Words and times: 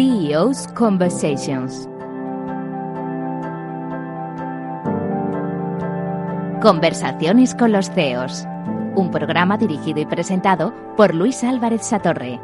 CEO's 0.00 0.66
Conversations. 0.68 1.86
Conversaciones 6.62 7.54
con 7.54 7.72
los 7.72 7.90
CEOs. 7.90 8.46
Un 8.94 9.10
programa 9.10 9.58
dirigido 9.58 10.00
y 10.00 10.06
presentado 10.06 10.72
por 10.96 11.14
Luis 11.14 11.44
Álvarez 11.44 11.84
Satorre. 11.86 12.40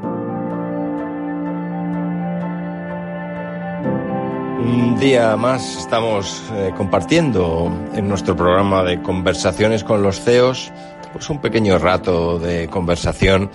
Un 4.60 4.98
día 5.00 5.34
más 5.38 5.78
estamos 5.78 6.42
eh, 6.52 6.74
compartiendo 6.76 7.72
en 7.94 8.06
nuestro 8.06 8.36
programa 8.36 8.82
de 8.82 9.00
conversaciones 9.00 9.82
con 9.82 10.02
los 10.02 10.20
CEOs 10.20 10.74
pues 11.16 11.30
un 11.30 11.38
pequeño 11.38 11.78
rato 11.78 12.38
de 12.38 12.68
conversación 12.68 13.50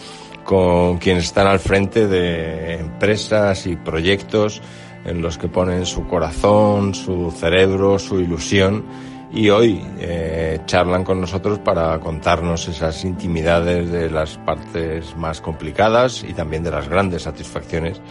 con 0.52 0.98
quienes 0.98 1.23
están 1.23 1.48
al 1.48 1.62
frente 1.62 2.10
de 2.10 2.73
empresas 2.73 3.66
y 3.68 3.78
proyectos 3.78 4.62
en 5.05 5.22
los 5.22 5.38
que 5.38 5.48
ponen 5.48 5.86
su 5.86 6.05
corazón, 6.08 6.94
su 6.94 7.32
cerebro, 7.32 7.98
su 7.98 8.20
ilusión 8.20 8.84
y 9.32 9.48
hoy 9.48 9.82
eh, 9.98 10.59
charlan 10.66 11.06
con 11.06 11.22
nosotros 11.22 11.59
para 11.59 11.98
contarnos 12.02 12.68
esas 12.68 13.06
intimidades 13.06 13.94
de 13.94 14.09
las 14.09 14.38
partes 14.40 15.16
más 15.16 15.40
complicadas 15.40 16.22
y 16.28 16.34
también 16.34 16.64
de 16.64 16.72
las 16.72 16.90
grandes 16.90 17.22
satisfacciones 17.22 18.02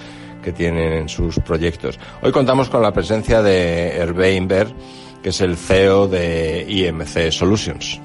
que 0.43 0.53
tienen 0.53 0.95
en 0.95 1.09
sus 1.11 1.39
proyectos. 1.41 2.01
Hoy 2.23 2.33
contamos 2.33 2.70
con 2.70 2.81
la 2.81 2.92
presencia 2.92 3.42
de 3.42 3.98
Hervé 3.98 4.36
Inver, 4.36 4.75
que 5.23 5.29
es 5.29 5.42
el 5.42 5.59
CEO 5.59 6.09
de 6.09 6.64
IMC 6.67 7.33
Solutions. 7.33 8.01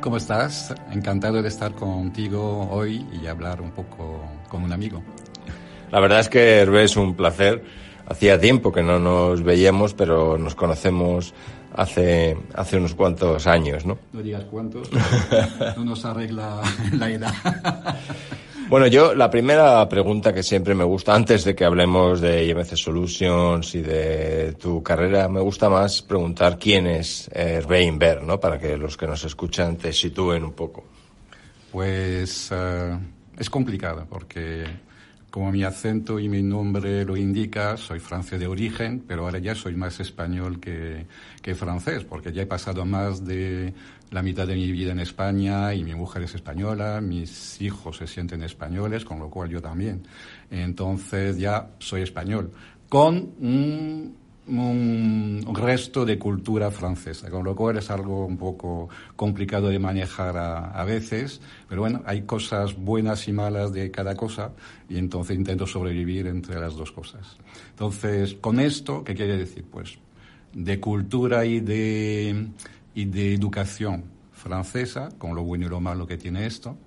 ¿Cómo 0.00 0.16
estás? 0.16 0.72
Encantado 0.92 1.42
de 1.42 1.48
estar 1.48 1.74
contigo 1.74 2.68
hoy 2.70 3.04
y 3.20 3.26
hablar 3.26 3.60
un 3.60 3.72
poco 3.72 4.22
con 4.48 4.62
un 4.62 4.72
amigo. 4.72 5.02
La 5.90 5.98
verdad 5.98 6.20
es 6.20 6.28
que 6.28 6.58
Hervé 6.58 6.84
es 6.84 6.96
un 6.96 7.16
placer. 7.16 7.64
Hacía 8.06 8.38
tiempo 8.40 8.70
que 8.72 8.82
no 8.82 9.00
nos 9.00 9.42
veíamos, 9.42 9.94
pero 9.94 10.38
nos 10.38 10.54
conocemos 10.54 11.34
hace, 11.74 12.36
hace 12.54 12.76
unos 12.76 12.94
cuantos 12.94 13.46
años, 13.46 13.84
¿no? 13.86 13.98
No 14.12 14.22
digas 14.22 14.44
cuántos, 14.44 14.88
no 15.76 15.84
nos 15.84 16.04
arregla 16.04 16.62
la 16.92 17.10
edad. 17.10 17.34
Bueno, 18.68 18.86
yo 18.86 19.14
la 19.14 19.30
primera 19.30 19.88
pregunta 19.88 20.34
que 20.34 20.42
siempre 20.42 20.74
me 20.74 20.84
gusta, 20.84 21.14
antes 21.14 21.42
de 21.42 21.54
que 21.54 21.64
hablemos 21.64 22.20
de 22.20 22.44
IMC 22.44 22.76
Solutions 22.76 23.74
y 23.74 23.80
de 23.80 24.52
tu 24.60 24.82
carrera, 24.82 25.26
me 25.26 25.40
gusta 25.40 25.70
más 25.70 26.02
preguntar 26.02 26.58
quién 26.58 26.86
es 26.86 27.30
Hervé 27.32 27.84
Inver, 27.84 28.22
¿no? 28.22 28.38
Para 28.38 28.58
que 28.58 28.76
los 28.76 28.98
que 28.98 29.06
nos 29.06 29.24
escuchan 29.24 29.76
te 29.78 29.90
sitúen 29.90 30.44
un 30.44 30.52
poco. 30.52 30.84
Pues 31.72 32.50
uh, 32.50 32.98
es 33.38 33.48
complicado 33.48 34.06
porque 34.06 34.66
como 35.30 35.52
mi 35.52 35.62
acento 35.62 36.18
y 36.18 36.28
mi 36.28 36.42
nombre 36.42 37.04
lo 37.04 37.16
indica, 37.16 37.76
soy 37.76 38.00
francés 38.00 38.40
de 38.40 38.46
origen, 38.46 39.04
pero 39.06 39.24
ahora 39.24 39.38
ya 39.38 39.54
soy 39.54 39.76
más 39.76 40.00
español 40.00 40.58
que, 40.58 41.06
que, 41.42 41.54
francés, 41.54 42.04
porque 42.04 42.32
ya 42.32 42.42
he 42.42 42.46
pasado 42.46 42.84
más 42.84 43.24
de 43.24 43.74
la 44.10 44.22
mitad 44.22 44.46
de 44.46 44.54
mi 44.54 44.72
vida 44.72 44.92
en 44.92 45.00
España 45.00 45.74
y 45.74 45.84
mi 45.84 45.94
mujer 45.94 46.22
es 46.22 46.34
española, 46.34 47.00
mis 47.00 47.60
hijos 47.60 47.98
se 47.98 48.06
sienten 48.06 48.42
españoles, 48.42 49.04
con 49.04 49.18
lo 49.18 49.28
cual 49.28 49.50
yo 49.50 49.60
también. 49.60 50.02
Entonces 50.50 51.36
ya 51.38 51.70
soy 51.78 52.02
español, 52.02 52.50
con 52.88 53.16
un 53.40 54.16
un 54.48 55.54
resto 55.54 56.04
de 56.04 56.18
cultura 56.18 56.70
francesa, 56.70 57.30
con 57.30 57.44
lo 57.44 57.54
cual 57.54 57.76
es 57.78 57.90
algo 57.90 58.26
un 58.26 58.36
poco 58.36 58.88
complicado 59.14 59.68
de 59.68 59.78
manejar 59.78 60.36
a, 60.36 60.70
a, 60.70 60.84
veces, 60.84 61.40
pero 61.68 61.82
bueno, 61.82 62.02
hay 62.06 62.22
cosas 62.22 62.76
buenas 62.76 63.28
y 63.28 63.32
malas 63.32 63.72
de 63.72 63.90
cada 63.90 64.14
cosa 64.16 64.52
y 64.88 64.98
entonces 64.98 65.36
intento 65.36 65.66
sobrevivir 65.66 66.26
entre 66.26 66.58
las 66.58 66.74
dos 66.74 66.92
cosas. 66.92 67.36
Entonces, 67.70 68.34
con 68.34 68.60
esto, 68.60 69.04
¿qué 69.04 69.14
quiere 69.14 69.36
decir? 69.36 69.64
Pues 69.70 69.98
de 70.52 70.80
cultura 70.80 71.44
y 71.44 71.60
de, 71.60 72.48
y 72.94 73.04
de 73.04 73.34
educación 73.34 74.04
francesa, 74.32 75.10
con 75.18 75.34
lo 75.34 75.42
bueno 75.42 75.66
y 75.66 75.68
lo 75.68 75.80
malo 75.80 76.06
que 76.06 76.16
tiene 76.16 76.46
esto. 76.46 76.78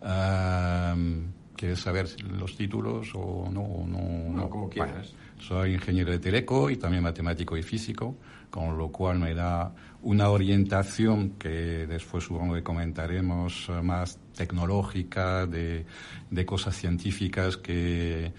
Um, 0.00 1.32
¿Quieres 1.54 1.80
saber 1.80 2.08
los 2.38 2.56
títulos 2.56 3.10
o 3.14 3.48
no? 3.52 3.62
O 3.62 3.86
no, 3.86 4.34
no, 4.34 4.50
como 4.50 4.68
quieras. 4.68 5.12
Bueno, 5.12 5.21
soy 5.42 5.74
ingeniero 5.74 6.12
de 6.12 6.18
teleco 6.18 6.70
y 6.70 6.76
también 6.76 7.02
matemático 7.02 7.56
y 7.56 7.62
físico, 7.62 8.16
con 8.50 8.78
lo 8.78 8.88
cual 8.90 9.18
me 9.18 9.34
da 9.34 9.74
una 10.02 10.30
orientación 10.30 11.30
que 11.30 11.86
después 11.86 12.24
supongo 12.24 12.54
que 12.54 12.62
comentaremos 12.62 13.70
más 13.82 14.18
tecnológica, 14.36 15.46
de, 15.46 15.84
de 16.30 16.46
cosas 16.46 16.76
científicas 16.76 17.56
que 17.56 18.32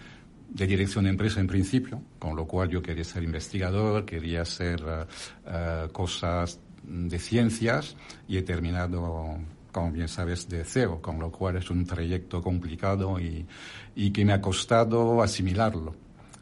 de 0.50 0.68
dirección 0.68 1.06
de 1.06 1.10
empresa 1.10 1.40
en 1.40 1.48
principio, 1.48 2.02
con 2.20 2.36
lo 2.36 2.46
cual 2.46 2.70
yo 2.70 2.82
quería 2.82 3.04
ser 3.04 3.24
investigador, 3.24 4.06
quería 4.06 4.44
hacer 4.44 4.84
uh, 4.84 5.92
cosas 5.92 6.60
de 6.84 7.18
ciencias 7.18 7.96
y 8.28 8.38
he 8.38 8.44
terminado 8.44 9.40
como 9.72 9.92
bien 9.92 10.08
sabes, 10.08 10.48
de 10.48 10.64
cero, 10.64 11.00
con 11.02 11.18
lo 11.20 11.32
cual 11.32 11.56
es 11.56 11.72
un 11.72 11.84
trayecto 11.84 12.44
complicado 12.44 13.20
y, 13.20 13.48
y 13.96 14.12
que 14.12 14.24
me 14.24 14.34
ha 14.34 14.40
costado 14.40 15.24
asimilarlo 15.24 15.96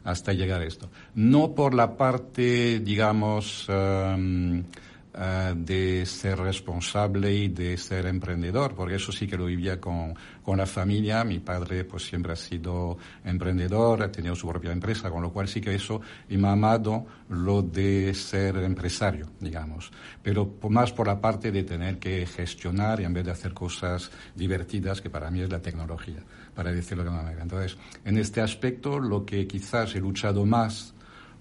hasta 0.04 0.32
llegar 0.32 0.60
a 0.60 0.64
esto. 0.64 0.90
No 1.14 1.54
por 1.54 1.74
la 1.74 1.96
parte, 1.96 2.80
digamos, 2.80 3.68
um, 3.68 4.58
uh, 4.58 5.54
de 5.54 6.04
ser 6.06 6.38
responsable 6.38 7.32
y 7.32 7.48
de 7.48 7.76
ser 7.76 8.06
emprendedor, 8.06 8.74
porque 8.74 8.96
eso 8.96 9.12
sí 9.12 9.26
que 9.26 9.36
lo 9.36 9.46
vivía 9.46 9.80
con, 9.80 10.14
con 10.42 10.58
la 10.58 10.66
familia. 10.66 11.24
Mi 11.24 11.38
padre 11.38 11.84
pues 11.84 12.04
siempre 12.04 12.32
ha 12.32 12.36
sido 12.36 12.96
emprendedor, 13.24 14.02
ha 14.02 14.12
tenido 14.12 14.34
su 14.34 14.48
propia 14.48 14.72
empresa, 14.72 15.10
con 15.10 15.22
lo 15.22 15.32
cual 15.32 15.48
sí 15.48 15.60
que 15.60 15.74
eso 15.74 16.00
y 16.28 16.36
me 16.36 16.48
ha 16.48 16.52
amado 16.52 17.06
lo 17.28 17.62
de 17.62 18.12
ser 18.14 18.56
empresario, 18.56 19.28
digamos. 19.40 19.90
Pero 20.22 20.54
más 20.68 20.92
por 20.92 21.06
la 21.06 21.20
parte 21.20 21.52
de 21.52 21.62
tener 21.62 21.98
que 21.98 22.26
gestionar 22.26 23.00
y 23.00 23.04
en 23.04 23.14
vez 23.14 23.24
de 23.24 23.32
hacer 23.32 23.52
cosas 23.52 24.10
divertidas, 24.34 25.00
que 25.00 25.10
para 25.10 25.30
mí 25.30 25.40
es 25.40 25.50
la 25.50 25.60
tecnología 25.60 26.22
para 26.54 26.72
decirlo 26.72 27.04
de 27.04 27.10
una 27.10 27.22
manera. 27.22 27.42
Entonces, 27.42 27.76
en 28.04 28.18
este 28.18 28.40
aspecto, 28.40 28.98
lo 28.98 29.24
que 29.24 29.46
quizás 29.46 29.94
he 29.94 30.00
luchado 30.00 30.44
más 30.44 30.94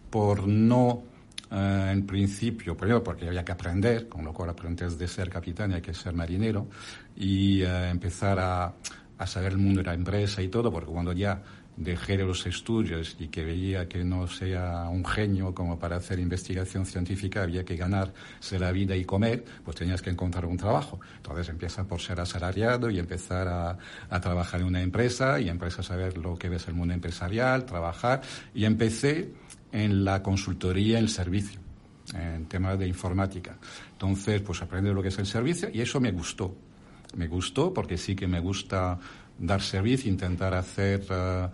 por 0.10 0.48
no, 0.48 1.04
eh, 1.52 1.90
en 1.92 2.06
principio, 2.06 2.76
primero 2.76 3.04
porque 3.04 3.28
había 3.28 3.44
que 3.44 3.52
aprender, 3.52 4.08
con 4.08 4.24
lo 4.24 4.34
cual 4.34 4.50
aprendes 4.50 4.98
de 4.98 5.08
ser 5.08 5.30
capitán 5.30 5.72
y 5.72 5.76
hay 5.76 5.82
que 5.82 5.94
ser 5.94 6.14
marinero, 6.14 6.68
y 7.16 7.62
eh, 7.62 7.90
empezar 7.90 8.40
a, 8.40 8.74
a 9.18 9.28
saber 9.28 9.54
el 9.54 9.60
mundo 9.60 9.82
de 9.82 9.88
la 9.88 9.94
empresa 9.94 10.42
y 10.42 10.48
todo, 10.48 10.72
porque 10.72 10.92
cuando 10.92 11.14
ya 11.14 11.42
dejé 11.84 12.18
los 12.18 12.46
estudios 12.46 13.16
y 13.20 13.28
que 13.28 13.44
veía 13.44 13.88
que 13.88 14.04
no 14.04 14.28
sea 14.28 14.88
un 14.90 15.06
genio 15.06 15.54
como 15.54 15.80
para 15.80 15.98
hacer 15.98 16.20
investigación 16.20 16.86
científica, 16.86 17.44
había 17.44 17.66
que 17.66 17.76
ganarse 17.76 18.60
la 18.60 18.72
vida 18.72 18.96
y 18.96 19.06
comer, 19.06 19.44
pues 19.64 19.78
tenías 19.78 20.02
que 20.02 20.10
encontrar 20.10 20.46
un 20.46 20.58
trabajo. 20.58 21.00
Entonces 21.18 21.50
empieza 21.50 21.86
por 21.86 22.02
ser 22.02 22.20
asalariado 22.20 22.90
y 22.90 23.00
empezar 23.00 23.48
a, 23.48 23.78
a 24.10 24.22
trabajar 24.22 24.62
en 24.62 24.68
una 24.68 24.82
empresa 24.82 25.40
y 25.40 25.50
empiezas 25.50 25.80
a 25.80 25.84
saber 25.84 26.18
lo 26.18 26.36
que 26.36 26.54
es 26.54 26.68
el 26.68 26.74
mundo 26.74 26.94
empresarial, 26.94 27.66
trabajar. 27.66 28.22
Y 28.54 28.66
empecé 28.66 29.34
en 29.72 30.04
la 30.04 30.22
consultoría, 30.22 31.00
el 31.00 31.10
servicio, 31.10 31.60
en 32.14 32.46
temas 32.46 32.78
de 32.78 32.88
informática. 32.88 33.58
Entonces, 33.94 34.42
pues 34.42 34.62
aprender 34.62 34.94
lo 34.94 35.02
que 35.02 35.10
es 35.10 35.20
el 35.20 35.26
servicio 35.26 35.70
y 35.72 35.82
eso 35.82 36.00
me 36.00 36.12
gustó. 36.12 36.56
Me 37.16 37.28
gustó 37.28 37.74
porque 37.74 37.98
sí 37.98 38.16
que 38.16 38.28
me 38.28 38.40
gusta 38.40 38.98
dar 39.38 39.62
servicio, 39.62 40.12
intentar 40.12 40.54
hacer 40.54 41.02
uh, 41.10 41.50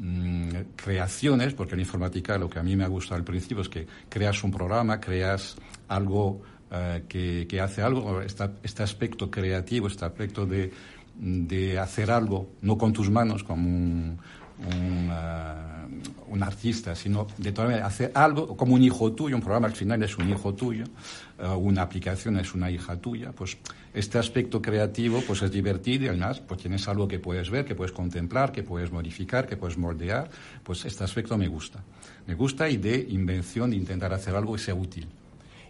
mm, 0.00 0.74
creaciones, 0.76 1.54
porque 1.54 1.74
en 1.74 1.80
informática 1.80 2.38
lo 2.38 2.48
que 2.48 2.58
a 2.58 2.62
mí 2.62 2.76
me 2.76 2.84
ha 2.84 2.88
gustado 2.88 3.16
al 3.16 3.24
principio 3.24 3.62
es 3.62 3.68
que 3.68 3.86
creas 4.08 4.42
un 4.44 4.50
programa, 4.50 5.00
creas 5.00 5.56
algo 5.88 6.42
uh, 6.70 7.06
que, 7.08 7.46
que, 7.48 7.60
hace 7.60 7.82
algo, 7.82 8.20
este, 8.22 8.48
este, 8.62 8.82
aspecto 8.82 9.30
creativo, 9.30 9.88
este 9.88 10.04
aspecto 10.04 10.46
de, 10.46 10.72
de, 11.16 11.78
hacer 11.78 12.10
algo, 12.10 12.52
no 12.62 12.78
con 12.78 12.92
tus 12.92 13.10
manos 13.10 13.44
como 13.44 13.68
un, 13.68 14.18
un, 14.66 15.10
uh, 15.10 16.44
artista, 16.44 16.96
sino 16.96 17.28
de 17.38 17.52
toda 17.52 17.68
manera 17.68 17.86
hacer 17.86 18.10
algo 18.14 18.56
como 18.56 18.74
un 18.74 18.82
hijo 18.82 19.12
tuyo, 19.12 19.36
un 19.36 19.42
programa 19.42 19.68
al 19.68 19.74
final 19.74 20.02
es 20.02 20.18
un 20.18 20.28
hijo 20.28 20.54
tuyo, 20.54 20.84
uh, 21.38 21.54
una 21.54 21.82
aplicación 21.82 22.36
es 22.38 22.52
una 22.52 22.68
hija 22.68 22.96
tuya, 22.96 23.30
pues 23.30 23.56
este 23.94 24.18
aspecto 24.18 24.60
creativo 24.60 25.22
pues 25.24 25.42
es 25.42 25.52
divertido 25.52 26.06
y 26.06 26.08
además 26.08 26.40
pues 26.40 26.60
tienes 26.60 26.88
algo 26.88 27.06
que 27.06 27.20
puedes 27.20 27.48
ver, 27.48 27.64
que 27.64 27.76
puedes 27.76 27.92
contemplar, 27.92 28.50
que 28.50 28.64
puedes 28.64 28.90
modificar, 28.90 29.46
que 29.46 29.56
puedes 29.56 29.78
moldear, 29.78 30.30
pues 30.64 30.84
este 30.84 31.04
aspecto 31.04 31.38
me 31.38 31.46
gusta. 31.46 31.80
Me 32.26 32.34
gusta 32.34 32.68
y 32.68 32.76
de 32.76 33.06
invención, 33.10 33.70
de 33.70 33.76
intentar 33.76 34.12
hacer 34.12 34.34
algo 34.34 34.54
que 34.54 34.58
sea 34.58 34.74
útil. 34.74 35.06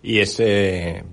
Y 0.02 0.18
ese 0.18 1.04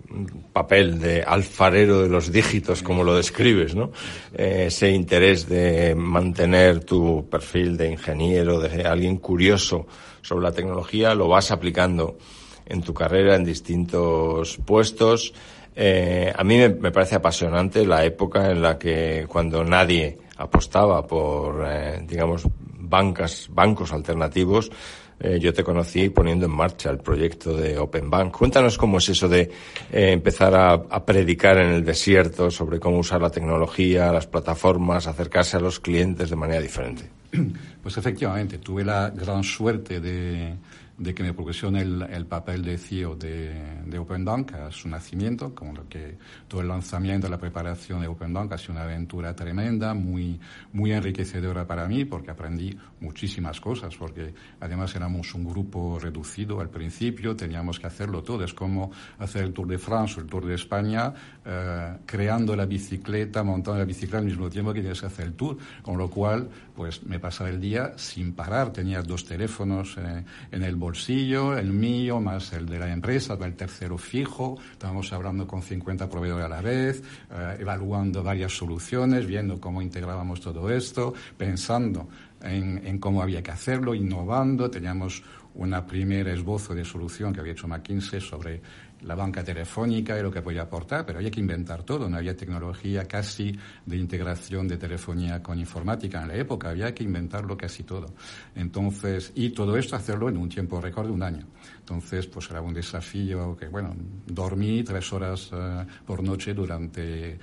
papel 0.52 1.00
de 1.00 1.22
alfarero 1.22 2.02
de 2.02 2.10
los 2.10 2.32
dígitos, 2.32 2.82
como 2.82 3.04
lo 3.04 3.16
describes, 3.16 3.76
¿no? 3.76 3.92
Eh, 4.34 4.66
ese 4.68 4.90
interés 4.90 5.48
de 5.48 5.94
mantener 5.96 6.84
tu 6.84 7.30
perfil 7.30 7.78
de 7.78 7.92
ingeniero, 7.92 8.60
de 8.60 8.84
alguien 8.84 9.18
curioso 9.18 9.86
sobre 10.22 10.44
la 10.44 10.52
tecnología, 10.52 11.14
lo 11.14 11.28
vas 11.28 11.52
aplicando 11.52 12.18
en 12.66 12.82
tu 12.82 12.94
carrera 12.94 13.36
en 13.36 13.44
distintos 13.44 14.58
puestos. 14.66 15.34
Eh, 15.76 16.34
a 16.36 16.44
mí 16.44 16.58
me, 16.58 16.92
parece 16.92 17.16
apasionante 17.16 17.86
la 17.86 18.04
época 18.06 18.52
en 18.52 18.62
la 18.62 18.78
que 18.78 19.26
cuando 19.28 19.64
nadie 19.64 20.18
apostaba 20.38 21.06
por, 21.06 21.66
eh, 21.68 22.02
digamos, 22.08 22.44
bancas, 22.78 23.48
bancos 23.52 23.94
alternativos, 23.94 24.72
eh, 25.20 25.40
yo 25.40 25.54
te 25.54 25.64
conocí 25.64 26.10
poniendo 26.10 26.46
en 26.46 26.52
marcha 26.52 26.90
el 26.90 27.00
proyecto 27.00 27.56
de 27.56 27.78
Open 27.78 28.10
Bank. 28.10 28.38
Cuéntanos 28.38 28.78
cómo 28.78 29.00
es 29.00 29.10
eso 29.10 29.28
de 29.28 29.42
eh, 29.42 30.12
empezar 30.12 30.56
a, 30.56 30.74
a, 30.74 31.06
predicar 31.06 31.58
en 31.58 31.72
el 31.72 31.84
desierto 31.84 32.50
sobre 32.50 32.80
cómo 32.80 33.00
usar 33.00 33.22
la 33.22 33.30
tecnología, 33.30 34.12
las 34.12 34.28
plataformas, 34.28 35.08
acercarse 35.08 35.58
a 35.58 35.60
los 35.60 35.80
clientes 35.80 36.30
de 36.30 36.36
manera 36.36 36.62
diferente. 36.62 37.10
Pues 37.82 37.98
efectivamente, 37.98 38.58
tuve 38.58 38.84
la 38.84 39.10
gran 39.10 39.42
suerte 39.42 40.02
de, 40.02 40.54
de 41.00 41.16
que 41.16 41.24
me 41.24 41.34
proporcione 41.34 41.82
el, 41.82 42.02
el, 42.04 42.26
papel 42.26 42.62
de 42.62 42.78
CEO 42.78 43.16
de, 43.16 43.82
de 43.86 43.98
Open 43.98 44.26
Dunk 44.26 44.54
a 44.54 44.70
su 44.70 44.90
nacimiento, 44.90 45.56
como 45.56 45.74
lo 45.74 45.88
que 45.88 46.18
todo 46.48 46.62
el 46.62 46.68
lanzamiento, 46.68 47.30
la 47.30 47.38
preparación 47.38 48.02
de 48.02 48.08
Open 48.08 48.34
Dunk 48.34 48.52
ha 48.52 48.58
sido 48.58 48.74
una 48.74 48.84
aventura 48.84 49.34
tremenda, 49.34 49.94
muy, 49.94 50.40
muy 50.74 50.92
enriquecedora 50.92 51.66
para 51.66 51.88
mí, 51.88 52.04
porque 52.04 52.32
aprendí 52.32 52.78
muchísimas 53.00 53.62
cosas, 53.62 53.96
porque 53.96 54.34
además 54.60 54.94
éramos 54.94 55.34
un 55.34 55.46
grupo 55.46 55.98
reducido 56.00 56.60
al 56.60 56.70
principio, 56.70 57.34
teníamos 57.36 57.80
que 57.80 57.88
hacerlo 57.88 58.22
todo, 58.22 58.44
es 58.44 58.54
como 58.54 58.92
hacer 59.20 59.44
el 59.44 59.54
Tour 59.54 59.68
de 59.68 59.78
France 59.78 60.20
o 60.20 60.24
el 60.24 60.28
Tour 60.28 60.46
de 60.46 60.56
España, 60.56 61.14
eh, 61.46 61.98
creando 62.06 62.56
la 62.56 62.66
bicicleta, 62.66 63.42
montando 63.42 63.80
la 63.80 63.86
bicicleta 63.86 64.18
al 64.18 64.26
mismo 64.26 64.50
tiempo 64.50 64.74
que 64.74 64.82
tienes 64.82 65.00
que 65.00 65.08
hacer 65.08 65.26
el 65.26 65.34
tour, 65.34 65.58
con 65.82 65.98
lo 65.98 66.10
cual, 66.10 66.50
pues 66.76 67.04
me 67.06 67.20
pasaba 67.20 67.50
el 67.50 67.60
día 67.60 67.94
sin 67.98 68.34
parar, 68.34 68.72
tenía 68.74 69.02
dos 69.02 69.26
teléfonos 69.26 69.98
eh, 69.98 70.24
en 70.52 70.64
el 70.64 70.76
bolsillo, 70.76 70.89
bolsillo, 70.90 71.56
el 71.56 71.72
mío 71.72 72.20
más 72.20 72.52
el 72.54 72.66
de 72.66 72.80
la 72.80 72.92
empresa, 72.92 73.38
el 73.40 73.56
tercero 73.56 73.96
fijo. 74.00 74.58
Estábamos 74.72 75.14
hablando 75.14 75.46
con 75.46 75.62
50 75.62 76.10
proveedores 76.10 76.46
a 76.48 76.50
la 76.50 76.62
vez, 76.62 77.04
eh, 77.30 77.58
evaluando 77.60 78.24
varias 78.24 78.58
soluciones, 78.58 79.28
viendo 79.28 79.62
cómo 79.62 79.84
integrábamos 79.84 80.42
todo 80.42 80.68
esto, 80.72 81.14
pensando 81.38 82.10
en, 82.42 82.98
cómo 82.98 83.22
había 83.22 83.44
que 83.44 83.52
hacerlo, 83.52 83.94
innovando. 83.94 84.72
Teníamos 84.72 85.22
una 85.54 85.86
primera 85.86 86.34
esbozo 86.34 86.74
de 86.74 86.84
solución 86.84 87.34
que 87.34 87.42
había 87.42 87.54
hecho 87.54 87.68
McKinsey 87.68 88.20
sobre 88.20 88.60
la 89.02 89.16
banca 89.16 89.44
telefónica 89.44 90.18
y 90.18 90.22
lo 90.22 90.32
que 90.32 90.42
podía 90.42 90.64
aportar, 90.64 91.06
pero 91.06 91.20
había 91.20 91.32
que 91.32 91.40
inventar 91.40 91.84
todo. 91.84 92.10
No 92.10 92.18
había 92.18 92.36
tecnología 92.36 93.06
casi 93.06 93.58
de 93.86 93.98
integración 93.98 94.68
de 94.68 94.78
telefonía 94.78 95.42
con 95.42 95.60
informática 95.60 96.22
en 96.22 96.28
la 96.28 96.36
época, 96.36 96.70
había 96.70 96.94
que 96.94 97.04
inventarlo 97.04 97.58
casi 97.58 97.84
todo. 97.84 98.08
Entonces, 98.56 99.32
y 99.36 99.50
todo 99.50 99.78
esto 99.78 99.96
hacerlo 99.96 100.30
en 100.30 100.38
un 100.38 100.50
tiempo 100.50 100.82
récord 100.82 101.08
de 101.08 101.14
un 101.14 101.24
año. 101.24 101.46
Entonces, 101.80 102.28
pues 102.28 102.50
era 102.50 102.62
un 102.62 102.74
desafío 102.74 103.56
que, 103.58 103.68
bueno, 103.68 103.96
dormí 104.26 104.84
tres 104.84 105.12
horas 105.14 105.52
uh, 105.52 105.86
por 106.06 106.24
noche 106.24 106.54
durante 106.54 107.40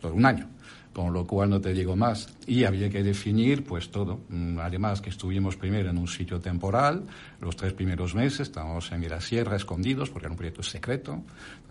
todo 0.00 0.14
un 0.14 0.24
año 0.24 0.48
con 0.92 1.12
lo 1.12 1.26
cual 1.26 1.50
no 1.50 1.60
te 1.60 1.72
digo 1.72 1.96
más. 1.96 2.28
Y 2.46 2.64
había 2.64 2.90
que 2.90 3.02
definir 3.02 3.64
pues 3.64 3.90
todo. 3.90 4.20
Mm, 4.28 4.58
además 4.58 5.00
que 5.00 5.10
estuvimos 5.10 5.56
primero 5.56 5.90
en 5.90 5.98
un 5.98 6.08
sitio 6.08 6.40
temporal, 6.40 7.04
los 7.40 7.56
tres 7.56 7.72
primeros 7.72 8.14
meses 8.14 8.40
estábamos 8.40 8.90
en 8.92 9.08
la 9.08 9.20
sierra 9.20 9.56
escondidos 9.56 10.10
porque 10.10 10.26
era 10.26 10.32
un 10.32 10.36
proyecto 10.36 10.62
secreto. 10.62 11.22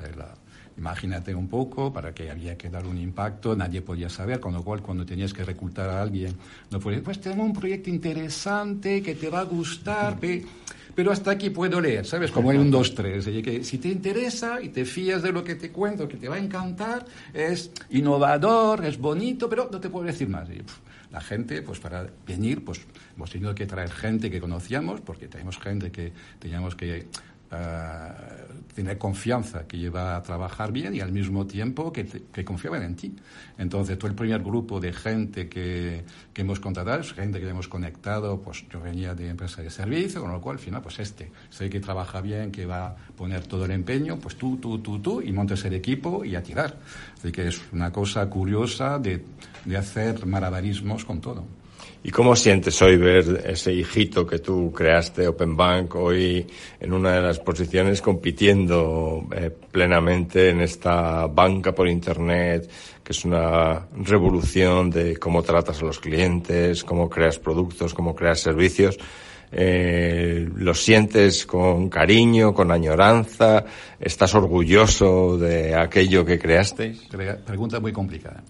Eh, 0.01 0.11
imagínate 0.77 1.35
un 1.35 1.47
poco, 1.47 1.91
para 1.91 2.13
que 2.13 2.31
había 2.31 2.57
que 2.57 2.69
dar 2.69 2.85
un 2.85 2.97
impacto, 2.97 3.55
nadie 3.55 3.81
podía 3.81 4.09
saber, 4.09 4.39
con 4.39 4.53
lo 4.53 4.63
cual 4.63 4.81
cuando 4.81 5.05
tenías 5.05 5.33
que 5.33 5.43
reclutar 5.43 5.89
a 5.89 6.01
alguien, 6.01 6.33
no 6.71 6.79
podías, 6.79 7.01
pues 7.01 7.19
tenemos 7.19 7.47
un 7.47 7.53
proyecto 7.53 7.89
interesante 7.89 9.01
que 9.01 9.15
te 9.15 9.29
va 9.29 9.41
a 9.41 9.43
gustar, 9.43 10.17
pero 10.99 11.13
hasta 11.13 11.31
aquí 11.31 11.49
puedo 11.49 11.79
leer, 11.79 12.05
¿sabes? 12.05 12.29
Como 12.29 12.49
hay 12.49 12.57
un 12.57 12.69
2, 12.69 12.93
3. 12.93 13.25
que 13.41 13.63
si 13.63 13.77
te 13.77 13.87
interesa 13.87 14.61
y 14.61 14.67
te 14.67 14.83
fías 14.83 15.23
de 15.23 15.31
lo 15.31 15.45
que 15.45 15.55
te 15.55 15.71
cuento, 15.71 16.09
que 16.09 16.17
te 16.17 16.27
va 16.27 16.35
a 16.35 16.39
encantar, 16.39 17.05
es 17.33 17.71
innovador, 17.91 18.83
es 18.83 18.97
bonito, 18.97 19.47
pero 19.47 19.69
no 19.71 19.79
te 19.79 19.89
puedo 19.89 20.05
decir 20.05 20.27
más. 20.27 20.49
Y, 20.49 20.61
la 21.09 21.21
gente, 21.21 21.61
pues 21.61 21.79
para 21.79 22.05
venir, 22.27 22.65
pues 22.65 22.81
hemos 23.15 23.31
tenido 23.31 23.55
que 23.55 23.65
traer 23.65 23.89
gente 23.91 24.29
que 24.29 24.41
conocíamos, 24.41 24.99
porque 24.99 25.29
tenemos 25.29 25.57
gente 25.57 25.89
que 25.89 26.11
teníamos 26.37 26.75
que 26.75 27.07
uh, 27.51 28.49
tener 28.73 28.97
confianza, 28.97 29.67
que 29.67 29.77
lleva 29.77 30.15
a 30.15 30.23
trabajar 30.23 30.71
bien 30.71 30.95
y 30.95 31.01
al 31.01 31.11
mismo 31.11 31.45
tiempo 31.45 31.91
que, 31.91 32.05
que 32.05 32.45
confiaban 32.45 32.83
en 32.83 32.95
ti. 32.95 33.13
Entonces, 33.57 33.97
todo 33.97 34.07
el 34.07 34.15
primer 34.15 34.41
grupo 34.41 34.79
de 34.79 34.93
gente 34.93 35.49
que, 35.49 36.03
que 36.33 36.41
hemos 36.41 36.59
contratado 36.59 37.01
es 37.01 37.11
gente 37.13 37.39
que 37.39 37.49
hemos 37.49 37.67
conectado, 37.67 38.39
pues 38.41 38.65
yo 38.69 38.79
venía 38.79 39.13
de 39.15 39.29
empresa 39.29 39.61
de 39.61 39.69
servicio, 39.69 40.21
con 40.21 40.31
lo 40.31 40.39
cual 40.39 40.57
al 40.57 40.63
final, 40.63 40.81
pues 40.81 40.99
este, 40.99 41.31
sé 41.49 41.69
que 41.69 41.79
trabaja 41.79 42.21
bien, 42.21 42.51
que 42.51 42.65
va 42.65 42.87
a 42.87 42.95
poner 43.17 43.45
todo 43.47 43.65
el 43.65 43.71
empeño, 43.71 44.17
pues 44.17 44.37
tú, 44.37 44.57
tú, 44.57 44.79
tú, 44.79 44.99
tú, 44.99 45.21
y 45.21 45.31
montes 45.33 45.65
el 45.65 45.73
equipo 45.73 46.23
y 46.23 46.35
a 46.35 46.43
tirar. 46.43 46.77
Así 47.17 47.31
que 47.31 47.47
es 47.47 47.61
una 47.73 47.91
cosa 47.91 48.29
curiosa 48.29 48.97
de, 48.97 49.25
de 49.65 49.77
hacer 49.77 50.25
malabarismos 50.25 51.03
con 51.03 51.19
todo. 51.19 51.58
¿Y 52.01 52.11
cómo 52.11 52.33
sientes 52.35 52.81
hoy 52.81 52.95
ver 52.95 53.43
ese 53.45 53.73
hijito 53.73 54.25
que 54.25 54.39
tú 54.39 54.71
creaste, 54.71 55.27
Open 55.27 55.57
Bank, 55.57 55.95
hoy 55.95 56.47
en 56.79 56.93
una 56.93 57.11
de 57.15 57.21
las 57.21 57.39
posiciones 57.39 58.01
compitiendo 58.01 59.27
eh, 59.35 59.49
plenamente 59.49 60.49
en 60.49 60.61
esta 60.61 61.27
banca 61.27 61.73
por 61.73 61.89
Internet, 61.89 62.69
que 63.03 63.11
es 63.11 63.25
una 63.25 63.85
revolución 64.01 64.89
de 64.89 65.17
cómo 65.17 65.43
tratas 65.43 65.81
a 65.81 65.85
los 65.85 65.99
clientes, 65.99 66.85
cómo 66.85 67.09
creas 67.09 67.37
productos, 67.37 67.93
cómo 67.93 68.15
creas 68.15 68.39
servicios? 68.39 68.97
Eh, 69.51 70.47
¿Lo 70.55 70.73
sientes 70.73 71.45
con 71.45 71.89
cariño, 71.89 72.53
con 72.53 72.71
añoranza? 72.71 73.65
¿Estás 73.99 74.35
orgulloso 74.35 75.37
de 75.37 75.75
aquello 75.75 76.23
que 76.23 76.39
creasteis? 76.39 77.09
Pregunta 77.45 77.81
muy 77.81 77.91
complicada. 77.91 78.41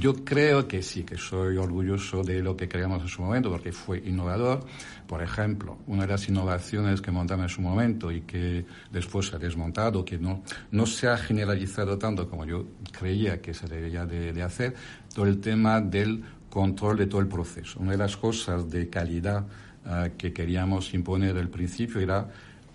Yo 0.00 0.24
creo 0.24 0.66
que 0.66 0.82
sí, 0.82 1.04
que 1.04 1.16
soy 1.16 1.58
orgulloso 1.58 2.22
de 2.22 2.42
lo 2.42 2.56
que 2.56 2.68
creamos 2.68 3.02
en 3.02 3.08
su 3.08 3.22
momento, 3.22 3.50
porque 3.50 3.72
fue 3.72 3.98
innovador. 3.98 4.64
Por 5.06 5.22
ejemplo, 5.22 5.78
una 5.86 6.02
de 6.02 6.08
las 6.08 6.28
innovaciones 6.28 7.02
que 7.02 7.10
montamos 7.10 7.44
en 7.44 7.48
su 7.50 7.60
momento 7.60 8.10
y 8.10 8.22
que 8.22 8.64
después 8.90 9.26
se 9.26 9.36
ha 9.36 9.38
desmontado, 9.38 10.04
que 10.04 10.18
no, 10.18 10.42
no 10.70 10.86
se 10.86 11.08
ha 11.08 11.16
generalizado 11.18 11.98
tanto 11.98 12.28
como 12.28 12.46
yo 12.46 12.66
creía 12.90 13.40
que 13.42 13.52
se 13.52 13.68
debería 13.68 14.06
de, 14.06 14.42
hacer, 14.42 14.74
todo 15.14 15.26
el 15.26 15.40
tema 15.40 15.80
del 15.80 16.24
control 16.48 16.96
de 16.96 17.06
todo 17.06 17.20
el 17.20 17.28
proceso. 17.28 17.78
Una 17.78 17.92
de 17.92 17.98
las 17.98 18.16
cosas 18.16 18.68
de 18.70 18.88
calidad 18.88 19.46
uh, 19.84 20.16
que 20.16 20.32
queríamos 20.32 20.94
imponer 20.94 21.36
al 21.36 21.48
principio 21.48 22.00
era 22.00 22.28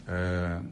uh, 0.08 0.66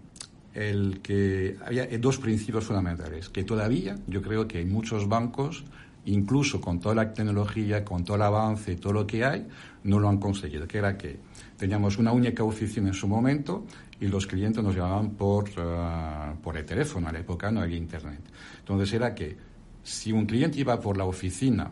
el 0.53 1.01
que 1.01 1.57
había 1.65 1.85
dos 1.97 2.17
principios 2.17 2.63
fundamentales, 2.63 3.29
que 3.29 3.43
todavía 3.43 3.97
yo 4.07 4.21
creo 4.21 4.47
que 4.47 4.59
hay 4.59 4.65
muchos 4.65 5.09
bancos 5.09 5.65
incluso 6.05 6.61
con 6.61 6.79
toda 6.79 6.95
la 6.95 7.13
tecnología, 7.13 7.83
con 7.83 8.03
todo 8.03 8.17
el 8.17 8.23
avance 8.23 8.73
y 8.73 8.75
todo 8.75 8.93
lo 8.93 9.07
que 9.07 9.25
hay, 9.25 9.47
no 9.83 9.99
lo 9.99 10.09
han 10.09 10.17
conseguido, 10.17 10.67
que 10.67 10.77
era 10.77 10.97
que 10.97 11.19
teníamos 11.57 11.97
una 11.97 12.11
única 12.11 12.43
oficina 12.43 12.89
en 12.89 12.93
su 12.93 13.07
momento 13.07 13.65
y 13.99 14.07
los 14.07 14.27
clientes 14.27 14.63
nos 14.63 14.75
llamaban 14.75 15.11
por, 15.11 15.49
uh, 15.49 16.35
por 16.41 16.57
el 16.57 16.65
teléfono, 16.65 17.07
a 17.07 17.11
la 17.11 17.19
época 17.19 17.51
no 17.51 17.61
había 17.61 17.77
internet. 17.77 18.21
Entonces 18.59 18.93
era 18.93 19.13
que 19.15 19.35
si 19.83 20.11
un 20.11 20.25
cliente 20.25 20.59
iba 20.59 20.79
por 20.79 20.97
la 20.97 21.05
oficina 21.05 21.71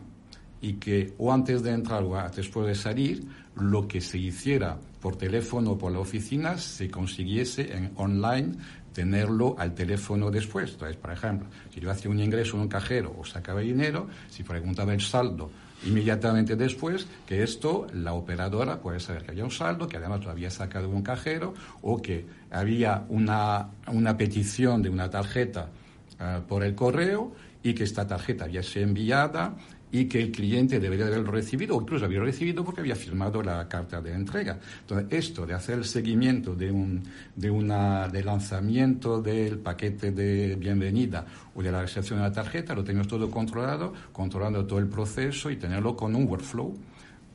y 0.60 0.74
que 0.74 1.14
o 1.18 1.32
antes 1.32 1.62
de 1.62 1.72
entrar 1.72 2.02
o 2.02 2.16
después 2.34 2.66
de 2.66 2.74
salir, 2.74 3.26
lo 3.56 3.86
que 3.86 4.00
se 4.00 4.18
hiciera 4.18 4.78
por 5.00 5.16
teléfono 5.16 5.72
o 5.72 5.78
por 5.78 5.92
la 5.92 5.98
oficina 5.98 6.56
se 6.56 6.90
consiguiese 6.90 7.76
en 7.76 7.92
online 7.96 8.54
tenerlo 8.94 9.56
al 9.58 9.74
teléfono 9.74 10.30
después. 10.30 10.70
Entonces, 10.72 10.96
por 10.96 11.10
ejemplo, 11.10 11.48
si 11.72 11.80
yo 11.80 11.90
hacía 11.90 12.10
un 12.10 12.20
ingreso 12.20 12.56
en 12.56 12.62
un 12.62 12.68
cajero 12.68 13.14
o 13.18 13.24
sacaba 13.24 13.60
dinero, 13.60 14.08
si 14.30 14.42
preguntaba 14.42 14.94
el 14.94 15.02
saldo 15.02 15.50
inmediatamente 15.84 16.56
después, 16.56 17.06
que 17.26 17.42
esto 17.42 17.86
la 17.92 18.14
operadora 18.14 18.80
puede 18.80 19.00
saber 19.00 19.24
que 19.24 19.32
había 19.32 19.44
un 19.44 19.50
saldo, 19.50 19.86
que 19.86 19.98
además 19.98 20.24
lo 20.24 20.30
había 20.30 20.50
sacado 20.50 20.88
un 20.88 21.02
cajero 21.02 21.52
o 21.82 22.00
que 22.00 22.24
había 22.50 23.04
una, 23.08 23.68
una 23.88 24.16
petición 24.16 24.80
de 24.80 24.88
una 24.88 25.10
tarjeta 25.10 25.68
uh, 26.20 26.40
por 26.46 26.64
el 26.64 26.74
correo 26.74 27.34
y 27.62 27.74
que 27.74 27.84
esta 27.84 28.06
tarjeta 28.06 28.44
había 28.44 28.62
sido 28.62 28.86
enviada 28.86 29.56
y 29.94 30.06
que 30.06 30.20
el 30.20 30.32
cliente 30.32 30.80
debería 30.80 31.06
haberlo 31.06 31.30
recibido 31.30 31.76
o 31.76 31.80
incluso 31.80 32.04
había 32.04 32.18
recibido 32.18 32.64
porque 32.64 32.80
había 32.80 32.96
firmado 32.96 33.40
la 33.44 33.68
carta 33.68 34.00
de 34.00 34.12
entrega. 34.12 34.58
Entonces, 34.80 35.06
esto 35.12 35.46
de 35.46 35.54
hacer 35.54 35.78
el 35.78 35.84
seguimiento 35.84 36.56
de 36.56 36.72
un 36.72 37.04
de 37.36 37.48
una 37.48 38.08
de 38.08 38.24
lanzamiento 38.24 39.22
del 39.22 39.58
paquete 39.58 40.10
de 40.10 40.56
bienvenida 40.56 41.24
o 41.54 41.62
de 41.62 41.70
la 41.70 41.82
recepción 41.82 42.18
de 42.18 42.24
la 42.24 42.32
tarjeta, 42.32 42.74
lo 42.74 42.82
tenemos 42.82 43.06
todo 43.06 43.30
controlado, 43.30 43.92
controlando 44.10 44.66
todo 44.66 44.80
el 44.80 44.88
proceso 44.88 45.48
y 45.48 45.56
tenerlo 45.56 45.94
con 45.94 46.16
un 46.16 46.26
workflow 46.26 46.74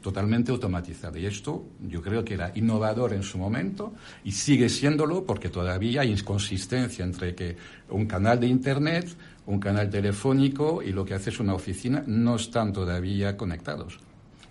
totalmente 0.02 0.52
automatizado. 0.52 1.18
Y 1.18 1.26
esto 1.26 1.66
yo 1.82 2.02
creo 2.02 2.24
que 2.24 2.36
era 2.36 2.52
innovador 2.56 3.14
en 3.14 3.24
su 3.24 3.38
momento 3.38 3.94
y 4.24 4.32
sigue 4.32 4.70
siéndolo 4.70 5.26
porque 5.26 5.50
todavía 5.50 6.02
hay 6.02 6.12
inconsistencia 6.12 7.04
entre 7.04 7.36
que 7.36 7.56
un 7.90 8.06
canal 8.06 8.40
de 8.40 8.48
Internet 8.48 9.16
un 9.50 9.60
canal 9.60 9.90
telefónico 9.90 10.84
y 10.84 10.92
lo 10.92 11.04
que 11.04 11.16
hace 11.16 11.32
es 11.32 11.40
una 11.40 11.56
oficina, 11.56 12.04
no 12.06 12.36
están 12.36 12.72
todavía 12.72 13.36
conectados. 13.36 14.00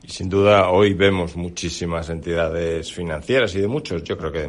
Y 0.02 0.08
sin 0.08 0.28
duda 0.28 0.70
hoy 0.70 0.92
vemos 0.94 1.36
muchísimas 1.36 2.10
entidades 2.10 2.92
financieras 2.92 3.54
y 3.54 3.60
de 3.60 3.68
muchos, 3.68 4.02
yo 4.02 4.18
creo 4.18 4.32
que 4.32 4.40
de 4.40 4.48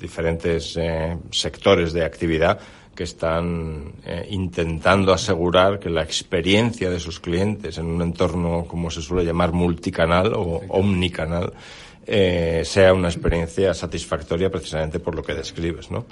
diferentes 0.00 0.76
eh, 0.76 1.18
sectores 1.32 1.92
de 1.92 2.04
actividad 2.04 2.60
que 2.94 3.04
están 3.04 3.92
eh, 4.04 4.26
intentando 4.30 5.12
asegurar 5.12 5.78
que 5.78 5.90
la 5.90 6.02
experiencia 6.02 6.90
de 6.90 7.00
sus 7.00 7.20
clientes 7.20 7.78
en 7.78 7.86
un 7.86 8.02
entorno, 8.02 8.64
como 8.66 8.90
se 8.90 9.02
suele 9.02 9.24
llamar, 9.24 9.52
multicanal 9.52 10.32
o 10.34 10.62
omnicanal, 10.68 11.52
eh, 12.06 12.62
sea 12.64 12.92
una 12.92 13.08
experiencia 13.08 13.72
satisfactoria 13.72 14.50
precisamente 14.50 14.98
por 14.98 15.14
lo 15.14 15.22
que 15.22 15.34
describes, 15.34 15.90
¿no? 15.90 16.06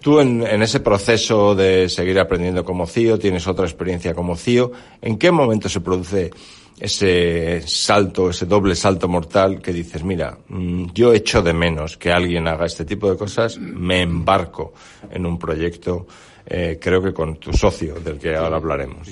Tú 0.00 0.20
en, 0.20 0.46
en, 0.46 0.62
ese 0.62 0.80
proceso 0.80 1.54
de 1.54 1.88
seguir 1.88 2.18
aprendiendo 2.18 2.64
como 2.64 2.86
CIO, 2.86 3.18
tienes 3.18 3.46
otra 3.46 3.64
experiencia 3.64 4.14
como 4.14 4.36
CIO, 4.36 4.72
¿en 5.00 5.16
qué 5.16 5.30
momento 5.30 5.68
se 5.68 5.80
produce 5.80 6.30
ese 6.78 7.62
salto, 7.66 8.30
ese 8.30 8.46
doble 8.46 8.74
salto 8.74 9.08
mortal 9.08 9.60
que 9.62 9.72
dices, 9.72 10.02
mira, 10.02 10.38
mm, 10.48 10.86
yo 10.92 11.12
echo 11.12 11.42
de 11.42 11.52
menos 11.52 11.96
que 11.96 12.10
alguien 12.10 12.48
haga 12.48 12.66
este 12.66 12.84
tipo 12.84 13.10
de 13.10 13.16
cosas, 13.16 13.58
me 13.58 14.02
embarco 14.02 14.74
en 15.10 15.24
un 15.26 15.38
proyecto, 15.38 16.06
eh, 16.46 16.78
creo 16.80 17.02
que 17.02 17.12
con 17.12 17.36
tu 17.36 17.52
socio, 17.52 17.94
del 18.00 18.18
que 18.18 18.34
ahora 18.34 18.56
hablaremos. 18.56 19.08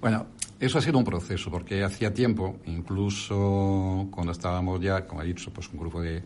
Bueno, 0.00 0.26
eso 0.58 0.78
ha 0.78 0.82
sido 0.82 0.98
un 0.98 1.04
proceso, 1.04 1.50
porque 1.50 1.84
hacía 1.84 2.12
tiempo, 2.12 2.58
incluso 2.66 4.08
cuando 4.10 4.32
estábamos 4.32 4.80
ya, 4.80 5.06
como 5.06 5.22
he 5.22 5.26
dicho, 5.26 5.52
pues 5.52 5.68
un 5.72 5.78
grupo 5.78 6.02
de, 6.02 6.22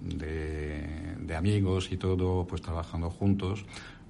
de 0.00 1.36
amigos 1.36 1.90
y 1.90 1.96
todo, 1.96 2.46
pues 2.46 2.62
trabajando 2.62 3.10
juntos, 3.10 3.64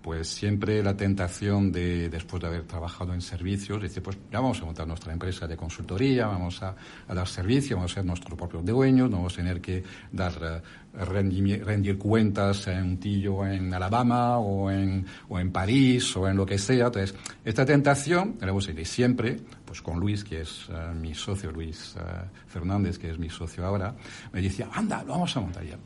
pues 0.08 0.26
siempre 0.26 0.82
la 0.82 0.96
tentación 0.96 1.70
de, 1.70 2.08
después 2.08 2.40
de 2.40 2.48
haber 2.48 2.62
trabajado 2.62 3.12
en 3.12 3.20
servicios, 3.20 3.82
decir, 3.82 4.02
pues 4.02 4.16
ya 4.32 4.40
vamos 4.40 4.58
a 4.62 4.64
montar 4.64 4.88
nuestra 4.88 5.12
empresa 5.12 5.46
de 5.46 5.54
consultoría, 5.54 6.26
vamos 6.26 6.62
a, 6.62 6.74
dar 7.06 7.28
servicio, 7.28 7.76
vamos 7.76 7.92
a 7.92 7.94
ser 7.96 8.06
nuestros 8.06 8.34
propios 8.38 8.64
dueños, 8.64 9.10
no 9.10 9.18
vamos 9.18 9.34
a 9.34 9.36
tener 9.36 9.60
que 9.60 9.84
dar 10.10 10.62
uh, 10.94 11.04
rendir, 11.04 11.98
cuentas 11.98 12.68
en 12.68 12.84
un 12.84 12.96
tillo 12.96 13.44
en 13.46 13.74
Alabama 13.74 14.38
o 14.38 14.70
en, 14.70 15.04
o 15.28 15.38
en 15.38 15.52
París 15.52 16.16
o 16.16 16.26
en 16.26 16.38
lo 16.38 16.46
que 16.46 16.56
sea. 16.56 16.86
Entonces, 16.86 17.14
esta 17.44 17.66
tentación, 17.66 18.38
de 18.38 18.84
siempre, 18.86 19.36
pues 19.66 19.82
con 19.82 20.00
Luis, 20.00 20.24
que 20.24 20.40
es 20.40 20.70
uh, 20.70 20.94
mi 20.94 21.12
socio, 21.12 21.52
Luis 21.52 21.96
uh, 21.96 22.50
Fernández, 22.50 22.96
que 22.96 23.10
es 23.10 23.18
mi 23.18 23.28
socio 23.28 23.66
ahora, 23.66 23.94
me 24.32 24.40
decía, 24.40 24.70
anda, 24.72 25.02
lo 25.02 25.12
vamos 25.12 25.36
a 25.36 25.40
montar 25.40 25.64
ya 25.66 25.76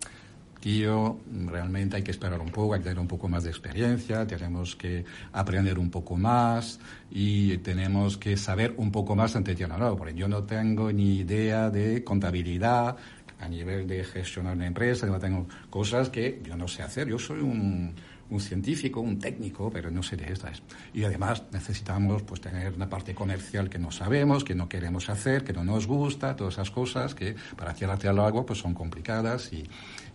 tío, 0.62 1.19
realmente 1.47 1.97
hay 1.97 2.04
que 2.04 2.12
esperar 2.12 2.40
un 2.40 2.50
poco, 2.50 2.75
hay 2.75 2.81
que 2.81 2.85
tener 2.85 3.00
un 3.00 3.09
poco 3.09 3.28
más 3.28 3.42
de 3.42 3.50
experiencia, 3.50 4.25
tenemos 4.28 4.76
que 4.76 5.04
aprender 5.33 5.76
un 5.76 5.90
poco 5.90 6.16
más 6.16 6.78
y 7.11 7.59
tenemos 7.59 8.16
que 8.16 8.37
saber 8.37 8.73
un 8.76 8.92
poco 8.92 9.16
más 9.16 9.35
antes 9.35 9.59
de 9.59 9.66
no, 9.66 9.97
porque 9.97 10.14
yo 10.14 10.28
no 10.28 10.45
tengo 10.45 10.92
ni 10.92 11.16
idea 11.16 11.69
de 11.69 12.04
contabilidad 12.04 12.97
a 13.40 13.49
nivel 13.49 13.88
de 13.88 14.04
gestionar 14.04 14.54
una 14.54 14.69
empresa, 14.69 15.04
no 15.07 15.19
tengo 15.19 15.49
cosas 15.69 16.11
que 16.11 16.40
yo 16.45 16.57
no 16.57 16.69
sé 16.69 16.83
hacer. 16.85 17.09
Yo 17.09 17.19
soy 17.19 17.40
un 17.40 17.92
un 18.32 18.40
científico, 18.40 19.00
un 19.00 19.18
técnico, 19.18 19.70
pero 19.70 19.90
no 19.90 20.02
sé 20.02 20.16
de 20.16 20.32
estas. 20.32 20.62
Y 20.94 21.04
además 21.04 21.42
necesitamos 21.52 22.22
pues 22.22 22.40
tener 22.40 22.72
una 22.72 22.88
parte 22.88 23.14
comercial 23.14 23.68
que 23.68 23.78
no 23.78 23.90
sabemos, 23.90 24.42
que 24.42 24.54
no 24.54 24.68
queremos 24.68 25.08
hacer, 25.10 25.44
que 25.44 25.52
no 25.52 25.64
nos 25.64 25.86
gusta, 25.86 26.34
todas 26.34 26.54
esas 26.54 26.70
cosas 26.70 27.14
que 27.14 27.36
para 27.56 27.72
hacer 27.72 27.90
algo 27.90 28.46
pues 28.46 28.58
son 28.58 28.74
complicadas 28.74 29.52
y, 29.52 29.64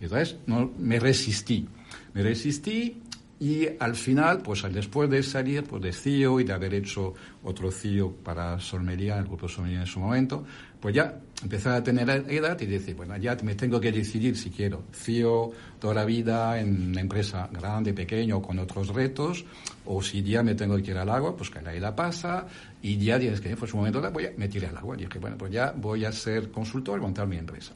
entonces 0.00 0.36
no, 0.46 0.70
me 0.78 0.98
resistí. 0.98 1.66
Me 2.12 2.22
resistí 2.22 3.02
y 3.40 3.68
al 3.78 3.94
final, 3.94 4.42
pues 4.42 4.64
después 4.72 5.08
de 5.08 5.22
salir 5.22 5.62
pues, 5.62 5.80
de 5.80 5.92
CIO 5.92 6.40
y 6.40 6.44
de 6.44 6.52
haber 6.52 6.74
hecho 6.74 7.14
otro 7.44 7.70
CIO 7.70 8.12
para 8.12 8.58
Solmería, 8.58 9.16
el 9.16 9.26
grupo 9.26 9.48
Solmería 9.48 9.80
en 9.80 9.86
su 9.86 10.00
momento, 10.00 10.44
pues 10.80 10.94
ya 10.94 11.20
empezar 11.42 11.74
a 11.74 11.82
tener 11.82 12.08
edad 12.28 12.60
y 12.60 12.66
decir, 12.66 12.96
bueno, 12.96 13.16
ya 13.16 13.36
me 13.42 13.54
tengo 13.54 13.80
que 13.80 13.92
decidir 13.92 14.36
si 14.36 14.50
quiero 14.50 14.84
CIO 14.92 15.52
toda 15.78 15.94
la 15.94 16.04
vida 16.04 16.58
en 16.58 16.90
una 16.90 17.00
empresa 17.00 17.48
grande, 17.52 17.92
pequeña 17.92 18.36
o 18.36 18.42
con 18.42 18.58
otros 18.58 18.88
retos, 18.88 19.44
o 19.84 20.02
si 20.02 20.22
ya 20.22 20.42
me 20.42 20.54
tengo 20.54 20.76
que 20.76 20.90
ir 20.90 20.98
al 20.98 21.08
agua, 21.08 21.36
pues 21.36 21.50
que 21.50 21.62
la 21.62 21.74
edad 21.74 21.94
pasa 21.94 22.46
y 22.82 22.98
ya 22.98 23.18
tienes 23.18 23.40
que, 23.40 23.56
pues 23.56 23.72
un 23.72 23.80
momento 23.80 24.00
voy 24.10 24.26
a, 24.26 24.32
me 24.36 24.48
tiré 24.48 24.66
al 24.66 24.76
agua. 24.76 24.96
Y 24.96 25.04
dije, 25.04 25.18
bueno, 25.18 25.36
pues 25.38 25.52
ya 25.52 25.72
voy 25.76 26.04
a 26.04 26.12
ser 26.12 26.50
consultor 26.50 26.98
y 26.98 27.02
montar 27.02 27.26
mi 27.26 27.36
empresa. 27.36 27.72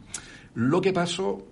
Lo 0.55 0.81
que 0.81 0.93
pasó 0.93 1.47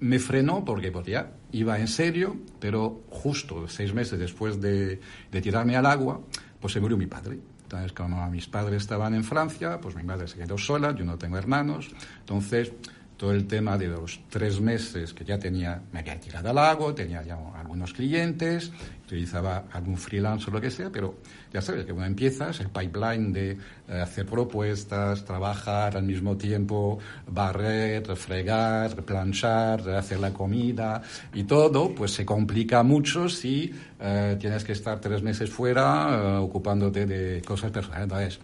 me 0.00 0.18
frenó 0.18 0.64
porque 0.64 0.90
pues 0.92 1.06
ya 1.06 1.32
iba 1.52 1.78
en 1.78 1.88
serio, 1.88 2.36
pero 2.58 3.02
justo 3.10 3.66
seis 3.68 3.92
meses 3.92 4.18
después 4.18 4.60
de, 4.60 5.00
de 5.30 5.40
tirarme 5.42 5.76
al 5.76 5.86
agua, 5.86 6.20
pues 6.60 6.72
se 6.72 6.80
murió 6.80 6.96
mi 6.96 7.06
padre. 7.06 7.38
Entonces, 7.70 7.92
como 7.92 8.28
mis 8.28 8.48
padres 8.48 8.82
estaban 8.82 9.14
en 9.14 9.22
Francia, 9.22 9.80
pues 9.80 9.94
mi 9.94 10.02
madre 10.02 10.26
se 10.26 10.36
quedó 10.36 10.58
sola, 10.58 10.92
yo 10.92 11.04
no 11.04 11.18
tengo 11.18 11.38
hermanos. 11.38 11.88
Entonces, 12.18 12.72
todo 13.20 13.32
el 13.32 13.46
tema 13.46 13.76
de 13.76 13.86
los 13.86 14.18
tres 14.30 14.62
meses 14.62 15.12
que 15.12 15.26
ya 15.26 15.38
tenía, 15.38 15.82
me 15.92 15.98
había 15.98 16.18
tirado 16.18 16.48
al 16.48 16.54
lago, 16.54 16.94
tenía 16.94 17.22
ya 17.22 17.36
algunos 17.54 17.92
clientes, 17.92 18.72
utilizaba 19.04 19.64
algún 19.72 19.98
freelance 19.98 20.46
o 20.48 20.50
lo 20.50 20.58
que 20.58 20.70
sea, 20.70 20.88
pero 20.88 21.16
ya 21.52 21.60
sabes 21.60 21.84
que 21.84 21.92
uno 21.92 22.06
empieza, 22.06 22.48
es 22.48 22.60
el 22.60 22.70
pipeline 22.70 23.30
de 23.30 23.50
eh, 23.50 23.58
hacer 24.00 24.24
propuestas, 24.24 25.22
trabajar 25.22 25.98
al 25.98 26.04
mismo 26.04 26.38
tiempo, 26.38 26.98
barrer, 27.26 28.16
fregar, 28.16 28.96
planchar, 29.04 29.86
hacer 29.90 30.18
la 30.18 30.32
comida 30.32 31.02
y 31.34 31.44
todo, 31.44 31.94
pues 31.94 32.12
se 32.12 32.24
complica 32.24 32.82
mucho 32.82 33.28
si 33.28 33.70
eh, 34.00 34.38
tienes 34.40 34.64
que 34.64 34.72
estar 34.72 34.98
tres 34.98 35.22
meses 35.22 35.50
fuera 35.50 36.08
eh, 36.08 36.36
ocupándote 36.38 37.04
de 37.04 37.42
cosas 37.42 37.70
personales. 37.70 38.40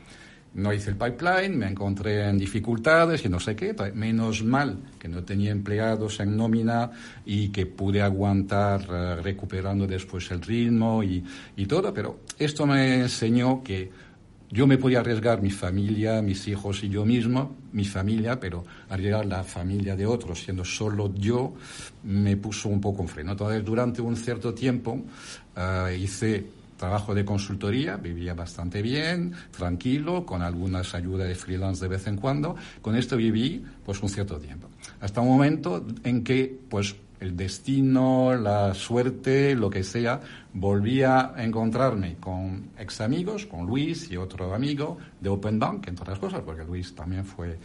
No 0.56 0.72
hice 0.72 0.90
el 0.90 0.96
pipeline, 0.96 1.56
me 1.56 1.68
encontré 1.68 2.28
en 2.28 2.38
dificultades 2.38 3.24
y 3.24 3.28
no 3.28 3.38
sé 3.38 3.54
qué. 3.54 3.74
Menos 3.94 4.42
mal 4.42 4.78
que 4.98 5.06
no 5.06 5.22
tenía 5.22 5.52
empleados 5.52 6.18
en 6.20 6.34
nómina 6.34 6.90
y 7.26 7.50
que 7.50 7.66
pude 7.66 8.00
aguantar 8.00 8.86
eh, 8.90 9.16
recuperando 9.22 9.86
después 9.86 10.30
el 10.30 10.40
ritmo 10.40 11.02
y, 11.02 11.22
y 11.56 11.66
todo. 11.66 11.92
Pero 11.92 12.20
esto 12.38 12.66
me 12.66 13.02
enseñó 13.02 13.62
que 13.62 13.90
yo 14.50 14.66
me 14.66 14.78
podía 14.78 15.00
arriesgar 15.00 15.42
mi 15.42 15.50
familia, 15.50 16.22
mis 16.22 16.48
hijos 16.48 16.82
y 16.84 16.88
yo 16.88 17.04
mismo, 17.04 17.56
mi 17.72 17.84
familia, 17.84 18.40
pero 18.40 18.64
arriesgar 18.88 19.26
la 19.26 19.44
familia 19.44 19.94
de 19.94 20.06
otros, 20.06 20.40
siendo 20.40 20.64
solo 20.64 21.12
yo, 21.14 21.54
me 22.04 22.36
puso 22.36 22.68
un 22.68 22.80
poco 22.80 23.02
en 23.02 23.08
freno. 23.08 23.32
Entonces, 23.32 23.64
durante 23.64 24.00
un 24.00 24.16
cierto 24.16 24.54
tiempo 24.54 25.04
uh, 25.56 25.88
hice 25.88 26.46
trabajo 26.76 27.14
de 27.14 27.24
consultoría, 27.24 27.96
vivía 27.96 28.34
bastante 28.34 28.82
bien, 28.82 29.32
tranquilo, 29.50 30.24
con 30.26 30.42
algunas 30.42 30.94
ayudas 30.94 31.28
de 31.28 31.34
freelance 31.34 31.82
de 31.82 31.88
vez 31.88 32.06
en 32.06 32.16
cuando. 32.16 32.56
Con 32.82 32.96
esto 32.96 33.16
viví 33.16 33.64
pues 33.84 34.02
un 34.02 34.08
cierto 34.08 34.38
tiempo. 34.38 34.68
Hasta 35.00 35.20
un 35.20 35.28
momento 35.28 35.84
en 36.04 36.22
que 36.22 36.58
pues 36.68 36.96
el 37.20 37.36
destino, 37.36 38.34
la 38.34 38.74
suerte, 38.74 39.54
lo 39.54 39.70
que 39.70 39.82
sea, 39.82 40.20
volvía 40.52 41.32
a 41.34 41.44
encontrarme 41.44 42.16
con 42.20 42.70
ex 42.78 43.00
amigos, 43.00 43.46
con 43.46 43.66
Luis 43.66 44.10
y 44.10 44.16
otro 44.16 44.54
amigo 44.54 44.98
de 45.20 45.30
Open 45.30 45.58
Bank, 45.58 45.88
entre 45.88 46.02
otras 46.02 46.18
cosas, 46.18 46.42
porque 46.44 46.64
Luis 46.64 46.94
también 46.94 47.24
fue 47.24 47.58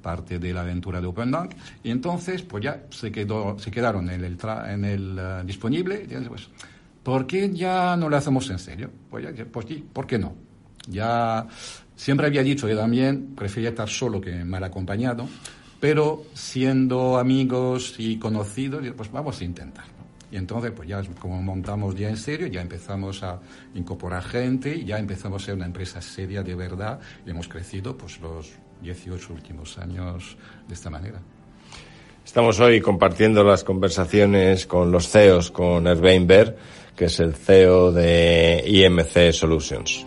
parte 0.00 0.38
de 0.38 0.52
la 0.52 0.62
aventura 0.62 1.00
de 1.00 1.06
Open 1.06 1.30
Bank, 1.30 1.52
y 1.82 1.90
entonces 1.90 2.42
pues 2.42 2.64
ya 2.64 2.84
se, 2.90 3.12
quedó, 3.12 3.58
se 3.58 3.70
quedaron 3.70 4.10
en 4.10 4.84
el, 4.84 5.18
uh, 5.18 5.46
disponible, 5.46 6.06
pues, 6.28 6.48
¿Por 7.04 7.26
qué 7.26 7.50
ya 7.50 7.96
no 7.96 8.08
lo 8.08 8.16
hacemos 8.16 8.48
en 8.50 8.58
serio? 8.58 8.90
Pues, 9.10 9.36
ya, 9.36 9.44
pues 9.44 9.66
¿por 9.92 10.06
qué 10.06 10.18
no? 10.18 10.34
Ya 10.88 11.46
siempre 11.94 12.26
había 12.26 12.42
dicho 12.42 12.66
que 12.66 12.74
también 12.74 13.34
prefería 13.36 13.68
estar 13.68 13.88
solo 13.88 14.20
que 14.20 14.44
mal 14.44 14.64
acompañado, 14.64 15.28
pero 15.78 16.24
siendo 16.32 17.18
amigos 17.18 17.94
y 17.98 18.18
conocidos, 18.18 18.82
pues 18.96 19.12
vamos 19.12 19.38
a 19.40 19.44
intentarlo. 19.44 19.92
Y 20.32 20.36
entonces, 20.36 20.72
pues 20.74 20.88
ya 20.88 21.02
como 21.20 21.40
montamos 21.42 21.94
ya 21.94 22.08
en 22.08 22.16
serio, 22.16 22.46
ya 22.46 22.62
empezamos 22.62 23.22
a 23.22 23.38
incorporar 23.74 24.22
gente, 24.22 24.82
ya 24.84 24.98
empezamos 24.98 25.42
a 25.42 25.46
ser 25.46 25.54
una 25.54 25.66
empresa 25.66 26.00
seria 26.00 26.42
de 26.42 26.54
verdad 26.54 26.98
y 27.24 27.30
hemos 27.30 27.46
crecido 27.46 27.96
pues 27.96 28.18
los 28.18 28.50
18 28.82 29.32
últimos 29.32 29.78
años 29.78 30.36
de 30.66 30.74
esta 30.74 30.90
manera. 30.90 31.20
Estamos 32.24 32.58
hoy 32.58 32.80
compartiendo 32.80 33.44
las 33.44 33.62
conversaciones 33.62 34.66
con 34.66 34.90
los 34.90 35.08
CEOs, 35.10 35.50
con 35.50 35.86
Hervé 35.86 36.14
Inver, 36.14 36.56
que 36.96 37.06
es 37.06 37.20
el 37.20 37.34
CEO 37.34 37.92
de 37.92 38.62
IMC 38.66 39.32
Solutions. 39.32 40.06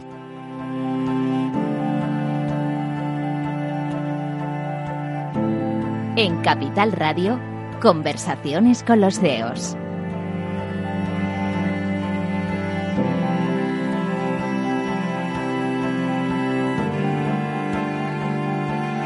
En 6.15 6.41
Capital 6.41 6.93
Radio, 6.93 7.39
conversaciones 7.81 8.83
con 8.83 9.01
los 9.01 9.19
CEOs. 9.19 9.77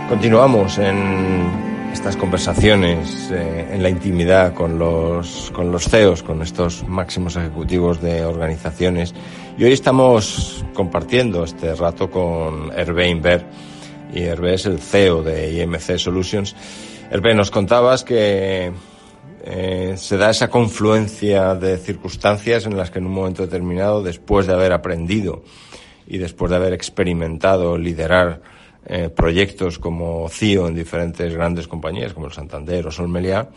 Continuamos 0.07 0.77
en 0.77 1.70
estas 1.93 2.15
conversaciones 2.15 3.29
eh, 3.31 3.69
en 3.71 3.83
la 3.83 3.89
intimidad 3.89 4.53
con 4.53 4.79
los, 4.79 5.51
con 5.51 5.71
los 5.71 5.89
CEOs, 5.89 6.24
con 6.24 6.41
estos 6.41 6.88
máximos 6.88 7.36
ejecutivos 7.36 8.01
de 8.01 8.24
organizaciones. 8.24 9.13
Y 9.57 9.65
hoy 9.65 9.74
estamos 9.74 10.65
compartiendo 10.74 11.43
este 11.43 11.75
rato 11.75 12.10
con 12.10 12.71
Hervé 12.77 13.10
Inver. 13.10 13.45
Y 14.13 14.24
Hervé 14.24 14.55
es 14.55 14.65
el 14.65 14.79
CEO 14.79 15.24
de 15.24 15.62
IMC 15.62 15.98
Solutions. 15.98 16.55
Hervé, 17.12 17.33
nos 17.36 17.51
contabas 17.51 18.03
que 18.03 18.71
eh, 19.43 19.93
se 19.98 20.17
da 20.17 20.29
esa 20.29 20.50
confluencia 20.50 21.55
de 21.55 21.77
circunstancias 21.77 22.65
en 22.65 22.77
las 22.77 22.91
que 22.91 23.00
en 23.00 23.07
un 23.07 23.13
momento 23.13 23.43
determinado, 23.43 24.01
después 24.01 24.48
de 24.48 24.53
haber 24.53 24.71
aprendido 24.71 25.43
y 26.07 26.17
después 26.17 26.51
de 26.51 26.57
haber 26.57 26.74
experimentado 26.74 27.77
liderar 27.77 28.41
eh, 28.85 29.09
proyectos 29.09 29.77
como 29.79 30.27
CIO 30.29 30.67
en 30.67 30.75
diferentes 30.75 31.33
grandes 31.33 31.67
compañías 31.67 32.13
como 32.13 32.27
el 32.27 32.33
Santander 32.33 32.88
o 32.88 32.91
Solmelia, 32.91 33.50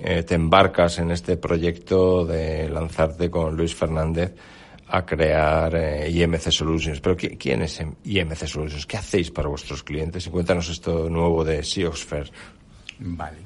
eh, 0.00 0.22
te 0.22 0.34
embarcas 0.34 0.98
en 0.98 1.10
este 1.10 1.36
proyecto 1.36 2.24
de 2.24 2.68
lanzarte 2.68 3.30
con 3.30 3.56
Luis 3.56 3.74
Fernández 3.74 4.34
a 4.88 5.04
crear 5.04 5.74
eh, 5.74 6.10
IMC 6.10 6.50
Solutions. 6.50 7.00
Pero 7.00 7.16
¿quién 7.16 7.62
es 7.62 7.80
IMC 8.04 8.46
Solutions? 8.46 8.86
¿Qué 8.86 8.96
hacéis 8.96 9.30
para 9.30 9.48
vuestros 9.48 9.82
clientes? 9.82 10.26
Y 10.26 10.30
cuéntanos 10.30 10.68
esto 10.68 11.08
nuevo 11.08 11.44
de 11.44 11.62
Siosphere. 11.62 12.30
Vale. 12.98 13.38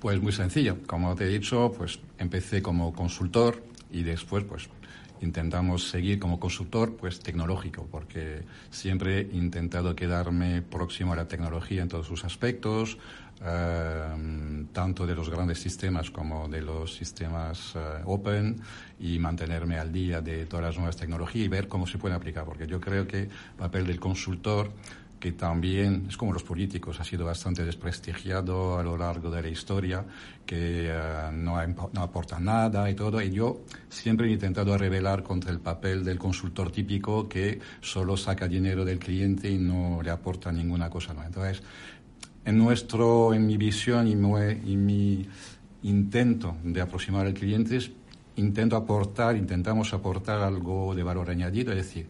Pues 0.00 0.20
muy 0.20 0.32
sencillo. 0.32 0.78
Como 0.86 1.14
te 1.14 1.24
he 1.24 1.28
dicho, 1.28 1.72
pues 1.76 1.98
empecé 2.18 2.60
como 2.60 2.92
consultor 2.92 3.62
y 3.90 4.02
después 4.02 4.44
pues 4.44 4.68
intentamos 5.20 5.88
seguir 5.88 6.18
como 6.18 6.38
consultor 6.38 6.96
pues 6.96 7.20
tecnológico 7.20 7.88
porque 7.90 8.42
siempre 8.70 9.20
he 9.20 9.36
intentado 9.36 9.94
quedarme 9.94 10.62
próximo 10.62 11.12
a 11.12 11.16
la 11.16 11.28
tecnología 11.28 11.82
en 11.82 11.88
todos 11.88 12.06
sus 12.06 12.24
aspectos 12.24 12.98
eh, 13.44 14.64
tanto 14.72 15.06
de 15.06 15.14
los 15.14 15.28
grandes 15.28 15.58
sistemas 15.60 16.10
como 16.10 16.48
de 16.48 16.62
los 16.62 16.94
sistemas 16.94 17.74
eh, 17.76 18.02
open 18.06 18.56
y 18.98 19.18
mantenerme 19.18 19.78
al 19.78 19.92
día 19.92 20.22
de 20.22 20.46
todas 20.46 20.64
las 20.64 20.76
nuevas 20.76 20.96
tecnologías 20.96 21.44
y 21.44 21.48
ver 21.48 21.68
cómo 21.68 21.86
se 21.86 21.98
pueden 21.98 22.16
aplicar, 22.16 22.46
porque 22.46 22.66
yo 22.66 22.80
creo 22.80 23.06
que 23.06 23.24
el 23.24 23.30
papel 23.58 23.86
del 23.86 24.00
consultor 24.00 24.72
que 25.26 25.32
también 25.32 26.06
es 26.08 26.16
como 26.16 26.32
los 26.32 26.44
políticos, 26.44 27.00
ha 27.00 27.04
sido 27.04 27.24
bastante 27.24 27.64
desprestigiado 27.64 28.78
a 28.78 28.82
lo 28.84 28.96
largo 28.96 29.28
de 29.28 29.42
la 29.42 29.48
historia, 29.48 30.04
que 30.46 30.86
eh, 30.88 31.30
no, 31.32 31.56
no, 31.66 32.00
aporta 32.00 32.38
nada 32.38 32.88
y 32.88 32.94
todo. 32.94 33.20
Y 33.20 33.32
yo 33.32 33.62
siempre 33.88 34.28
he 34.28 34.30
intentado 34.30 34.78
revelar 34.78 35.24
contra 35.24 35.50
el 35.50 35.58
papel 35.58 36.04
del 36.04 36.16
consultor 36.16 36.70
típico 36.70 37.28
que 37.28 37.58
solo 37.80 38.16
saca 38.16 38.46
dinero 38.46 38.84
del 38.84 39.00
cliente 39.00 39.50
y 39.50 39.58
no 39.58 40.00
le 40.00 40.10
aporta 40.10 40.52
ninguna 40.52 40.88
cosa 40.88 41.12
nueva. 41.12 41.26
Entonces, 41.26 41.60
en 42.44 42.56
nuestro, 42.56 43.34
en 43.34 43.48
mi 43.48 43.56
visión 43.56 44.06
y 44.06 44.14
mi, 44.76 45.26
intento 45.82 46.56
de 46.62 46.80
aproximar 46.80 47.26
al 47.26 47.34
cliente, 47.34 47.80
intento 48.36 48.76
aportar, 48.76 49.34
intentamos 49.34 49.92
aportar 49.92 50.40
algo 50.40 50.94
de 50.94 51.02
valor 51.02 51.30
añadido, 51.30 51.72
es 51.72 51.78
decir, 51.78 52.06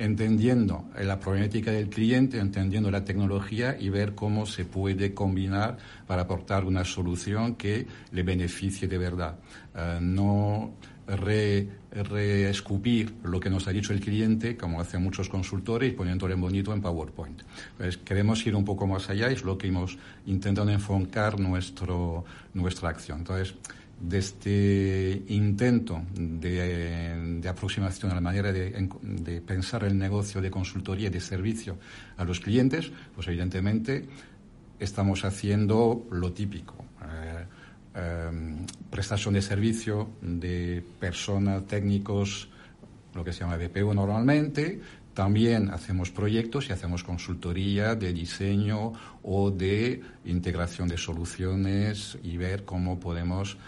entendiendo 0.00 0.86
la 0.98 1.20
problemática 1.20 1.70
del 1.70 1.90
cliente, 1.90 2.38
entendiendo 2.38 2.90
la 2.90 3.04
tecnología 3.04 3.76
y 3.78 3.90
ver 3.90 4.14
cómo 4.14 4.46
se 4.46 4.64
puede 4.64 5.12
combinar 5.12 5.76
para 6.06 6.22
aportar 6.22 6.64
una 6.64 6.84
solución 6.84 7.54
que 7.54 7.86
le 8.10 8.22
beneficie 8.22 8.88
de 8.88 8.96
verdad. 8.96 9.36
Eh, 9.74 9.98
no 10.00 10.72
reescupir 11.06 13.12
lo 13.24 13.40
que 13.40 13.50
nos 13.50 13.68
ha 13.68 13.72
dicho 13.72 13.92
el 13.92 14.00
cliente, 14.00 14.56
como 14.56 14.80
hacen 14.80 15.02
muchos 15.02 15.28
consultores, 15.28 15.92
poniéndole 15.92 16.34
bonito 16.34 16.72
en 16.72 16.80
PowerPoint. 16.80 17.42
Entonces, 17.72 17.98
queremos 17.98 18.46
ir 18.46 18.54
un 18.54 18.64
poco 18.64 18.86
más 18.86 19.10
allá, 19.10 19.28
es 19.28 19.44
lo 19.44 19.58
que 19.58 19.68
hemos 19.68 19.98
intentado 20.26 20.70
enfocar 20.70 21.38
nuestro, 21.38 22.24
nuestra 22.54 22.88
acción. 22.88 23.18
Entonces, 23.18 23.54
de 24.00 24.18
este 24.18 25.22
intento 25.28 26.02
de, 26.14 27.42
aproximación 27.48 28.10
a 28.10 28.14
la 28.14 28.20
manera 28.20 28.52
de, 28.52 29.42
pensar 29.46 29.84
el 29.84 29.96
negocio 29.96 30.40
de 30.40 30.50
consultoría 30.50 31.08
y 31.08 31.10
de 31.10 31.20
servicio 31.20 31.78
a 32.16 32.24
los 32.24 32.40
clientes, 32.40 32.90
pues 33.14 33.28
evidentemente 33.28 34.06
estamos 34.78 35.24
haciendo 35.24 36.06
lo 36.10 36.32
típico. 36.32 36.74
Eh, 37.02 37.44
Em, 37.92 38.66
prestación 38.88 39.34
de 39.34 39.42
servicio 39.42 40.10
de 40.22 40.82
personas, 41.00 41.66
técnicos, 41.66 42.48
lo 43.14 43.24
que 43.24 43.32
se 43.32 43.40
llama 43.40 43.56
BPO 43.56 43.94
normalmente. 43.94 44.80
También 45.12 45.70
hacemos 45.70 46.10
proyectos 46.10 46.68
y 46.68 46.72
hacemos 46.72 47.02
consultoría 47.02 47.96
de 47.96 48.12
diseño 48.12 48.92
o 49.24 49.50
de 49.50 50.02
integración 50.24 50.86
de 50.86 50.98
soluciones 50.98 52.16
y 52.22 52.36
ver 52.36 52.64
cómo 52.64 53.00
podemos 53.00 53.56
em, 53.56 53.58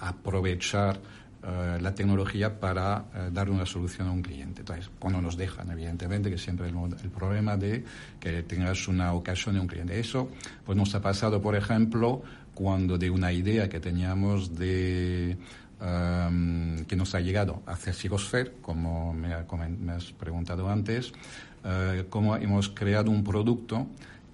aprovechar 0.00 1.00
eh, 1.40 1.78
la 1.80 1.94
tecnología 1.94 2.58
para 2.58 3.04
eh, 3.14 3.30
dar 3.32 3.48
una 3.48 3.64
solución 3.64 4.08
a 4.08 4.10
un 4.10 4.22
cliente. 4.22 4.62
Entonces, 4.62 4.90
cuando 4.98 5.22
nos 5.22 5.36
dejan, 5.36 5.70
evidentemente, 5.70 6.30
que 6.30 6.36
siempre 6.36 6.68
el, 6.68 6.74
el 6.74 7.10
problema 7.10 7.56
de 7.56 7.84
que 8.18 8.42
tengas 8.42 8.88
una 8.88 9.12
ocasión 9.12 9.54
de 9.54 9.60
un 9.60 9.68
cliente. 9.68 10.00
Eso 10.00 10.30
pues 10.66 10.76
nos 10.76 10.92
ha 10.96 11.00
pasado, 11.00 11.40
por 11.40 11.54
ejemplo, 11.54 12.22
cuando 12.54 12.98
de 12.98 13.08
una 13.08 13.32
idea 13.32 13.68
que 13.68 13.78
teníamos 13.78 14.56
de 14.56 15.36
um, 15.80 16.84
que 16.86 16.96
nos 16.96 17.14
ha 17.14 17.20
llegado 17.20 17.62
hacia 17.66 17.92
Sigosfer, 17.92 18.56
como 18.60 19.14
me, 19.14 19.32
has 19.32 20.12
preguntado 20.18 20.68
antes, 20.68 21.12
cómo 22.10 22.34
hemos 22.36 22.68
creado 22.68 23.10
un 23.10 23.22
producto 23.22 23.86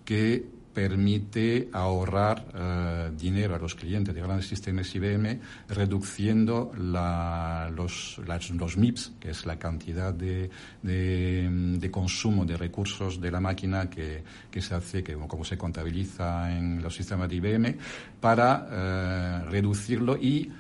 que 0.05 0.47
permite 0.75 1.69
ahorrar 1.73 2.45
eh, 2.53 3.11
dinero 3.17 3.55
a 3.55 3.59
los 3.59 3.75
clientes 3.75 4.15
de 4.15 4.21
grandes 4.21 4.49
sistemas 4.49 4.93
IBM, 4.95 5.39
reduciendo 5.69 6.73
los, 6.77 8.19
los, 8.19 8.77
MIPS, 8.77 9.13
que 9.21 9.31
es 9.31 9.47
la 9.47 9.57
cantidad 9.57 10.13
de, 10.13 10.51
de, 10.83 11.91
consumo 11.91 12.45
de 12.45 12.57
recursos 12.57 13.21
de 13.21 13.31
la 13.31 13.41
máquina 13.41 13.89
que, 13.89 14.25
que 14.51 14.61
se 14.61 14.75
hace, 14.75 15.05
que, 15.05 15.15
como 15.15 15.45
se 15.45 15.57
contabiliza 15.57 16.55
en 16.55 16.83
los 16.83 16.95
sistemas 16.95 17.29
de 17.29 17.37
IBM, 17.37 17.77
para 18.21 18.67
eh, 18.71 19.51
reducirlo 19.51 20.17
y 20.17 20.51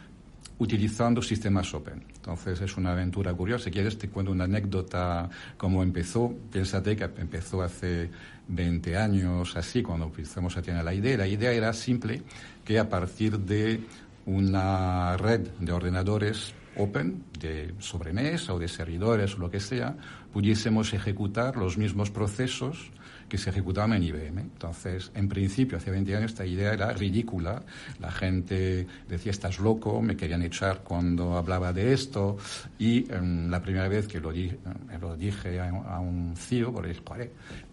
utilizando 0.59 1.21
sistemas 1.23 1.73
open. 1.75 2.05
Entonces 2.14 2.61
es 2.61 2.77
una 2.77 2.93
aventura 2.93 3.35
curiosa. 3.35 3.64
Si 3.64 3.71
quieres 3.71 3.99
te 3.99 4.09
cuento 4.09 4.33
una 4.33 4.45
anécdota 4.45 5.29
cómo 5.57 5.83
empezó. 5.83 6.35
Piénsate 6.53 6.97
que 6.97 7.05
empezó 7.05 7.62
hace 7.62 8.11
20 8.49 8.97
años 8.97 9.57
así, 9.57 9.83
cuando 9.83 10.07
empezamos 10.07 10.57
a 10.57 10.62
tener 10.62 10.85
la 10.85 10.95
idea. 10.95 11.17
La 11.19 11.27
idea 11.27 11.53
era 11.53 11.73
simple, 11.73 12.23
que 12.64 12.79
a 12.79 12.88
partir 12.88 13.38
de 13.38 13.81
una 14.27 15.17
red 15.17 15.49
de 15.61 15.73
ordenadores 15.73 16.55
open, 16.77 17.25
de 17.38 17.75
sobremesa 17.79 18.55
o 18.55 18.59
de 18.59 18.69
servidores 18.69 19.35
o 19.35 19.38
lo 19.38 19.51
que 19.51 19.61
sea, 19.61 19.97
pudiésemos 20.33 20.93
ejecutar 20.93 21.57
los 21.57 21.79
mismos 21.79 22.11
procesos 22.11 22.90
que 23.29 23.39
se 23.39 23.51
ejecutaban 23.51 23.93
en 23.95 24.03
IBM. 24.03 24.41
Entonces, 24.41 25.11
en 25.15 25.29
principio, 25.29 25.79
hace 25.79 25.91
20 25.91 26.17
años 26.17 26.33
esta 26.33 26.47
idea 26.47 26.73
era 26.73 26.93
ridícula. 26.93 27.63
La 28.01 28.11
gente 28.11 28.87
decía, 29.09 29.31
estás 29.31 29.59
loco, 29.59 30.01
me 30.03 30.17
querían 30.17 30.43
echar 30.43 30.83
cuando 30.83 31.37
hablaba 31.37 31.73
de 31.73 31.93
esto. 31.93 32.37
Y 32.79 33.11
em, 33.13 33.51
la 33.51 33.61
primera 33.61 33.89
vez 33.89 34.07
que 34.07 34.21
lo, 34.21 34.33
em, 34.33 34.57
lo 35.01 35.17
dije 35.17 35.61
a, 35.61 36.01
un 36.01 36.35
CEO, 36.37 36.73
por 36.73 36.87
el 36.87 36.97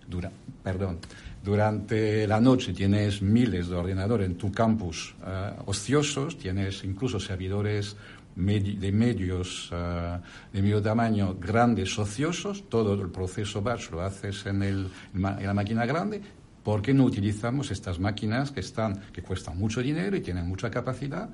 dura, 0.07 0.31
perdón, 0.63 0.99
durante 1.43 2.27
la 2.27 2.39
noche 2.39 2.73
tienes 2.73 3.21
miles 3.21 3.67
de 3.69 3.75
ordenadores 3.75 4.27
en 4.27 4.35
tu 4.35 4.51
campus 4.51 5.15
eh, 5.25 5.51
ociosos, 5.65 6.37
tienes 6.37 6.83
incluso 6.83 7.19
servidores 7.19 7.95
de 8.35 8.91
medios 8.91 9.69
eh, 9.71 10.17
de 10.53 10.61
medio 10.61 10.81
tamaño 10.81 11.35
grandes 11.39 11.97
ociosos, 11.99 12.69
todo 12.69 12.93
el 12.93 13.09
proceso 13.09 13.61
batch 13.61 13.91
lo 13.91 14.01
haces 14.01 14.45
en, 14.45 14.63
el, 14.63 14.89
en 15.13 15.45
la 15.45 15.53
máquina 15.53 15.85
grande, 15.85 16.21
¿por 16.63 16.81
qué 16.81 16.93
no 16.93 17.05
utilizamos 17.05 17.71
estas 17.71 17.99
máquinas 17.99 18.51
que, 18.51 18.59
están, 18.61 19.01
que 19.11 19.21
cuestan 19.21 19.57
mucho 19.57 19.81
dinero 19.81 20.15
y 20.15 20.21
tienen 20.21 20.47
mucha 20.47 20.69
capacidad? 20.69 21.29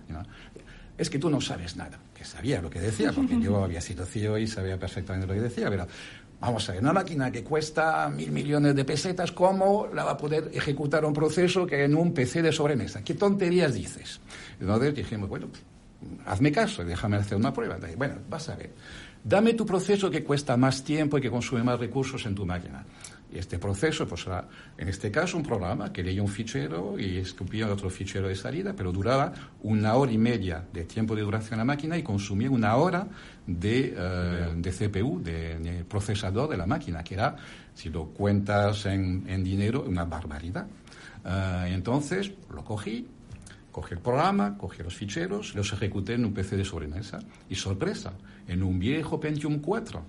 Es 0.98 1.10
que 1.10 1.20
tú 1.20 1.30
no 1.30 1.40
sabes 1.40 1.76
nada, 1.76 2.00
que 2.14 2.26
sabía 2.26 2.62
lo 2.62 2.70
que 2.70 2.80
decía, 2.80 3.12
porque 3.12 3.40
yo 3.40 3.64
había 3.64 3.82
sido 3.82 4.06
CEO 4.06 4.38
y 4.38 4.48
sabía 4.48 4.80
perfectamente 4.80 5.28
lo 5.28 5.34
que 5.34 5.42
decía, 5.42 5.70
pero 5.70 5.88
Vamos 6.40 6.70
a 6.70 6.74
ver, 6.74 6.82
una 6.82 6.94
máquina 6.94 7.32
que 7.32 7.44
cuesta 7.44 8.08
mil 8.10 8.32
millones 8.32 8.76
de 8.76 8.86
pesetas, 8.86 9.32
¿cómo 9.32 9.88
la 9.92 10.04
va 10.04 10.12
a 10.12 10.18
poder 10.18 10.52
ejecutar 10.54 11.04
un 11.04 11.14
proceso 11.14 11.66
que 11.66 11.84
en 11.84 11.96
un 11.96 12.14
PC 12.14 12.44
de 12.44 12.52
sobremesa? 12.52 13.04
¿Qué 13.04 13.16
tonterías 13.16 13.74
dices? 13.74 14.22
Entonces 14.60 14.94
dijimos, 14.94 15.30
bueno, 15.30 15.48
hazme 16.26 16.52
caso, 16.52 16.84
déjame 16.84 17.18
hacer 17.18 17.38
una 17.38 17.54
prueba. 17.54 17.78
Bueno, 17.96 18.16
vas 18.30 18.50
a 18.50 18.56
ver. 18.56 18.74
Dame 19.24 19.54
tu 19.54 19.66
proceso 19.66 20.10
que 20.10 20.24
cuesta 20.24 20.56
más 20.56 20.84
tiempo 20.84 21.18
y 21.18 21.22
que 21.22 21.30
consume 21.30 21.64
más 21.64 21.80
recursos 21.80 22.26
en 22.26 22.36
tu 22.36 22.46
máquina. 22.46 22.86
Y 23.32 23.38
este 23.38 23.60
proceso, 23.60 24.08
pues 24.08 24.26
era, 24.26 24.48
en 24.78 24.88
este 24.88 25.12
caso, 25.12 25.36
un 25.36 25.44
programa 25.44 25.92
que 25.92 26.02
leía 26.02 26.22
un 26.22 26.30
fichero 26.30 26.98
y 26.98 27.18
escupía 27.18 27.68
otro 27.68 27.90
fichero 27.90 28.30
de 28.30 28.36
salida, 28.36 28.74
pero 28.74 28.94
duraba 28.94 29.34
una 29.64 29.96
hora 29.96 30.12
y 30.14 30.18
media 30.18 30.64
de 30.72 30.86
tiempo 30.86 31.14
de 31.14 31.24
duración 31.24 31.54
en 31.54 31.58
la 31.60 31.66
máquina 31.66 31.98
y 31.98 32.04
consumía 32.04 32.50
una 32.50 32.78
hora 32.78 33.06
de, 33.46 33.94
eh, 33.98 34.54
de 34.56 34.72
CPU, 34.72 35.22
de, 35.22 35.84
procesador 35.90 36.50
de 36.50 36.56
la 36.56 36.66
máquina, 36.66 37.04
que 37.04 37.16
era, 37.16 37.36
si 37.74 37.90
lo 37.90 38.06
cuentas 38.06 38.86
en, 38.86 39.26
en 39.28 39.44
dinero, 39.44 39.84
una 39.86 40.06
barbaridad. 40.06 40.68
Uh, 41.28 41.66
entonces 41.66 42.32
lo 42.54 42.64
cogí, 42.64 43.06
Cogí 43.78 43.94
el 43.94 44.00
programa, 44.00 44.58
cogí 44.58 44.82
los 44.82 44.96
ficheros, 44.96 45.54
los 45.54 45.72
ejecuté 45.72 46.16
en 46.16 46.26
un 46.26 46.34
PC 46.34 46.58
de 46.58 46.66
sobremesa. 46.66 47.20
Y 47.48 47.54
sorpresa, 47.54 48.12
en 48.48 48.64
un 48.64 48.80
viejo 48.80 49.20
Pentium 49.20 49.60
4 49.60 50.02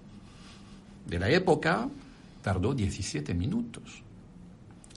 de 1.04 1.18
la 1.18 1.28
época 1.28 1.86
tardó 2.40 2.72
17 2.72 3.34
minutos. 3.34 4.02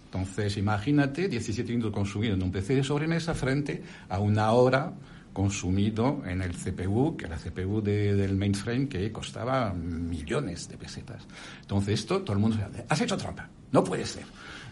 Entonces, 0.06 0.56
imagínate 0.56 1.28
17 1.28 1.70
minutos 1.70 1.92
consumidos 1.92 2.38
en 2.38 2.44
un 2.44 2.52
PC 2.54 2.76
de 2.76 2.84
sobremesa 2.86 3.34
frente 3.34 3.84
a 4.08 4.20
una 4.20 4.50
hora 4.54 4.94
consumido 5.34 6.24
en 6.26 6.42
el 6.42 6.56
CPU, 6.56 7.18
que 7.18 7.26
era 7.26 7.36
el 7.36 7.42
CPU 7.42 7.82
del 7.82 8.38
mainframe, 8.38 8.88
que 8.88 9.12
costaba 9.12 9.74
millones 9.74 10.70
de 10.70 10.78
pesetas. 10.78 11.28
Entonces, 11.60 12.00
esto, 12.00 12.22
todo 12.22 12.38
el 12.38 12.40
mundo 12.40 12.56
se 12.56 12.86
has 12.88 13.02
hecho 13.02 13.18
trampa, 13.18 13.50
no 13.74 13.84
puede 13.84 14.06
ser. 14.06 14.24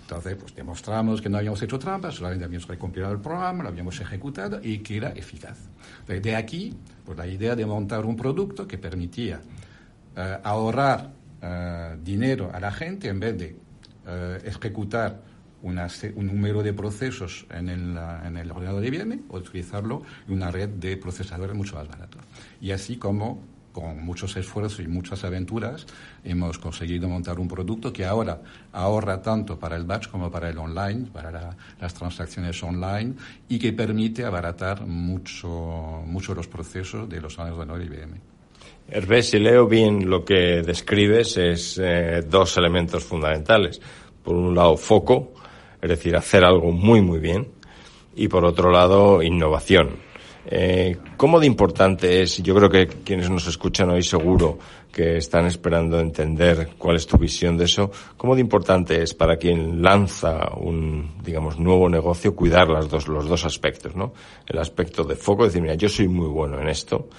Entonces, 0.09 0.37
pues 0.37 0.55
demostramos 0.55 1.21
que 1.21 1.29
no 1.29 1.37
habíamos 1.37 1.61
hecho 1.61 1.77
trampa, 1.77 2.11
solamente 2.11 2.43
habíamos 2.43 2.67
recompilado 2.67 3.13
el 3.13 3.21
programa, 3.21 3.61
lo 3.61 3.69
habíamos 3.69 4.01
ejecutado 4.01 4.59
y 4.63 4.79
que 4.79 4.97
era 4.97 5.09
eficaz. 5.09 5.59
De 6.07 6.35
aquí, 6.35 6.75
pues 7.05 7.15
la 7.15 7.27
idea 7.27 7.55
de 7.55 7.63
montar 7.63 8.03
un 8.05 8.15
producto 8.15 8.67
que 8.67 8.79
permitía 8.79 9.39
eh, 10.17 10.37
ahorrar 10.43 11.11
eh, 11.43 11.95
dinero 12.03 12.49
a 12.51 12.59
la 12.59 12.71
gente 12.71 13.07
en 13.07 13.19
vez 13.19 13.37
de 13.37 13.55
eh, 14.07 14.41
ejecutar 14.45 15.21
un 15.61 16.25
número 16.25 16.63
de 16.63 16.73
procesos 16.73 17.45
en 17.51 17.69
el, 17.69 17.95
en 18.25 18.37
el 18.37 18.49
ordenador 18.49 18.81
de 18.81 18.89
viene 18.89 19.19
o 19.29 19.37
utilizarlo 19.37 20.01
en 20.27 20.33
una 20.33 20.49
red 20.49 20.69
de 20.69 20.97
procesadores 20.97 21.55
mucho 21.55 21.75
más 21.75 21.87
baratos. 21.87 22.23
Y 22.59 22.71
así 22.71 22.97
como 22.97 23.43
con 23.71 24.03
muchos 24.03 24.35
esfuerzos 24.37 24.79
y 24.79 24.87
muchas 24.87 25.23
aventuras, 25.23 25.85
hemos 26.23 26.57
conseguido 26.57 27.07
montar 27.07 27.39
un 27.39 27.47
producto 27.47 27.93
que 27.93 28.05
ahora 28.05 28.41
ahorra 28.71 29.21
tanto 29.21 29.57
para 29.57 29.75
el 29.75 29.83
batch 29.83 30.07
como 30.07 30.31
para 30.31 30.49
el 30.49 30.57
online, 30.57 31.07
para 31.11 31.55
las 31.79 31.93
transacciones 31.93 32.61
online, 32.63 33.13
y 33.47 33.59
que 33.59 33.73
permite 33.73 34.25
abaratar 34.25 34.85
mucho, 34.85 36.03
mucho 36.05 36.33
los 36.33 36.47
procesos 36.47 37.07
de 37.07 37.21
los 37.21 37.37
ordenadores 37.37 37.89
de 37.89 37.95
IBM. 37.95 38.29
Hervé, 38.91 39.21
si 39.21 39.37
leo 39.37 39.67
bien 39.67 40.09
lo 40.09 40.25
que 40.25 40.63
describes, 40.63 41.37
es 41.37 41.79
eh, 41.81 42.23
dos 42.27 42.57
elementos 42.57 43.03
fundamentales. 43.03 43.79
Por 44.23 44.35
un 44.35 44.55
lado, 44.55 44.77
foco, 44.77 45.33
es 45.79 45.89
decir, 45.89 46.15
hacer 46.15 46.43
algo 46.43 46.71
muy, 46.71 47.01
muy 47.01 47.19
bien, 47.19 47.47
y 48.15 48.27
por 48.27 48.43
otro 48.45 48.71
lado, 48.71 49.21
innovación. 49.21 50.08
Eh, 50.45 50.97
¿Cómo 51.17 51.39
de 51.39 51.45
importante 51.45 52.21
es, 52.21 52.41
yo 52.41 52.55
creo 52.55 52.69
que 52.69 52.87
quienes 52.87 53.29
nos 53.29 53.47
escuchan 53.47 53.89
hoy 53.89 54.03
seguro 54.03 54.57
que 54.91 55.17
están 55.17 55.45
esperando 55.45 55.99
entender 55.99 56.69
cuál 56.77 56.95
es 56.95 57.05
tu 57.05 57.17
visión 57.17 57.57
de 57.57 57.65
eso, 57.65 57.91
cómo 58.17 58.35
de 58.35 58.41
importante 58.41 59.03
es 59.03 59.13
para 59.13 59.37
quien 59.37 59.81
lanza 59.81 60.49
un, 60.55 61.21
digamos, 61.23 61.59
nuevo 61.59 61.87
negocio 61.89 62.35
cuidar 62.35 62.69
las 62.69 62.89
dos, 62.89 63.07
los 63.07 63.27
dos 63.27 63.45
aspectos, 63.45 63.95
¿no? 63.95 64.13
El 64.47 64.57
aspecto 64.57 65.03
de 65.03 65.15
foco, 65.15 65.45
decir, 65.45 65.61
mira, 65.61 65.75
yo 65.75 65.89
soy 65.89 66.07
muy 66.07 66.27
bueno 66.27 66.59
en 66.59 66.69
esto, 66.69 67.09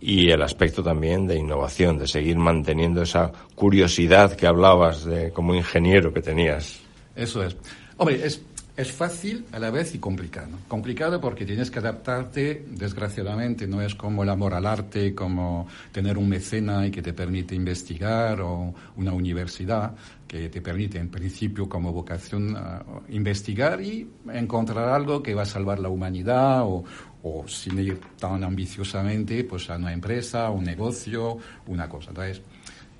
y 0.00 0.30
el 0.30 0.42
aspecto 0.42 0.82
también 0.82 1.28
de 1.28 1.36
innovación, 1.36 1.96
de 1.96 2.08
seguir 2.08 2.36
manteniendo 2.36 3.02
esa 3.02 3.30
curiosidad 3.54 4.34
que 4.34 4.48
hablabas 4.48 5.04
de, 5.04 5.30
como 5.30 5.54
ingeniero 5.54 6.12
que 6.12 6.20
tenías. 6.20 6.80
Eso 7.14 7.44
es. 7.44 7.56
Hombre, 7.98 8.26
es, 8.26 8.42
es 8.76 8.90
fácil 8.90 9.44
a 9.52 9.58
la 9.58 9.70
vez 9.70 9.94
y 9.94 9.98
complicado. 9.98 10.50
Complicado 10.66 11.20
porque 11.20 11.44
tienes 11.44 11.70
que 11.70 11.78
adaptarte, 11.78 12.64
desgraciadamente, 12.70 13.66
no 13.66 13.82
es 13.82 13.94
como 13.94 14.22
el 14.22 14.30
amor 14.30 14.54
al 14.54 14.66
arte, 14.66 15.14
como 15.14 15.66
tener 15.92 16.16
un 16.16 16.28
mecena 16.28 16.86
y 16.86 16.90
que 16.90 17.02
te 17.02 17.12
permite 17.12 17.54
investigar 17.54 18.40
o 18.40 18.74
una 18.96 19.12
universidad 19.12 19.94
que 20.26 20.48
te 20.48 20.62
permite, 20.62 20.98
en 20.98 21.10
principio, 21.10 21.68
como 21.68 21.92
vocación, 21.92 22.56
ah, 22.56 22.82
investigar 23.10 23.82
y 23.82 24.08
encontrar 24.32 24.88
algo 24.88 25.22
que 25.22 25.34
va 25.34 25.42
a 25.42 25.46
salvar 25.46 25.78
la 25.78 25.90
humanidad 25.90 26.62
o, 26.62 26.84
o 27.22 27.46
sin 27.46 27.78
ir 27.78 28.00
tan 28.18 28.42
ambiciosamente 28.42 29.44
pues 29.44 29.68
a 29.68 29.76
una 29.76 29.92
empresa, 29.92 30.48
un 30.48 30.64
negocio, 30.64 31.36
una 31.66 31.88
cosa. 31.88 32.10
Entonces, 32.10 32.42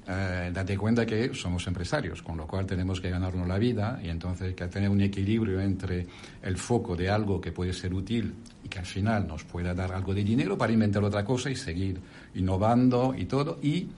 eh, 0.09 0.51
date 0.53 0.77
cuenta 0.77 1.07
que 1.07 1.33
somos 1.33 1.67
empresarios, 1.69 2.23
con 2.23 2.37
lo 2.37 2.47
cual 2.47 2.67
tenemos 2.67 3.01
que 3.01 3.09
ganarnos 3.09 3.47
la 3.47 3.59
vida 3.59 4.01
y 4.03 4.09
entonces 4.09 4.55
que 4.55 4.67
tener 4.67 4.91
un 4.91 5.01
equilibrio 5.01 5.61
entre 5.61 6.07
el 6.43 6.57
foco 6.57 6.97
de 6.97 7.09
algo 7.09 7.41
que 7.41 7.53
puede 7.53 7.73
ser 7.73 7.95
útil 7.95 8.35
y 8.65 8.69
que 8.69 8.81
al 8.81 8.87
final 8.87 9.27
nos 9.29 9.45
pueda 9.45 9.75
dar 9.75 9.93
algo 9.93 10.13
de 10.13 10.25
dinero 10.25 10.59
para 10.59 10.73
inventar 10.73 11.05
otra 11.05 11.25
cosa 11.25 11.51
y 11.51 11.57
seguir 11.57 12.01
innovando 12.35 13.15
y 13.17 13.27
todo, 13.27 13.61
y 13.63 13.89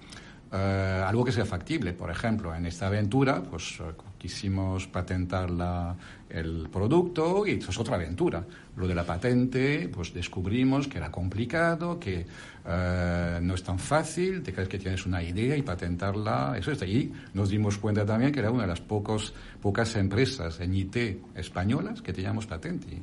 eh, 0.52 1.02
algo 1.06 1.24
que 1.24 1.32
sea 1.32 1.46
factible. 1.46 1.94
Por 1.94 2.10
ejemplo, 2.10 2.54
en 2.54 2.66
esta 2.66 2.88
aventura, 2.88 3.42
pues 3.42 3.78
eh, 3.80 3.92
quisimos 4.24 4.86
patentar 4.86 5.50
la, 5.50 5.94
el 6.30 6.70
producto 6.72 7.46
y 7.46 7.58
eso 7.58 7.70
es 7.70 7.78
otra 7.78 7.96
aventura. 7.96 8.42
Lo 8.74 8.88
de 8.88 8.94
la 8.94 9.04
patente, 9.04 9.90
pues 9.92 10.14
descubrimos 10.14 10.88
que 10.88 10.96
era 10.96 11.10
complicado, 11.10 12.00
que 12.00 12.24
eh, 12.64 13.38
no 13.42 13.54
es 13.54 13.62
tan 13.62 13.78
fácil, 13.78 14.42
te 14.42 14.54
crees 14.54 14.70
que 14.70 14.78
tienes 14.78 15.04
una 15.04 15.22
idea 15.22 15.54
y 15.58 15.60
patentarla, 15.60 16.56
eso 16.56 16.72
está. 16.72 16.86
Y 16.86 17.12
nos 17.34 17.50
dimos 17.50 17.76
cuenta 17.76 18.06
también 18.06 18.32
que 18.32 18.40
era 18.40 18.50
una 18.50 18.62
de 18.62 18.68
las 18.68 18.80
pocos, 18.80 19.34
pocas 19.60 19.94
empresas 19.96 20.58
en 20.60 20.74
IT 20.74 20.96
españolas 21.34 22.00
que 22.00 22.14
teníamos 22.14 22.46
patente. 22.46 23.02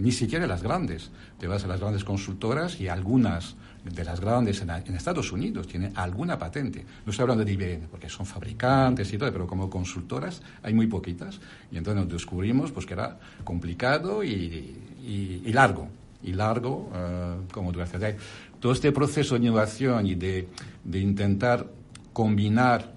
ni 0.00 0.12
siquiera 0.12 0.46
las 0.46 0.62
grandes. 0.62 1.10
Te 1.38 1.46
vas 1.46 1.62
a 1.62 1.66
las 1.66 1.78
grandes 1.78 2.04
consultoras 2.04 2.80
y 2.80 2.88
algunas 2.88 3.54
de 3.84 4.04
las 4.04 4.20
grandes 4.20 4.60
en, 4.62 4.70
en, 4.70 4.94
Estados 4.94 5.30
Unidos 5.30 5.66
tienen 5.66 5.92
alguna 5.96 6.38
patente. 6.38 6.84
No 7.04 7.10
estoy 7.10 7.24
hablando 7.24 7.44
de 7.44 7.52
IBM, 7.52 7.88
porque 7.90 8.08
son 8.08 8.24
fabricantes 8.24 9.12
y 9.12 9.18
todo, 9.18 9.30
pero 9.32 9.46
como 9.46 9.68
consultoras 9.68 10.40
hay 10.62 10.72
muy 10.72 10.86
poquitas. 10.86 11.38
Y 11.70 11.76
entonces 11.76 12.04
nos 12.04 12.12
descubrimos 12.12 12.72
pues, 12.72 12.86
que 12.86 12.94
era 12.94 13.18
complicado 13.44 14.24
y, 14.24 14.74
y, 15.04 15.52
largo. 15.52 15.88
Y 16.22 16.32
largo, 16.32 16.90
uh, 16.90 17.52
como 17.52 17.70
tú. 17.70 17.80
Todo 18.58 18.72
este 18.72 18.92
proceso 18.92 19.34
de 19.34 19.44
innovación 19.44 20.06
y 20.06 20.14
de, 20.14 20.48
de 20.82 20.98
intentar 20.98 21.66
combinar 22.14 22.94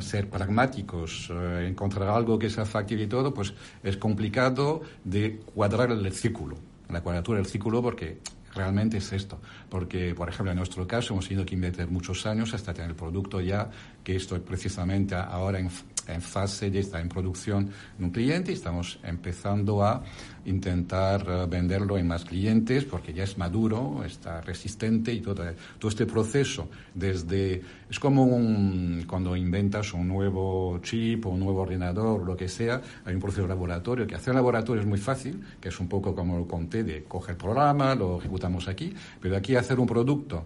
ser 0.00 0.28
pragmáticos, 0.28 1.30
uh, 1.30 1.60
encontrar 1.60 2.10
algo 2.10 2.38
que 2.38 2.50
sea 2.50 2.66
factible 2.66 3.04
y 3.04 3.06
todo, 3.06 3.32
pues 3.32 3.54
es 3.82 3.96
complicado 3.96 4.82
de 5.04 5.40
cuadrar 5.54 5.90
el 5.90 6.12
círculo, 6.12 6.58
la 6.90 7.00
cuadratura 7.00 7.38
del 7.38 7.46
círculo, 7.46 7.80
porque 7.80 8.18
realmente 8.56 8.96
es 8.96 9.12
esto. 9.12 9.40
Porque, 9.68 10.14
por 10.14 10.28
ejemplo, 10.28 10.50
en 10.50 10.58
nuestro 10.58 10.86
caso 10.86 11.14
hemos 11.14 11.28
tenido 11.28 11.44
que 11.46 11.54
invertir 11.54 11.88
muchos 11.88 12.26
años 12.26 12.54
hasta 12.54 12.74
tener 12.74 12.90
el 12.90 12.96
producto 12.96 13.40
ya, 13.40 13.70
que 14.02 14.16
esto 14.16 14.40
precisamente 14.42 15.14
ahora 15.14 15.58
en, 15.58 15.70
en 16.14 16.22
fase 16.22 16.70
de 16.70 16.80
estar 16.80 17.00
en 17.00 17.08
producción 17.08 17.70
en 17.98 18.04
un 18.04 18.10
cliente 18.10 18.52
y 18.52 18.54
estamos 18.54 18.98
empezando 19.02 19.82
a 19.82 20.02
intentar 20.44 21.26
eh, 21.28 21.46
venderlo 21.48 21.98
en 21.98 22.06
más 22.06 22.24
clientes 22.24 22.84
porque 22.84 23.12
ya 23.12 23.24
es 23.24 23.36
maduro, 23.38 24.04
está 24.04 24.40
resistente 24.40 25.12
y 25.12 25.20
todo, 25.20 25.44
todo 25.78 25.88
este 25.88 26.06
proceso 26.06 26.68
desde 26.94 27.62
es 27.88 27.98
como 27.98 28.24
un, 28.24 29.04
cuando 29.08 29.36
inventas 29.36 29.92
un 29.94 30.08
nuevo 30.08 30.78
chip 30.82 31.26
o 31.26 31.30
un 31.30 31.40
nuevo 31.40 31.62
ordenador, 31.62 32.24
lo 32.24 32.36
que 32.36 32.48
sea, 32.48 32.80
hay 33.04 33.14
un 33.14 33.20
proceso 33.20 33.42
de 33.42 33.48
laboratorio 33.48 34.06
que 34.06 34.14
hacer 34.14 34.34
laboratorio 34.34 34.82
es 34.82 34.88
muy 34.88 34.98
fácil, 34.98 35.42
que 35.60 35.68
es 35.68 35.80
un 35.80 35.88
poco 35.88 36.14
como 36.14 36.38
lo 36.38 36.46
conté 36.46 36.84
de 36.84 37.04
coger 37.04 37.36
programa, 37.36 37.94
lo 37.94 38.18
ejecutamos 38.18 38.68
aquí, 38.68 38.92
pero 39.20 39.36
aquí 39.36 39.56
hacer 39.56 39.78
un 39.78 39.86
producto 39.86 40.44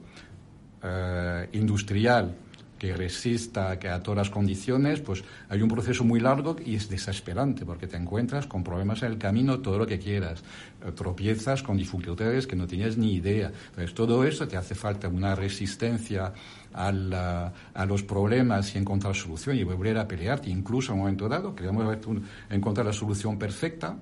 eh, 0.83 1.49
industrial 1.53 2.35
que 2.81 2.97
resista 2.97 3.79
que 3.79 3.91
a 3.91 4.03
todas 4.03 4.17
las 4.17 4.31
condiciones, 4.31 5.01
pues 5.01 5.23
hay 5.51 5.61
un 5.61 5.69
proceso 5.69 6.03
muy 6.03 6.19
largo 6.19 6.57
y 6.65 6.77
es 6.77 6.89
desesperante 6.89 7.67
porque 7.67 7.87
te 7.87 7.99
encuentras 7.99 8.47
con 8.47 8.65
problemas 8.65 9.03
en 9.03 9.13
el 9.13 9.19
camino, 9.19 9.59
todo 9.59 9.77
lo 9.77 9.87
que 9.87 9.99
quieras, 9.99 10.43
tropiezas 10.97 11.63
con 11.63 11.77
dificultades 11.77 12.47
que 12.47 12.57
no 12.57 12.67
tienes 12.67 12.97
ni 12.97 13.17
idea. 13.17 13.53
Entonces 13.69 13.93
todo 13.93 14.25
eso 14.25 14.49
te 14.49 14.57
hace 14.57 14.75
falta 14.75 15.09
una 15.09 15.35
resistencia 15.35 16.33
a, 16.73 17.53
a 17.75 17.85
los 17.85 18.03
problemas 18.03 18.75
y 18.75 18.79
encontrar 18.79 19.15
solución 19.15 19.59
y 19.59 19.63
volver 19.63 19.99
a 19.99 20.09
pelearte. 20.09 20.49
Incluso 20.49 20.93
en 20.93 20.95
un 20.95 21.01
momento 21.01 21.29
dado 21.29 21.55
queríamos 21.55 21.99
encontrar 22.49 22.87
la 22.87 22.95
solución 22.95 23.39
perfecta 23.39 23.95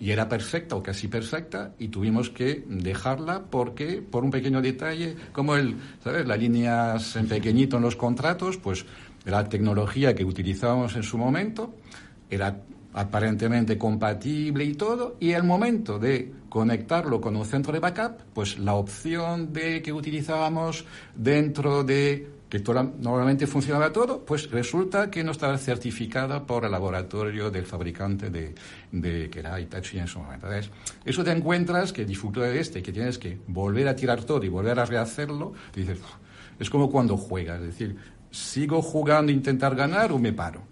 y 0.00 0.10
era 0.10 0.28
perfecta 0.28 0.74
o 0.74 0.82
casi 0.82 1.08
perfecta 1.08 1.72
y 1.78 1.88
tuvimos 1.88 2.30
que 2.30 2.64
dejarla 2.66 3.44
porque 3.50 4.00
por 4.02 4.24
un 4.24 4.30
pequeño 4.30 4.62
detalle 4.62 5.16
como 5.32 5.54
el 5.56 5.76
sabes 6.02 6.26
las 6.26 6.38
líneas 6.38 7.16
en 7.16 7.28
pequeñito 7.28 7.76
en 7.76 7.82
los 7.82 7.96
contratos 7.96 8.56
pues 8.56 8.86
la 9.24 9.48
tecnología 9.48 10.14
que 10.14 10.24
utilizábamos 10.24 10.96
en 10.96 11.02
su 11.02 11.18
momento 11.18 11.74
era 12.30 12.62
aparentemente 12.94 13.76
compatible 13.76 14.64
y 14.64 14.72
todo 14.72 15.16
y 15.20 15.32
el 15.32 15.42
momento 15.42 15.98
de 15.98 16.32
conectarlo 16.48 17.20
con 17.20 17.36
un 17.36 17.44
centro 17.44 17.72
de 17.72 17.80
backup 17.80 18.22
pues 18.32 18.58
la 18.58 18.74
opción 18.74 19.52
de 19.52 19.82
que 19.82 19.92
utilizábamos 19.92 20.86
dentro 21.14 21.84
de 21.84 22.35
normalmente 22.64 23.46
funcionaba 23.46 23.92
todo, 23.92 24.24
pues 24.24 24.50
resulta 24.50 25.10
que 25.10 25.24
no 25.24 25.32
estaba 25.32 25.58
certificada 25.58 26.44
por 26.46 26.64
el 26.64 26.70
laboratorio 26.72 27.50
del 27.50 27.66
fabricante 27.66 28.30
de, 28.30 28.54
de 28.92 29.30
que 29.30 29.40
era 29.40 29.60
Hitachi 29.60 29.98
en 29.98 30.06
su 30.06 30.18
momento. 30.18 30.48
eso 31.04 31.24
te 31.24 31.30
encuentras 31.32 31.92
que 31.92 32.04
dificultad 32.04 32.42
de 32.42 32.60
este, 32.60 32.82
que 32.82 32.92
tienes 32.92 33.18
que 33.18 33.38
volver 33.46 33.88
a 33.88 33.96
tirar 33.96 34.24
todo 34.24 34.44
y 34.44 34.48
volver 34.48 34.78
a 34.78 34.84
rehacerlo, 34.84 35.52
dices, 35.74 35.98
es 36.58 36.70
como 36.70 36.90
cuando 36.90 37.16
juegas, 37.16 37.60
es 37.60 37.66
decir, 37.66 37.96
¿sigo 38.30 38.82
jugando 38.82 39.32
intentar 39.32 39.74
ganar 39.74 40.12
o 40.12 40.18
me 40.18 40.32
paro? 40.32 40.62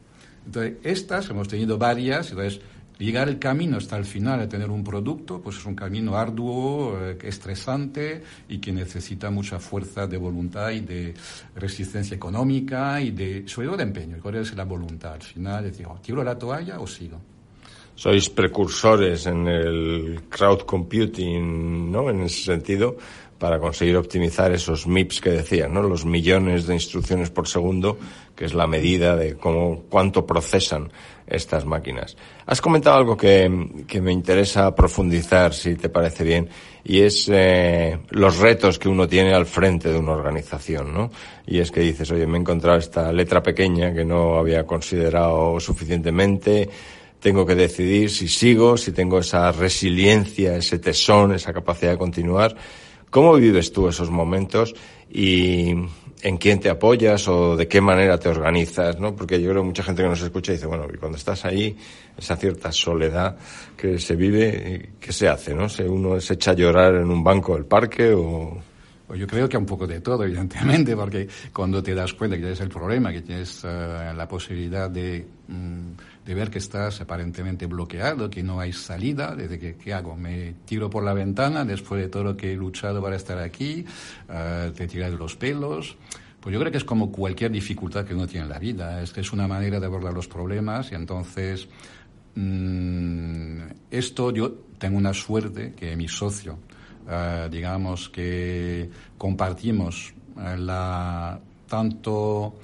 Entonces, 0.46 0.74
estas 0.82 1.28
hemos 1.30 1.48
tenido 1.48 1.78
varias, 1.78 2.30
entonces 2.30 2.60
llegar 2.98 3.28
el 3.28 3.38
camino 3.38 3.76
hasta 3.76 3.96
el 3.96 4.04
final 4.04 4.40
de 4.40 4.46
tener 4.46 4.70
un 4.70 4.84
producto, 4.84 5.40
pues 5.40 5.56
es 5.56 5.66
un 5.66 5.74
camino 5.74 6.16
arduo, 6.16 6.98
eh, 7.00 7.18
estresante 7.22 8.22
y 8.48 8.58
que 8.58 8.72
necesita 8.72 9.30
mucha 9.30 9.58
fuerza 9.58 10.06
de 10.06 10.16
voluntad 10.16 10.70
y 10.70 10.80
de 10.80 11.14
resistencia 11.56 12.14
económica 12.14 13.00
y 13.00 13.10
de, 13.10 13.44
sobre 13.46 13.68
todo 13.68 13.76
de 13.76 13.82
empeño. 13.82 14.18
¿Cuál 14.22 14.36
es 14.36 14.54
la 14.54 14.64
voluntad? 14.64 15.14
Al 15.14 15.22
final, 15.22 15.64
decir, 15.64 15.86
oh, 15.86 15.98
¿tiro 16.00 16.22
la 16.22 16.38
toalla 16.38 16.80
o 16.80 16.86
sigo? 16.86 17.20
Sois 17.96 18.28
precursores 18.28 19.26
en 19.26 19.46
el 19.46 20.22
crowd 20.28 20.62
computing, 20.66 21.92
¿no? 21.92 22.10
En 22.10 22.22
ese 22.22 22.42
sentido, 22.42 22.96
para 23.38 23.58
conseguir 23.58 23.96
optimizar 23.96 24.52
esos 24.52 24.86
MIPS 24.86 25.20
que 25.20 25.30
decías, 25.30 25.70
¿no? 25.70 25.82
Los 25.82 26.04
millones 26.04 26.66
de 26.66 26.74
instrucciones 26.74 27.30
por 27.30 27.48
segundo, 27.48 27.98
que 28.34 28.44
es 28.44 28.54
la 28.54 28.66
medida 28.66 29.16
de 29.16 29.36
cómo, 29.36 29.84
cuánto 29.88 30.26
procesan 30.26 30.90
estas 31.26 31.64
máquinas. 31.64 32.16
Has 32.46 32.60
comentado 32.60 32.96
algo 32.96 33.16
que, 33.16 33.48
me 33.48 34.12
interesa 34.12 34.74
profundizar, 34.74 35.54
si 35.54 35.74
te 35.74 35.88
parece 35.88 36.24
bien, 36.24 36.48
y 36.84 37.00
es 37.00 37.28
eh, 37.32 37.98
los 38.10 38.38
retos 38.38 38.78
que 38.78 38.88
uno 38.88 39.08
tiene 39.08 39.34
al 39.34 39.46
frente 39.46 39.90
de 39.90 39.98
una 39.98 40.12
organización, 40.12 40.92
¿no? 40.92 41.10
Y 41.46 41.58
es 41.58 41.70
que 41.70 41.80
dices, 41.80 42.10
oye, 42.10 42.26
me 42.26 42.38
he 42.38 42.40
encontrado 42.40 42.78
esta 42.78 43.12
letra 43.12 43.42
pequeña 43.42 43.92
que 43.94 44.04
no 44.04 44.38
había 44.38 44.64
considerado 44.64 45.58
suficientemente, 45.60 46.68
tengo 47.24 47.46
que 47.46 47.54
decidir 47.54 48.10
si 48.10 48.28
sigo, 48.28 48.76
si 48.76 48.92
tengo 48.92 49.18
esa 49.18 49.50
resiliencia, 49.50 50.56
ese 50.56 50.78
tesón, 50.78 51.32
esa 51.32 51.54
capacidad 51.54 51.92
de 51.92 51.96
continuar. 51.96 52.54
¿Cómo 53.14 53.34
vives 53.34 53.72
tú 53.72 53.86
esos 53.86 54.10
momentos 54.10 54.74
y 55.08 55.68
en 55.70 56.36
quién 56.36 56.58
te 56.58 56.68
apoyas 56.68 57.28
o 57.28 57.54
de 57.54 57.68
qué 57.68 57.80
manera 57.80 58.18
te 58.18 58.28
organizas? 58.28 58.98
¿no? 58.98 59.14
Porque 59.14 59.40
yo 59.40 59.50
creo 59.50 59.62
que 59.62 59.68
mucha 59.68 59.84
gente 59.84 60.02
que 60.02 60.08
nos 60.08 60.20
escucha 60.20 60.50
dice, 60.50 60.66
bueno, 60.66 60.88
y 60.92 60.96
cuando 60.96 61.16
estás 61.16 61.44
ahí, 61.44 61.76
esa 62.18 62.34
cierta 62.34 62.72
soledad 62.72 63.36
que 63.76 64.00
se 64.00 64.16
vive, 64.16 64.94
¿qué 64.98 65.12
se 65.12 65.28
hace? 65.28 65.54
¿no? 65.54 65.68
¿Se 65.68 65.88
uno 65.88 66.18
se 66.18 66.34
echa 66.34 66.50
a 66.50 66.54
llorar 66.54 66.96
en 66.96 67.08
un 67.08 67.22
banco 67.22 67.54
del 67.54 67.66
parque 67.66 68.12
o...? 68.12 68.58
Pues 69.06 69.20
yo 69.20 69.28
creo 69.28 69.48
que 69.48 69.58
un 69.58 69.66
poco 69.66 69.86
de 69.86 70.00
todo, 70.00 70.24
evidentemente, 70.24 70.96
porque 70.96 71.28
cuando 71.52 71.80
te 71.80 71.94
das 71.94 72.14
cuenta 72.14 72.34
que 72.34 72.42
tienes 72.42 72.60
el 72.62 72.68
problema, 72.68 73.12
que 73.12 73.20
tienes 73.20 73.62
eh, 73.62 74.12
la 74.12 74.26
posibilidad 74.26 74.90
de... 74.90 75.24
Mm, 75.46 75.92
de 76.24 76.34
ver 76.34 76.50
que 76.50 76.58
estás 76.58 77.00
aparentemente 77.00 77.66
bloqueado, 77.66 78.30
que 78.30 78.42
no 78.42 78.58
hay 78.58 78.72
salida, 78.72 79.36
desde 79.36 79.58
que, 79.58 79.76
¿qué 79.76 79.92
hago? 79.92 80.16
Me 80.16 80.54
tiro 80.64 80.88
por 80.88 81.04
la 81.04 81.12
ventana 81.12 81.64
después 81.64 82.00
de 82.00 82.08
todo 82.08 82.24
lo 82.24 82.36
que 82.36 82.52
he 82.52 82.56
luchado 82.56 83.02
para 83.02 83.16
estar 83.16 83.38
aquí, 83.38 83.84
uh, 84.28 84.70
te 84.72 84.86
tiras 84.86 85.10
de 85.10 85.18
los 85.18 85.36
pelos. 85.36 85.96
Pues 86.40 86.52
yo 86.52 86.60
creo 86.60 86.72
que 86.72 86.78
es 86.78 86.84
como 86.84 87.10
cualquier 87.10 87.50
dificultad 87.50 88.04
que 88.04 88.14
uno 88.14 88.26
tiene 88.26 88.44
en 88.44 88.50
la 88.50 88.58
vida, 88.58 89.02
es 89.02 89.12
que 89.12 89.20
es 89.20 89.32
una 89.32 89.46
manera 89.46 89.80
de 89.80 89.86
abordar 89.86 90.12
los 90.12 90.28
problemas 90.28 90.92
y 90.92 90.94
entonces 90.94 91.68
mmm, 92.34 93.60
esto 93.90 94.30
yo 94.30 94.52
tengo 94.78 94.98
una 94.98 95.14
suerte 95.14 95.72
que 95.72 95.96
mi 95.96 96.08
socio, 96.08 96.58
uh, 97.06 97.48
digamos 97.50 98.08
que 98.08 98.90
compartimos 99.16 100.12
uh, 100.36 100.56
la 100.58 101.40
tanto 101.66 102.54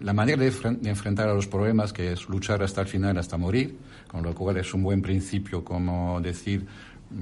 la 0.00 0.12
manera 0.12 0.42
de, 0.42 0.52
enfrentar 0.84 1.28
a 1.28 1.34
los 1.34 1.46
problemas, 1.46 1.92
que 1.92 2.12
es 2.12 2.28
luchar 2.28 2.62
hasta 2.62 2.82
el 2.82 2.86
final, 2.86 3.16
hasta 3.18 3.36
morir, 3.36 3.76
con 4.08 4.22
lo 4.22 4.34
cual 4.34 4.58
es 4.58 4.74
un 4.74 4.82
buen 4.82 5.00
principio 5.00 5.64
como 5.64 6.20
decir, 6.20 6.66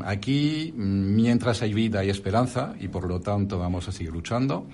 aquí 0.04 0.72
mientras 0.76 1.62
hay 1.62 1.72
vida 1.72 2.00
hay 2.00 2.10
esperanza 2.10 2.74
y 2.80 2.88
por 2.88 3.06
lo 3.06 3.20
tanto 3.20 3.58
vamos 3.58 3.88
a 3.88 3.92
seguir 3.92 4.12
luchando. 4.12 4.66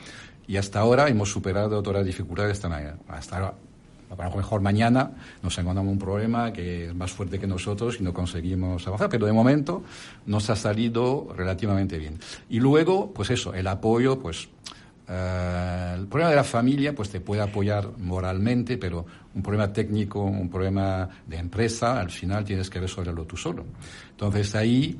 Y 0.46 0.56
hasta 0.56 0.80
ahora 0.80 1.08
hemos 1.08 1.30
superado 1.30 1.82
todas 1.82 1.98
las 1.98 2.06
dificultades. 2.06 2.60
Hasta 3.08 3.36
ahora, 3.36 3.54
a 4.18 4.28
lo 4.28 4.36
mejor 4.36 4.60
mañana 4.60 5.12
nos 5.42 5.56
encontramos 5.58 5.92
un 5.92 5.98
problema 5.98 6.52
que 6.52 6.86
es 6.86 6.94
más 6.94 7.12
fuerte 7.12 7.38
que 7.38 7.46
nosotros 7.46 7.98
y 8.00 8.02
no 8.02 8.12
conseguimos 8.12 8.84
avanzar, 8.86 9.08
pero 9.08 9.26
de 9.26 9.32
momento 9.32 9.84
nos 10.26 10.50
ha 10.50 10.56
salido 10.56 11.28
relativamente 11.36 11.98
bien. 11.98 12.18
Y 12.48 12.58
luego, 12.58 13.12
pues 13.12 13.30
eso, 13.30 13.54
el 13.54 13.68
apoyo, 13.68 14.18
pues 14.18 14.48
eh, 15.12 15.94
el 15.98 16.06
problema 16.06 16.30
de 16.30 16.36
la 16.36 16.44
familia 16.44 16.94
pues 16.94 17.10
te 17.10 17.20
puede 17.20 17.42
apoyar 17.42 17.98
moralmente, 17.98 18.78
pero 18.78 19.04
un 19.34 19.42
problema 19.42 19.72
técnico, 19.72 20.22
un 20.22 20.48
problema 20.48 21.08
de 21.26 21.36
empresa, 21.36 21.98
al 21.98 22.10
final 22.10 22.44
tienes 22.44 22.70
que 22.70 22.78
resolverlo 22.78 23.24
tú 23.24 23.36
solo. 23.36 23.64
Entonces 24.10 24.54
ahí 24.54 24.96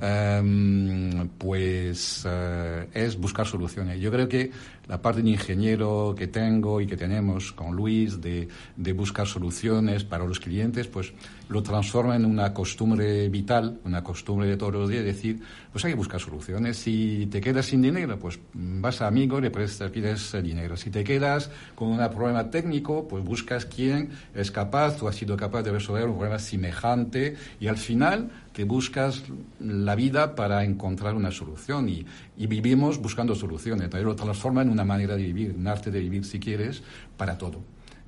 em, 0.00 1.28
pues 1.38 2.26
eh, 2.28 2.88
es 2.92 3.16
buscar 3.16 3.46
soluciones. 3.46 4.00
Yo 4.00 4.10
creo 4.10 4.28
que 4.28 4.50
la 4.88 5.00
parte 5.00 5.22
de 5.22 5.30
ingeniero 5.30 6.14
que 6.16 6.26
tengo 6.26 6.80
y 6.80 6.86
que 6.86 6.96
tenemos 6.96 7.52
con 7.52 7.74
Luis 7.74 8.20
de, 8.20 8.48
de 8.76 8.92
buscar 8.92 9.26
soluciones 9.26 10.04
para 10.04 10.24
los 10.24 10.40
clientes, 10.40 10.88
pues 10.88 11.12
lo 11.48 11.62
transforma 11.62 12.16
en 12.16 12.24
una 12.24 12.52
costumbre 12.54 13.28
vital, 13.28 13.78
una 13.84 14.02
costumbre 14.02 14.48
de 14.48 14.56
todos 14.56 14.72
los 14.72 14.88
días, 14.88 15.04
decir, 15.04 15.40
pues 15.70 15.84
hay 15.84 15.92
que 15.92 15.96
buscar 15.96 16.20
soluciones. 16.20 16.78
Si 16.78 17.28
te 17.30 17.40
quedas 17.40 17.66
sin 17.66 17.82
dinero, 17.82 18.18
pues 18.18 18.38
vas 18.54 19.02
a 19.02 19.06
amigo 19.06 19.38
y 19.38 19.42
le 19.42 19.50
pides 19.50 20.36
dinero. 20.42 20.76
Si 20.76 20.90
te 20.90 21.04
quedas 21.04 21.50
con 21.74 21.88
un 21.88 21.98
problema 22.10 22.50
técnico, 22.50 23.06
pues 23.06 23.22
buscas 23.22 23.66
quién 23.66 24.10
es 24.34 24.50
capaz 24.50 25.02
o 25.02 25.08
ha 25.08 25.12
sido 25.12 25.36
capaz 25.36 25.62
de 25.62 25.72
resolver 25.72 26.06
un 26.06 26.14
problema 26.14 26.38
semejante 26.38 27.36
y 27.60 27.66
al 27.66 27.76
final 27.76 28.30
te 28.52 28.64
buscas 28.64 29.22
la 29.60 29.94
vida 29.94 30.34
para 30.34 30.64
encontrar 30.64 31.14
una 31.14 31.30
solución 31.30 31.88
y, 31.88 32.04
y 32.36 32.46
vivimos 32.46 32.98
buscando 32.98 33.34
soluciones. 33.34 33.84
Entonces 33.84 34.04
lo 34.04 34.16
transforma 34.16 34.62
en 34.62 34.70
una 34.72 34.84
manera 34.84 35.16
de 35.16 35.22
vivir, 35.22 35.54
un 35.56 35.66
arte 35.66 35.90
de 35.90 36.00
vivir 36.00 36.24
si 36.24 36.40
quieres, 36.40 36.82
para 37.16 37.38
todo. 37.38 37.60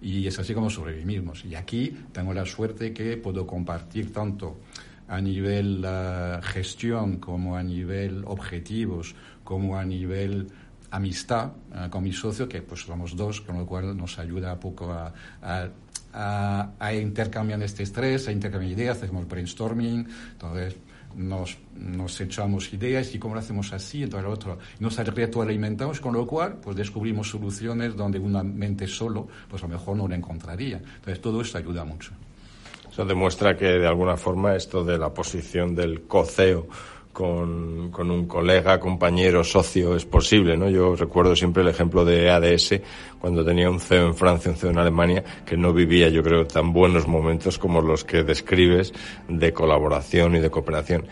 Y 0.02 0.26
es 0.26 0.38
así 0.38 0.52
como 0.54 0.68
sobrevivimos. 0.68 1.44
Y 1.44 1.54
aquí 1.54 1.96
tengo 2.12 2.34
la 2.34 2.44
suerte 2.44 2.92
que 2.92 3.16
puedo 3.16 3.46
compartir 3.46 4.12
tanto 4.12 4.60
a 5.08 5.20
nivel 5.20 5.84
uh, 5.84 6.42
gestión 6.42 7.18
como 7.18 7.56
a 7.56 7.62
nivel 7.62 8.24
objetivos, 8.26 9.14
como 9.44 9.78
a 9.78 9.84
nivel 9.84 10.48
amistad 10.90 11.52
uh, 11.72 11.90
con 11.90 12.04
mi 12.04 12.12
socio, 12.12 12.48
que 12.48 12.62
pues 12.62 12.82
somos 12.82 13.16
dos, 13.16 13.40
con 13.40 13.58
lo 13.58 13.66
cual 13.66 13.96
nos 13.96 14.18
ayuda 14.18 14.54
un 14.54 14.60
poco 14.60 14.92
a, 14.92 15.12
a, 15.42 15.68
a, 16.12 16.70
a 16.78 16.94
intercambiar 16.94 17.62
este 17.62 17.82
estrés, 17.82 18.28
a 18.28 18.32
intercambiar 18.32 18.72
ideas, 18.72 19.02
hacemos 19.02 19.26
brainstorming, 19.28 20.06
entonces 20.32 20.76
nos, 21.16 21.56
nos 21.74 22.20
echamos 22.20 22.72
ideas 22.72 23.14
y 23.14 23.18
cómo 23.18 23.34
lo 23.34 23.40
hacemos 23.40 23.72
así, 23.72 24.02
entonces 24.02 24.24
lo 24.24 24.32
otro, 24.32 24.58
nos 24.80 24.96
retroalimentamos, 24.96 26.00
con 26.00 26.14
lo 26.14 26.26
cual 26.26 26.56
pues 26.62 26.76
descubrimos 26.76 27.30
soluciones 27.30 27.96
donde 27.96 28.18
una 28.18 28.42
mente 28.42 28.86
solo 28.86 29.28
pues 29.48 29.62
a 29.62 29.66
lo 29.66 29.74
mejor 29.74 29.96
no 29.96 30.08
la 30.08 30.16
encontraría. 30.16 30.78
Entonces 30.78 31.20
todo 31.20 31.40
esto 31.40 31.58
ayuda 31.58 31.84
mucho. 31.84 32.12
Eso 32.90 33.04
demuestra 33.04 33.56
que 33.56 33.66
de 33.66 33.86
alguna 33.86 34.16
forma 34.16 34.54
esto 34.54 34.84
de 34.84 34.98
la 34.98 35.12
posición 35.12 35.74
del 35.74 36.02
coceo 36.02 36.68
con, 37.14 37.90
con, 37.90 38.10
un 38.10 38.26
colega, 38.26 38.78
compañero, 38.78 39.42
socio 39.42 39.96
es 39.96 40.04
posible, 40.04 40.56
¿no? 40.58 40.68
Yo 40.68 40.94
recuerdo 40.96 41.34
siempre 41.34 41.62
el 41.62 41.68
ejemplo 41.70 42.04
de 42.04 42.28
ADS 42.28 42.80
cuando 43.18 43.42
tenía 43.42 43.70
un 43.70 43.80
CEO 43.80 44.08
en 44.08 44.14
Francia, 44.14 44.50
un 44.50 44.58
CEO 44.58 44.70
en 44.70 44.78
Alemania, 44.78 45.24
que 45.46 45.56
no 45.56 45.72
vivía, 45.72 46.10
yo 46.10 46.22
creo, 46.22 46.46
tan 46.46 46.72
buenos 46.72 47.08
momentos 47.08 47.58
como 47.58 47.80
los 47.80 48.04
que 48.04 48.24
describes 48.24 48.92
de 49.28 49.52
colaboración 49.54 50.36
y 50.36 50.40
de 50.40 50.50
cooperación. 50.50 51.06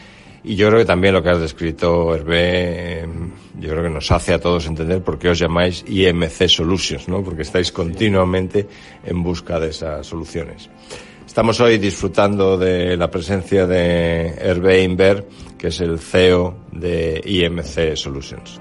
Y 0.44 0.56
yo 0.56 0.68
creo 0.68 0.80
que 0.80 0.84
también 0.84 1.14
lo 1.14 1.22
que 1.22 1.30
has 1.30 1.40
descrito, 1.40 2.14
Hervé, 2.14 3.02
em, 3.02 3.30
yo 3.60 3.70
creo 3.70 3.84
que 3.84 3.90
nos 3.90 4.10
hace 4.10 4.34
a 4.34 4.40
todos 4.40 4.66
entender 4.66 5.00
por 5.02 5.18
qué 5.18 5.28
os 5.28 5.38
llamáis 5.38 5.84
IMC 5.86 6.48
Solutions, 6.48 7.08
¿no? 7.08 7.22
Porque 7.22 7.42
estáis 7.42 7.70
continuamente 7.70 8.66
en 9.04 9.22
busca 9.22 9.60
de 9.60 9.68
esas 9.70 10.04
soluciones. 10.04 10.68
Estamos 11.32 11.58
hoy 11.60 11.78
disfrutando 11.78 12.58
de 12.58 12.94
la 12.94 13.10
presencia 13.10 13.66
de 13.66 14.34
Hervé 14.38 14.82
Inver, 14.82 15.26
que 15.56 15.68
es 15.68 15.80
el 15.80 15.98
CEO 15.98 16.54
de 16.72 17.22
IMC 17.24 17.96
Solutions. 17.96 18.60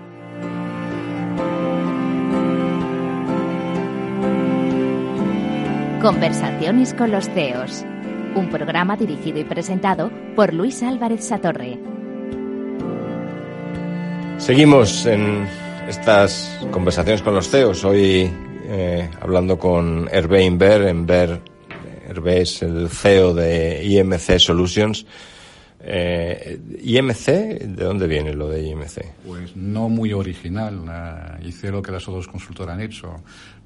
Conversaciones 6.01 6.93
con 6.93 7.12
los 7.12 7.27
CEOs. 7.31 7.84
Un 8.36 8.49
programa 8.49 8.95
dirigido 8.95 9.41
y 9.41 9.43
presentado 9.43 10.10
por 10.38 10.53
Luis 10.53 10.81
Álvarez 10.81 11.25
Satorre. 11.25 11.77
Seguimos 14.38 15.05
en 15.07 15.45
estas 15.89 16.57
conversaciones 16.71 17.21
con 17.21 17.36
los 17.36 17.49
CEOs. 17.49 17.84
Hoy 17.84 18.31
eh, 18.63 19.10
hablando 19.19 19.60
con 19.60 20.07
Hervé 20.10 20.45
Inver, 20.45 20.88
Inver 20.88 21.31
Hervé 21.31 21.50
es 22.26 22.62
el 22.62 22.89
CEO 22.89 23.34
de 23.34 23.84
IMC 23.84 24.39
Solutions. 24.39 25.06
Eh, 25.84 26.60
¿IMC? 26.84 27.26
¿De 27.26 27.84
dónde 27.84 28.08
viene 28.08 28.34
lo 28.34 28.47
de 28.50 28.63
IMC? 28.63 29.06
Pues 29.26 29.56
no 29.56 29.89
muy 29.89 30.13
original. 30.13 31.39
hice 31.43 31.71
lo 31.71 31.82
que 31.82 31.91
las 31.91 32.08
otras 32.08 32.28
consultoras 32.28 32.76
han 32.76 32.82
hecho. 32.82 33.15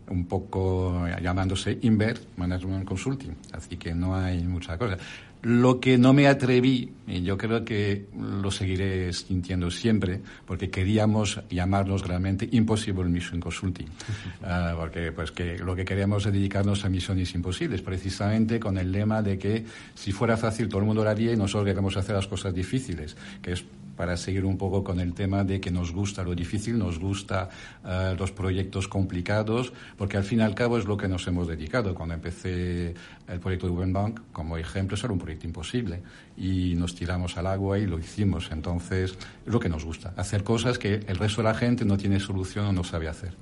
un 0.08 0.28
poco 0.28 1.08
llamándose 1.20 1.80
Invert 1.82 2.22
Management 2.38 2.86
Consulting. 2.86 3.36
Así 3.54 3.76
que 3.76 3.94
no 3.96 4.16
hay 4.16 4.44
mucha 4.44 4.78
cosa. 4.78 4.98
Lo 5.46 5.80
que 5.80 6.00
no 6.00 6.12
me 6.12 6.28
atreví, 6.28 6.92
y 7.06 7.22
yo 7.22 7.38
creo 7.38 7.64
que 7.64 8.08
lo 8.18 8.50
seguiré 8.50 9.14
sintiendo 9.14 9.70
siempre, 9.70 10.20
porque 10.44 10.72
queríamos 10.72 11.40
llamarnos 11.52 12.02
realmente 12.02 12.50
Impossible 12.52 13.06
Mission 13.06 13.40
Consulting, 13.40 13.86
ah, 14.44 14.74
porque 14.76 15.12
pues 15.12 15.32
que 15.32 15.60
lo 15.60 15.76
que 15.76 15.86
queríamos 15.86 16.26
es 16.26 16.34
dedicarnos 16.34 16.84
a 16.84 16.90
misiones 16.90 17.36
imposibles, 17.36 17.84
precisamente 17.84 18.60
con 18.60 18.80
el 18.80 18.92
lema 18.92 19.22
de 19.22 19.38
que 19.38 19.66
si 19.94 20.12
fuera 20.12 20.36
fácil 20.36 20.68
todo 20.68 20.80
el 20.80 20.88
mundo 20.88 21.04
lo 21.04 21.12
haría 21.12 21.32
y 21.32 21.38
nosotros 21.38 21.66
queremos 21.66 21.96
hacer 21.96 22.16
las 22.16 22.26
cosas 22.26 22.52
difíciles, 22.52 23.16
que 23.44 23.52
es 23.52 23.66
para 23.96 24.18
seguir 24.18 24.46
un 24.46 24.58
poco 24.58 24.84
con 24.84 25.00
el 25.00 25.14
tema 25.14 25.44
de 25.44 25.60
que 25.60 25.72
nos 25.72 25.92
gusta 25.92 26.24
lo 26.24 26.36
difícil, 26.36 26.78
nos 26.78 27.00
gusta 27.00 27.50
uh, 27.84 28.18
los 28.18 28.32
proyectos 28.32 28.88
complicados, 28.88 29.74
porque 29.98 30.18
al 30.18 30.24
fin 30.24 30.40
y 30.40 30.44
al 30.44 30.56
cabo 30.56 30.78
es 30.78 30.86
lo 30.86 30.98
que 30.98 31.08
nos 31.08 31.28
hemos 31.28 31.48
dedicado. 31.48 31.96
Cuando 31.96 32.16
empecé 32.16 32.94
el 33.28 33.40
proyecto 33.40 33.68
de 33.68 33.74
Urban 33.74 33.94
Bank, 33.94 34.22
como 34.32 34.58
ejemplo, 34.58 34.98
era 35.02 35.14
un 35.14 35.20
proyecto 35.20 35.48
imposible 35.48 36.02
y 36.38 36.76
nos 36.76 36.96
tiramos 36.96 37.38
al 37.38 37.48
agua 37.48 37.80
y 37.80 37.86
lo 37.86 38.00
hicimos. 38.00 38.50
Entonces, 38.52 39.18
es 39.46 39.54
lo 39.54 39.60
que 39.60 39.70
nos 39.70 39.86
gusta, 39.86 40.14
hacer 40.18 40.44
cosas 40.44 40.78
que 40.78 40.96
el 41.08 41.18
resto 41.18 41.42
de 41.42 41.48
la 41.50 41.54
gente 41.54 41.86
no 41.86 41.98
tiene 41.98 42.20
solución 42.20 42.66
o 42.66 42.74
no 42.74 42.84
sabe 42.84 43.08
hacer. 43.08 43.34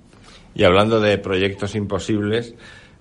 Y 0.55 0.63
hablando 0.63 0.99
de 0.99 1.17
proyectos 1.17 1.75
imposibles, 1.75 2.53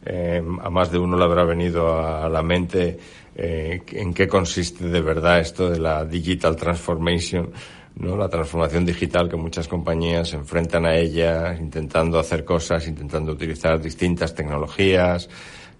eh, 0.05 0.43
a 0.63 0.71
más 0.71 0.91
de 0.91 0.99
uno 0.99 1.17
le 1.17 1.25
habrá 1.25 1.45
venido 1.45 1.99
a 1.99 2.29
la 2.29 2.43
mente 2.43 2.99
eh, 3.35 3.83
en 3.93 4.13
qué 4.13 4.29
consiste 4.29 4.87
de 4.89 5.01
verdad 5.01 5.41
esto 5.41 5.71
de 5.71 5.79
la 5.79 6.05
digital 6.05 6.57
transformation, 6.57 7.51
¿no? 7.97 8.17
La 8.17 8.29
transformación 8.29 8.85
digital 8.85 9.29
que 9.29 9.37
muchas 9.37 9.69
compañías 9.69 10.29
se 10.29 10.37
enfrentan 10.37 10.87
a 10.87 10.97
ella 10.97 11.55
intentando 11.55 12.19
hacer 12.19 12.45
cosas, 12.45 12.87
intentando 12.87 13.33
utilizar 13.33 13.81
distintas 13.81 14.35
tecnologías 14.35 15.29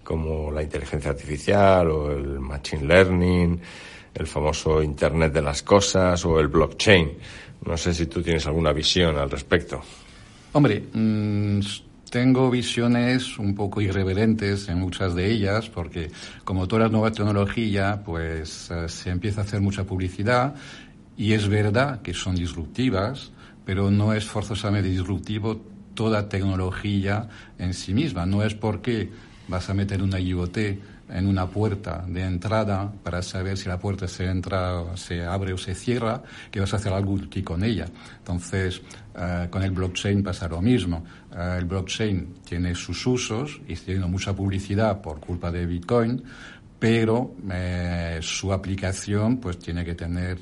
como 0.03 0.51
la 0.51 0.63
inteligencia 0.63 1.11
artificial 1.11 1.89
o 1.89 2.11
el 2.11 2.39
machine 2.39 2.85
learning, 2.85 3.59
el 4.13 4.27
famoso 4.27 4.81
Internet 4.83 5.33
de 5.33 5.41
las 5.41 5.63
cosas 5.63 6.25
o 6.25 6.39
el 6.39 6.47
blockchain. 6.47 7.11
No 7.65 7.77
sé 7.77 7.93
si 7.93 8.07
tú 8.07 8.21
tienes 8.21 8.45
alguna 8.47 8.73
visión 8.73 9.17
al 9.17 9.29
respecto. 9.29 9.81
Hombre, 10.51 10.83
mmm 10.93 11.61
tengo 12.13 12.51
visiones 12.51 13.39
un 13.39 13.55
poco 13.55 13.81
irreverentes 13.81 14.69
en 14.69 14.77
muchas 14.77 15.15
de 15.15 15.31
ellas, 15.31 15.71
porque 15.71 16.11
como 16.43 16.67
toda 16.67 16.87
nueva 16.87 17.11
tecnología, 17.11 18.03
pues 18.05 18.69
eh, 18.69 18.87
se 18.87 19.09
empieza 19.09 19.41
a 19.41 19.45
hacer 19.45 19.61
mucha 19.61 19.83
publicidad 19.83 20.53
y 21.17 21.33
es 21.33 21.49
verdad 21.49 22.03
que 22.03 22.13
son 22.13 22.35
disruptivas, 22.35 23.31
pero 23.65 23.89
no 23.89 24.13
es 24.13 24.25
forzosamente 24.25 24.89
disruptivo 24.89 25.59
toda 25.95 26.29
tecnología 26.29 27.29
en 27.57 27.73
sí 27.73 27.95
misma. 27.95 28.27
No 28.27 28.43
es 28.43 28.53
porque 28.53 29.09
vas 29.47 29.71
a 29.71 29.73
meter 29.73 30.03
una 30.03 30.19
IoT 30.19 30.57
en 31.13 31.27
una 31.27 31.47
puerta 31.47 32.03
de 32.07 32.23
entrada 32.23 32.91
para 33.03 33.21
saber 33.21 33.55
si 33.57 33.69
la 33.69 33.79
puerta 33.79 34.07
se 34.07 34.25
entra, 34.25 34.97
se 34.97 35.23
abre 35.23 35.53
o 35.53 35.57
se 35.57 35.75
cierra, 35.75 36.23
que 36.49 36.59
vas 36.59 36.73
a 36.73 36.77
hacer 36.77 36.91
algo 36.91 37.13
útil 37.13 37.43
con 37.43 37.63
ella. 37.63 37.85
Entonces, 38.17 38.81
eh, 39.15 39.47
con 39.49 39.61
el 39.61 39.71
blockchain 39.71 40.23
pasa 40.23 40.47
lo 40.47 40.59
mismo. 40.61 41.05
Eh, 41.31 41.57
el 41.59 41.65
blockchain 41.65 42.37
tiene 42.43 42.73
sus 42.73 43.05
usos 43.05 43.61
y 43.67 43.75
teniendo 43.75 44.07
mucha 44.07 44.35
publicidad 44.35 45.01
por 45.01 45.19
culpa 45.19 45.51
de 45.51 45.67
Bitcoin, 45.67 46.23
pero 46.79 47.35
eh, 47.51 48.17
su 48.21 48.51
aplicación 48.51 49.37
pues 49.37 49.59
tiene 49.59 49.85
que 49.85 49.95
tener 49.95 50.39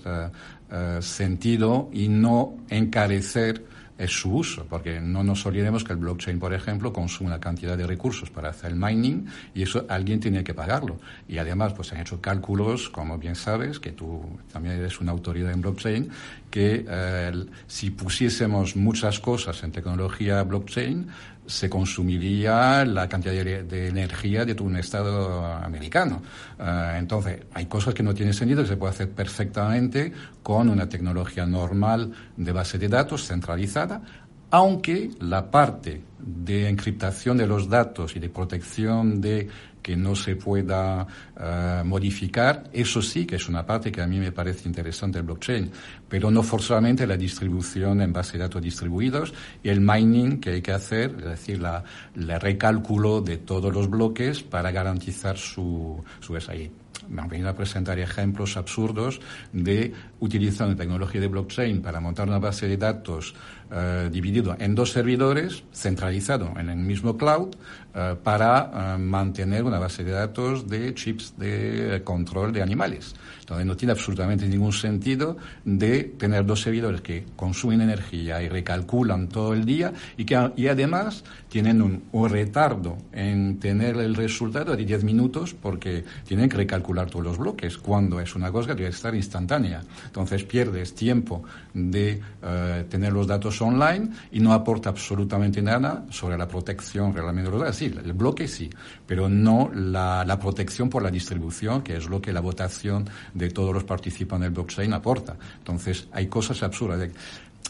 sentido 1.02 1.90
y 1.92 2.08
no 2.08 2.60
encarecer 2.70 3.66
es 4.02 4.12
su 4.12 4.34
uso, 4.34 4.66
porque 4.68 5.00
no 5.00 5.24
nos 5.24 5.46
olvidemos 5.46 5.84
que 5.84 5.94
el 5.94 6.00
blockchain, 6.00 6.40
por 6.40 6.54
ejemplo, 6.54 6.92
consume 6.92 7.30
una 7.30 7.40
cantidad 7.40 7.78
de 7.78 7.86
recursos 7.86 8.30
para 8.32 8.50
hacer 8.50 8.72
el 8.72 8.78
mining 8.78 9.28
y 9.54 9.62
eso 9.62 9.86
alguien 9.90 10.20
tiene 10.20 10.44
que 10.44 10.54
pagarlo. 10.54 11.00
Y 11.28 11.38
además, 11.38 11.74
pues 11.74 11.90
se 11.90 11.96
han 11.96 12.02
hecho 12.02 12.20
cálculos, 12.20 12.90
como 12.90 13.18
bien 13.18 13.36
sabes, 13.36 13.80
que 13.80 13.92
tú 13.92 14.24
también 14.52 14.76
eres 14.76 15.00
una 15.00 15.12
autoridad 15.12 15.52
en 15.52 15.62
blockchain, 15.62 16.10
que 16.50 16.86
eh, 16.88 17.46
si 17.68 17.92
pusiésemos 17.92 18.76
muchas 18.76 19.20
cosas 19.20 19.64
en 19.64 19.72
tecnología 19.72 20.42
blockchain, 20.44 21.08
se 21.52 21.70
consumiría 21.70 22.86
la 22.86 23.10
cantidad 23.10 23.34
de, 23.34 23.88
energía 23.90 24.46
de 24.46 24.54
un 24.62 24.78
Estado 24.78 25.46
americano. 25.46 26.22
Eh, 26.58 26.96
entonces, 26.98 27.42
hay 27.54 27.66
cosas 27.66 27.94
que 27.94 28.04
no 28.04 28.14
tienen 28.14 28.34
sentido, 28.34 28.64
que 28.64 28.70
se 28.70 28.78
puede 28.78 28.94
hacer 28.94 29.10
perfectamente 29.10 30.14
con 30.42 30.70
una 30.70 30.88
tecnología 30.88 31.46
normal 31.46 32.12
de 32.38 32.52
base 32.54 32.78
de 32.78 32.88
datos 32.88 33.28
centralizada, 33.28 34.02
aunque 34.50 35.12
la 35.20 35.52
parte 35.52 36.02
de 36.20 36.70
encriptación 36.70 37.38
de 37.38 37.48
los 37.48 37.68
datos 37.68 38.16
y 38.16 38.20
de 38.20 38.30
protección 38.30 39.20
de 39.20 39.50
que 39.82 39.96
no 39.96 40.16
se 40.16 40.36
pueda 40.36 41.06
uh, 41.06 41.86
modificar, 41.86 42.70
eso 42.74 43.02
sí 43.02 43.26
que 43.26 43.36
es 43.36 43.48
una 43.50 43.66
parte 43.66 43.92
que 43.92 44.02
a 44.02 44.08
mí 44.08 44.20
me 44.20 44.32
parece 44.32 44.68
interesante 44.68 45.18
del 45.18 45.26
blockchain, 45.26 45.72
pero 46.08 46.30
no 46.32 46.44
forzosamente 46.44 47.08
la 47.08 47.18
distribución 47.18 48.02
en 48.02 48.14
base 48.14 48.34
de 48.34 48.44
datos 48.44 48.62
distribuidos 48.62 49.34
y 49.64 49.70
el 49.70 49.82
mining 49.82 50.40
que 50.40 50.52
hay 50.52 50.62
que 50.62 50.72
hacer, 50.72 51.16
es 51.20 51.26
decir, 51.26 51.60
la, 51.60 51.84
la 52.16 52.40
recálculo 52.40 53.22
de 53.22 53.38
todos 53.38 53.74
los 53.74 53.90
bloques 53.90 54.44
para 54.44 54.72
garantizar 54.72 55.38
su, 55.38 56.04
su 56.20 56.40
SAI 56.40 56.72
me 57.10 57.22
han 57.22 57.30
venido 57.30 57.50
a 57.50 57.56
presentar 57.56 58.00
ejemplos 58.00 58.58
absurdos 58.58 59.20
de 59.52 59.94
utilizando 60.20 60.76
tecnología 60.76 61.22
de 61.22 61.28
blockchain 61.28 61.82
para 61.82 62.00
montar 62.00 62.28
una 62.28 62.40
base 62.40 62.68
de 62.68 62.78
datos 62.78 63.36
uh, 63.72 64.10
dividido 64.10 64.56
en 64.60 64.76
dos 64.76 64.92
servidores, 64.92 65.64
centralizado 65.74 66.54
en 66.58 66.70
el 66.70 66.78
mismo 66.78 67.18
cloud, 67.18 67.50
uh, 67.50 68.16
para 68.22 68.96
uh, 68.96 69.00
mantener 69.00 69.64
una 69.64 69.80
base 69.80 70.04
de 70.04 70.12
datos 70.12 70.68
de 70.68 70.94
chips 70.94 71.34
de 71.38 72.02
control 72.04 72.52
de 72.54 72.62
animales. 72.62 73.16
Entonces 73.40 73.66
no 73.66 73.76
tiene 73.76 73.92
absolutamente 73.92 74.48
ningún 74.48 74.74
sentido 74.74 75.38
de 75.66 76.04
tener 76.04 76.46
dos 76.46 76.62
servidores 76.62 77.02
que 77.02 77.26
consumen 77.36 77.82
energía 77.82 78.42
y 78.42 78.50
recalculan 78.50 79.28
todo 79.28 79.54
el 79.54 79.66
día 79.66 79.92
y 80.16 80.26
que 80.26 80.52
y 80.56 80.68
además 80.68 81.24
tienen 81.50 81.82
un, 81.82 82.04
un 82.12 82.30
retardo 82.30 82.98
en 83.12 83.60
tener 83.60 83.98
el 83.98 84.16
resultado 84.16 84.76
de 84.76 84.86
10 84.86 85.04
minutos 85.04 85.54
porque 85.54 86.04
tienen 86.26 86.50
que 86.50 86.58
recalcular 86.58 87.10
todos 87.10 87.26
los 87.26 87.38
bloques 87.38 87.78
cuando 87.78 88.20
es 88.20 88.36
una 88.36 88.52
cosa 88.52 88.70
que 88.70 88.76
debe 88.76 88.90
estar 88.90 89.14
instantánea. 89.16 89.82
Entonces 90.06 90.44
pierdes 90.44 90.96
tiempo 90.96 91.44
de 91.74 92.22
uh, 92.42 92.84
tener 92.88 93.14
los 93.14 93.28
datos 93.28 93.61
online 93.66 94.10
y 94.32 94.40
no 94.40 94.54
aporta 94.54 94.90
absolutamente 94.90 95.62
nada 95.62 96.06
sobre 96.10 96.38
la 96.38 96.48
protección 96.48 97.14
realmente 97.14 97.50
de. 97.50 97.74
Sí, 97.74 97.86
el 97.86 98.14
bloque 98.14 98.48
sí, 98.48 98.70
pero 99.06 99.30
no 99.30 99.72
la, 99.74 100.24
la 100.26 100.40
protección 100.40 100.90
por 100.90 101.04
la 101.04 101.12
distribución, 101.12 101.82
que 101.82 101.98
es 101.98 102.10
lo 102.10 102.22
que 102.22 102.34
la 102.34 102.42
votación 102.42 103.10
de 103.34 103.50
todos 103.50 103.74
los 103.74 103.84
participantes 103.84 104.46
del 104.46 104.54
blockchain 104.54 104.94
aporta. 104.94 105.36
Entonces, 105.60 106.08
hay 106.12 106.28
cosas 106.28 106.62
absurdas. 106.64 107.10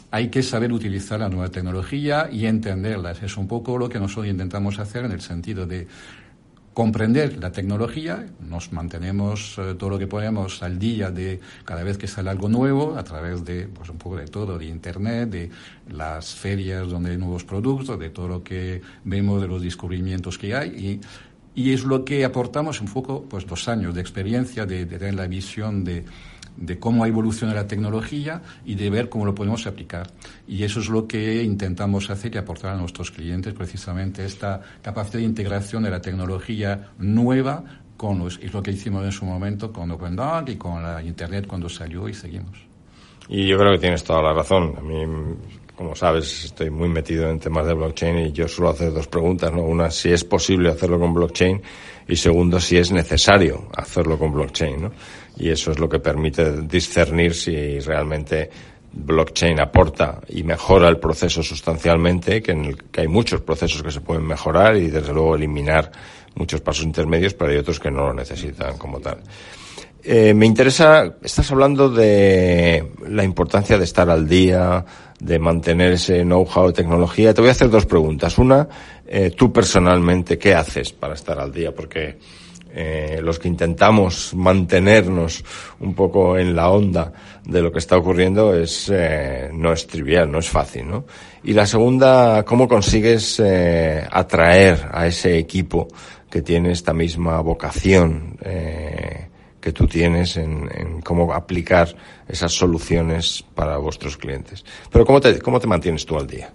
Hay 0.10 0.30
que 0.30 0.43
saber 0.43 0.71
utilizar 0.71 1.19
la 1.19 1.30
nueva 1.30 1.49
tecnología 1.49 2.30
y 2.32 2.45
entenderlas. 2.45 3.23
Es 3.23 3.38
un 3.38 3.47
poco 3.47 3.77
lo 3.77 3.88
que 3.88 3.99
nosotros 3.99 4.27
intentamos 4.27 4.80
hacer 4.80 5.06
en 5.06 5.12
el 5.12 5.21
sentido 5.21 5.65
de 5.65 5.88
comprender 6.73 7.38
la 7.38 7.51
tecnología, 7.51 8.25
nos 8.39 8.71
mantenemos 8.71 9.57
eh, 9.57 9.75
todo 9.77 9.91
lo 9.91 9.99
que 9.99 10.07
podemos 10.07 10.63
al 10.63 10.79
día 10.79 11.12
de 11.12 11.39
cada 11.65 11.84
vez 11.84 11.97
que 11.97 12.07
sale 12.07 12.29
algo 12.29 12.47
nuevo, 12.47 12.97
a 12.97 13.03
través 13.03 13.43
de 13.43 13.67
pues 13.67 13.89
un 13.89 13.97
poco 13.97 14.17
de 14.17 14.27
todo, 14.27 14.57
de 14.57 14.65
internet, 14.65 15.29
de 15.29 15.49
las 15.89 16.34
ferias 16.34 16.88
donde 16.88 17.12
hay 17.12 17.17
nuevos 17.17 17.43
productos, 17.43 17.99
de 17.99 18.10
todo 18.10 18.27
lo 18.27 18.43
que 18.43 18.81
vemos 19.03 19.41
de 19.41 19.47
los 19.47 19.62
descubrimientos 19.62 20.38
que 20.38 20.55
hay. 20.55 20.69
Y 20.69 21.01
y 21.53 21.73
es 21.73 21.84
lo 21.84 22.05
que 22.05 22.23
aportamos 22.23 22.79
un 22.79 22.88
poco, 22.88 23.23
pues, 23.23 23.45
dos 23.45 23.67
años 23.67 23.93
de 23.93 23.99
experiencia, 23.99 24.65
de, 24.65 24.86
de 24.86 24.97
tener 24.97 25.15
la 25.15 25.27
visión 25.27 25.84
de, 25.84 26.05
de 26.57 26.79
cómo 26.79 27.05
evoluciona 27.05 27.53
la 27.53 27.67
tecnología 27.67 28.41
y 28.65 28.75
de 28.75 28.89
ver 28.89 29.09
cómo 29.09 29.25
lo 29.25 29.35
podemos 29.35 29.67
aplicar. 29.67 30.07
Y 30.47 30.63
eso 30.63 30.79
es 30.79 30.89
lo 30.89 31.07
que 31.07 31.43
intentamos 31.43 32.09
hacer 32.09 32.35
y 32.35 32.37
aportar 32.37 32.73
a 32.73 32.77
nuestros 32.77 33.11
clientes, 33.11 33.53
precisamente 33.53 34.25
esta 34.25 34.61
capacidad 34.81 35.19
de 35.19 35.25
integración 35.25 35.83
de 35.83 35.89
la 35.89 36.01
tecnología 36.01 36.91
nueva 36.99 37.63
con 37.97 38.19
los, 38.19 38.39
es 38.41 38.53
lo 38.53 38.63
que 38.63 38.71
hicimos 38.71 39.05
en 39.05 39.11
su 39.11 39.25
momento 39.25 39.71
con 39.71 39.91
OpenDoc 39.91 40.49
y 40.49 40.55
con 40.55 40.81
la 40.81 41.03
Internet 41.03 41.45
cuando 41.47 41.69
salió 41.69 42.09
y 42.09 42.13
seguimos. 42.13 42.57
Y 43.29 43.47
yo 43.47 43.57
creo 43.57 43.73
que 43.73 43.79
tienes 43.79 44.03
toda 44.03 44.21
la 44.21 44.33
razón. 44.33 44.73
A 44.77 44.81
mí 44.81 45.05
como 45.81 45.95
sabes, 45.95 46.45
estoy 46.45 46.69
muy 46.69 46.89
metido 46.89 47.27
en 47.27 47.39
temas 47.39 47.65
de 47.65 47.73
blockchain 47.73 48.27
y 48.27 48.31
yo 48.31 48.47
suelo 48.47 48.69
hacer 48.69 48.93
dos 48.93 49.07
preguntas, 49.07 49.51
¿no? 49.51 49.63
Una, 49.63 49.89
si 49.89 50.11
es 50.11 50.23
posible 50.23 50.69
hacerlo 50.69 50.99
con 50.99 51.11
blockchain 51.11 51.59
y 52.07 52.15
segundo, 52.15 52.59
si 52.59 52.77
es 52.77 52.91
necesario 52.91 53.67
hacerlo 53.75 54.19
con 54.19 54.31
blockchain, 54.31 54.79
¿no? 54.79 54.91
Y 55.41 55.49
eso 55.49 55.71
es 55.71 55.80
lo 55.80 55.89
que 55.89 55.97
permite 55.97 56.62
discernir 56.62 57.34
si 57.34 57.80
realmente 57.80 58.47
blockchain 58.93 59.60
aporta 59.60 60.21
y 60.30 60.43
mejora 60.43 60.88
el 60.88 60.99
proceso 60.99 61.41
sustancialmente, 61.41 62.44
que 62.44 62.52
en 62.52 62.65
el 62.65 62.83
que 62.83 63.02
hay 63.02 63.08
muchos 63.08 63.42
procesos 63.42 63.81
que 63.81 63.89
se 63.89 64.02
pueden 64.02 64.23
mejorar 64.23 64.75
y 64.75 64.92
desde 64.92 65.12
luego 65.12 65.35
eliminar 65.35 65.92
muchos 66.35 66.62
pasos 66.62 66.85
intermedios, 66.85 67.33
pero 67.33 67.50
hay 67.50 67.58
otros 67.58 67.79
que 67.79 67.89
no 67.89 68.06
lo 68.06 68.13
necesitan 68.13 68.77
como 68.77 69.00
tal. 69.00 69.17
Eh, 70.04 70.35
me 70.35 70.46
interesa, 70.46 71.15
estás 71.23 71.52
hablando 71.52 71.89
de 71.89 72.92
la 73.08 73.23
importancia 73.23 73.79
de 73.79 73.83
estar 73.83 74.12
al 74.12 74.27
día, 74.27 74.85
de 75.19 75.39
mantener 75.39 75.94
ese 75.94 76.21
know-how 76.21 76.67
de 76.67 76.73
tecnología. 76.73 77.33
Te 77.33 77.42
voy 77.42 77.50
a 77.50 77.54
hacer 77.54 77.71
dos 77.71 77.87
preguntas. 77.87 78.37
Una, 78.37 78.67
eh, 79.08 79.31
tú 79.35 79.52
personalmente, 79.52 80.37
¿qué 80.37 80.54
haces 80.54 80.92
para 80.92 81.15
estar 81.15 81.39
al 81.39 81.52
día? 81.52 81.73
Porque 81.73 82.19
eh, 82.74 83.19
los 83.22 83.40
que 83.40 83.48
intentamos 83.48 84.34
mantenernos 84.34 85.44
un 85.80 85.94
poco 85.94 86.38
en 86.38 86.56
la 86.56 86.69
onda 86.69 87.12
de 87.46 87.62
lo 87.62 87.72
que 87.72 87.80
está 87.80 87.98
ocurriendo 87.98 88.54
es 88.54 88.90
eh, 88.94 89.50
no 89.54 89.74
es 89.74 89.88
trivial, 89.88 90.32
no 90.32 90.40
es 90.40 90.50
fácil, 90.50 90.88
¿no? 90.88 91.06
Y 91.44 91.54
la 91.54 91.65
segunda, 91.65 92.44
¿cómo 92.44 92.67
consigues 92.67 93.40
eh, 93.44 94.08
atraer 94.10 94.90
a 94.92 95.08
ese 95.08 95.38
equipo 95.38 95.88
que 96.30 96.42
tiene 96.42 96.72
esta 96.72 96.94
misma 96.94 97.42
vocación 97.42 98.38
eh, 98.42 99.28
que 99.60 99.74
tú 99.74 99.88
tienes 99.88 100.38
en, 100.38 100.69
en, 100.74 101.02
cómo 101.02 101.34
aplicar 101.34 101.96
esas 102.28 102.52
soluciones 102.52 103.44
para 103.56 103.78
vuestros 103.78 104.17
clientes? 104.17 104.63
Pero 104.92 105.06
¿cómo 105.06 105.19
te, 105.19 105.40
cómo 105.40 105.60
te 105.60 105.67
mantienes 105.67 106.06
tú 106.06 106.17
al 106.17 106.28
día? 106.28 106.54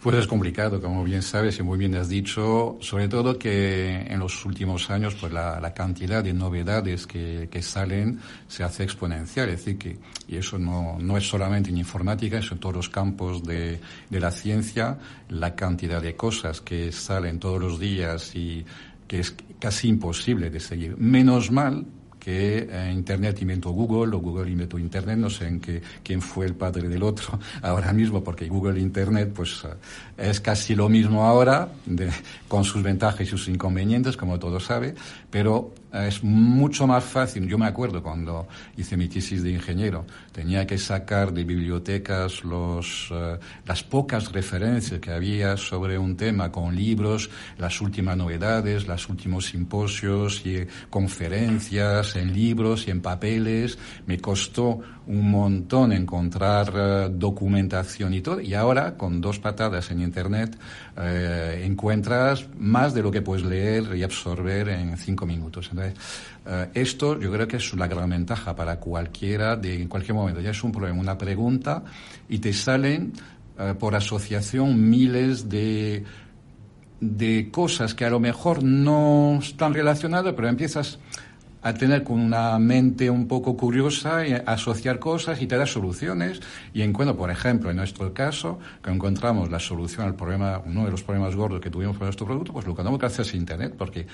Pues 0.00 0.16
es 0.16 0.28
complicado, 0.28 0.80
como 0.80 1.02
bien 1.02 1.22
sabes 1.22 1.58
y 1.58 1.64
muy 1.64 1.76
bien 1.76 1.96
has 1.96 2.08
dicho, 2.08 2.78
sobre 2.80 3.08
todo 3.08 3.36
que 3.36 4.06
en 4.08 4.20
los 4.20 4.44
últimos 4.44 4.90
años 4.90 5.16
pues 5.16 5.32
la, 5.32 5.58
la 5.58 5.74
cantidad 5.74 6.22
de 6.22 6.32
novedades 6.32 7.04
que, 7.04 7.48
que, 7.50 7.62
salen 7.62 8.20
se 8.46 8.62
hace 8.62 8.84
exponencial, 8.84 9.48
es 9.48 9.64
decir 9.64 9.76
que, 9.76 9.98
y 10.28 10.36
eso 10.36 10.56
no, 10.56 10.98
no 11.00 11.16
es 11.16 11.28
solamente 11.28 11.70
en 11.70 11.78
informática, 11.78 12.38
es 12.38 12.52
en 12.52 12.58
todos 12.58 12.76
los 12.76 12.88
campos 12.88 13.42
de, 13.42 13.80
de 14.08 14.20
la 14.20 14.30
ciencia, 14.30 14.98
la 15.30 15.56
cantidad 15.56 16.00
de 16.00 16.14
cosas 16.14 16.60
que 16.60 16.92
salen 16.92 17.40
todos 17.40 17.60
los 17.60 17.80
días 17.80 18.36
y 18.36 18.64
que 19.08 19.18
es 19.18 19.34
casi 19.58 19.88
imposible 19.88 20.48
de 20.48 20.60
seguir. 20.60 20.96
Menos 20.96 21.50
mal 21.50 21.84
que 22.28 22.68
eh, 22.70 22.92
Internet 22.92 23.40
inventó 23.40 23.70
Google 23.70 24.14
o 24.14 24.20
Google 24.20 24.50
inventó 24.50 24.78
Internet, 24.78 25.16
no 25.16 25.30
sé 25.30 25.48
en 25.48 25.60
qué, 25.60 25.80
quién 26.02 26.20
fue 26.20 26.44
el 26.44 26.54
padre 26.54 26.86
del 26.86 27.02
otro 27.02 27.38
ahora 27.62 27.90
mismo, 27.94 28.22
porque 28.22 28.46
Google 28.48 28.78
e 28.78 28.82
Internet 28.82 29.32
pues 29.34 29.64
eh, 29.64 30.28
es 30.28 30.38
casi 30.38 30.74
lo 30.74 30.90
mismo 30.90 31.24
ahora, 31.24 31.70
de, 31.86 32.10
con 32.46 32.64
sus 32.64 32.82
ventajas 32.82 33.22
y 33.22 33.24
sus 33.24 33.48
inconvenientes, 33.48 34.18
como 34.18 34.38
todo 34.38 34.60
sabe, 34.60 34.94
pero 35.30 35.74
es 35.92 36.22
mucho 36.22 36.86
más 36.86 37.04
fácil. 37.04 37.48
Yo 37.48 37.58
me 37.58 37.66
acuerdo 37.66 38.02
cuando 38.02 38.46
hice 38.76 38.96
mi 38.96 39.08
tesis 39.08 39.42
de 39.42 39.50
ingeniero, 39.50 40.06
tenía 40.32 40.66
que 40.66 40.78
sacar 40.78 41.32
de 41.32 41.44
bibliotecas 41.44 42.44
los, 42.44 43.10
uh, 43.10 43.38
las 43.66 43.82
pocas 43.82 44.32
referencias 44.32 45.00
que 45.00 45.10
había 45.10 45.56
sobre 45.56 45.98
un 45.98 46.16
tema 46.16 46.52
con 46.52 46.74
libros, 46.74 47.30
las 47.58 47.80
últimas 47.80 48.16
novedades, 48.16 48.86
los 48.86 49.08
últimos 49.08 49.46
simposios 49.46 50.44
y 50.44 50.66
conferencias 50.90 52.16
en 52.16 52.32
libros 52.32 52.86
y 52.86 52.90
en 52.90 53.00
papeles. 53.00 53.78
Me 54.06 54.18
costó 54.18 54.80
un 55.08 55.30
montón 55.30 55.92
encontrar 55.92 56.68
uh, 56.70 57.08
documentación 57.08 58.14
y 58.14 58.20
todo. 58.20 58.40
Y 58.40 58.54
ahora, 58.54 58.96
con 58.96 59.20
dos 59.20 59.38
patadas 59.38 59.90
en 59.90 60.00
Internet, 60.00 60.56
uh, 60.96 61.00
encuentras 61.64 62.46
más 62.58 62.94
de 62.94 63.02
lo 63.02 63.10
que 63.10 63.22
puedes 63.22 63.44
leer 63.44 63.96
y 63.96 64.02
absorber 64.02 64.68
en 64.68 64.96
cinco 64.98 65.26
minutos. 65.26 65.70
Entonces, 65.72 65.94
uh, 66.46 66.68
esto 66.74 67.18
yo 67.18 67.32
creo 67.32 67.48
que 67.48 67.56
es 67.56 67.74
la 67.74 67.88
gran 67.88 68.10
ventaja 68.10 68.54
para 68.54 68.78
cualquiera 68.78 69.56
de 69.56 69.82
en 69.82 69.88
cualquier 69.88 70.14
momento. 70.14 70.40
Ya 70.40 70.50
es 70.50 70.62
un 70.62 70.72
problema, 70.72 71.00
una 71.00 71.18
pregunta, 71.18 71.82
y 72.28 72.38
te 72.38 72.52
salen 72.52 73.12
por 73.80 73.96
asociación 73.96 74.88
miles 74.88 75.48
de 75.48 76.04
de 77.00 77.50
cosas 77.50 77.94
que 77.94 78.04
a 78.04 78.10
lo 78.10 78.20
mejor 78.20 78.62
no 78.62 79.38
están 79.40 79.74
relacionadas, 79.74 80.34
pero 80.34 80.48
empiezas 80.48 80.98
a 81.62 81.74
tener 81.74 82.04
con 82.04 82.20
una 82.20 82.58
mente 82.58 83.10
un 83.10 83.26
poco 83.26 83.56
curiosa 83.56 84.26
y 84.26 84.32
asociar 84.32 84.98
cosas 84.98 85.40
y 85.42 85.46
te 85.46 85.56
da 85.56 85.66
soluciones 85.66 86.40
y 86.72 86.82
encuentro, 86.82 87.16
por 87.16 87.30
ejemplo, 87.30 87.70
en 87.70 87.76
nuestro 87.76 88.12
caso, 88.14 88.58
que 88.82 88.90
encontramos 88.90 89.50
la 89.50 89.58
solución 89.58 90.06
al 90.06 90.14
problema, 90.14 90.62
uno 90.64 90.84
de 90.84 90.90
los 90.90 91.02
problemas 91.02 91.34
gordos 91.34 91.60
que 91.60 91.70
tuvimos 91.70 91.96
con 91.98 92.06
nuestro 92.06 92.26
producto, 92.26 92.52
pues 92.52 92.64
lo 92.64 92.72
encontramos 92.72 93.00
gracias 93.00 93.32
a 93.32 93.36
Internet, 93.36 93.74
porque 93.76 94.06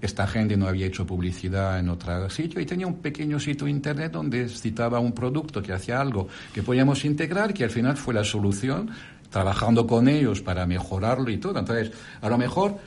esta 0.00 0.26
gente 0.26 0.56
no 0.56 0.68
había 0.68 0.86
hecho 0.86 1.06
publicidad 1.06 1.78
en 1.78 1.88
otro 1.88 2.28
sitio 2.28 2.60
y 2.60 2.66
tenía 2.66 2.86
un 2.86 2.96
pequeño 2.96 3.40
sitio 3.40 3.66
Internet 3.66 4.12
donde 4.12 4.48
citaba 4.48 4.98
un 4.98 5.12
producto 5.12 5.62
que 5.62 5.72
hacía 5.72 6.00
algo 6.00 6.28
que 6.52 6.62
podíamos 6.62 7.04
integrar, 7.04 7.54
que 7.54 7.64
al 7.64 7.70
final 7.70 7.96
fue 7.96 8.14
la 8.14 8.24
solución, 8.24 8.90
trabajando 9.30 9.86
con 9.86 10.08
ellos 10.08 10.40
para 10.40 10.66
mejorarlo 10.66 11.30
y 11.30 11.38
todo. 11.38 11.58
Entonces, 11.58 11.92
a 12.20 12.28
lo 12.28 12.38
mejor 12.38 12.78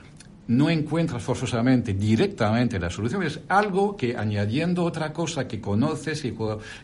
no 0.50 0.70
encuentras 0.70 1.22
forzosamente 1.22 1.94
directamente 1.94 2.80
la 2.80 2.90
solución, 2.90 3.22
es 3.22 3.40
algo 3.50 3.96
que 3.96 4.18
añadiendo 4.18 4.84
otra 4.84 5.14
cosa 5.14 5.48
que 5.48 5.62
conoces 5.62 6.26
y 6.26 6.36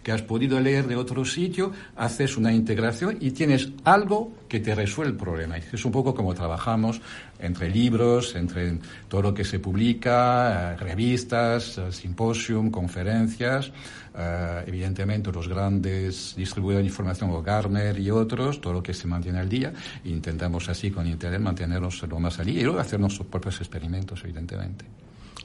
que 0.03 0.11
has 0.11 0.21
podido 0.21 0.59
leer 0.59 0.85
de 0.85 0.95
otro 0.95 1.25
sitio, 1.25 1.71
haces 1.95 2.37
una 2.37 2.53
integración 2.53 3.17
y 3.19 3.31
tienes 3.31 3.69
algo 3.83 4.31
que 4.47 4.59
te 4.59 4.75
resuelve 4.75 5.13
el 5.13 5.17
problema. 5.17 5.57
Es 5.57 5.83
un 5.83 5.91
poco 5.91 6.13
como 6.13 6.35
trabajamos 6.35 7.01
entre 7.39 7.69
libros, 7.69 8.35
entre 8.35 8.79
todo 9.07 9.21
lo 9.21 9.33
que 9.33 9.43
se 9.43 9.59
publica, 9.59 10.75
revistas, 10.77 11.79
simposium, 11.91 12.71
conferencias, 12.71 13.69
uh, 13.69 14.67
evidentemente 14.67 15.31
los 15.31 15.47
grandes 15.47 16.33
distribuidores 16.35 16.83
de 16.85 16.89
información, 16.89 17.29
como 17.29 17.43
Garner 17.43 17.99
y 17.99 18.11
otros, 18.11 18.61
todo 18.61 18.73
lo 18.73 18.83
que 18.83 18.93
se 18.93 19.07
mantiene 19.07 19.39
al 19.39 19.49
día, 19.49 19.73
intentamos 20.05 20.69
así 20.69 20.91
con 20.91 21.07
Internet 21.07 21.41
mantenernos 21.41 22.01
lo 22.03 22.19
más 22.19 22.39
al 22.39 22.45
día 22.45 22.61
y 22.61 22.63
luego 22.63 22.79
hacer 22.79 22.99
nuestros 22.99 23.27
propios 23.27 23.59
experimentos, 23.59 24.21
evidentemente. 24.23 24.85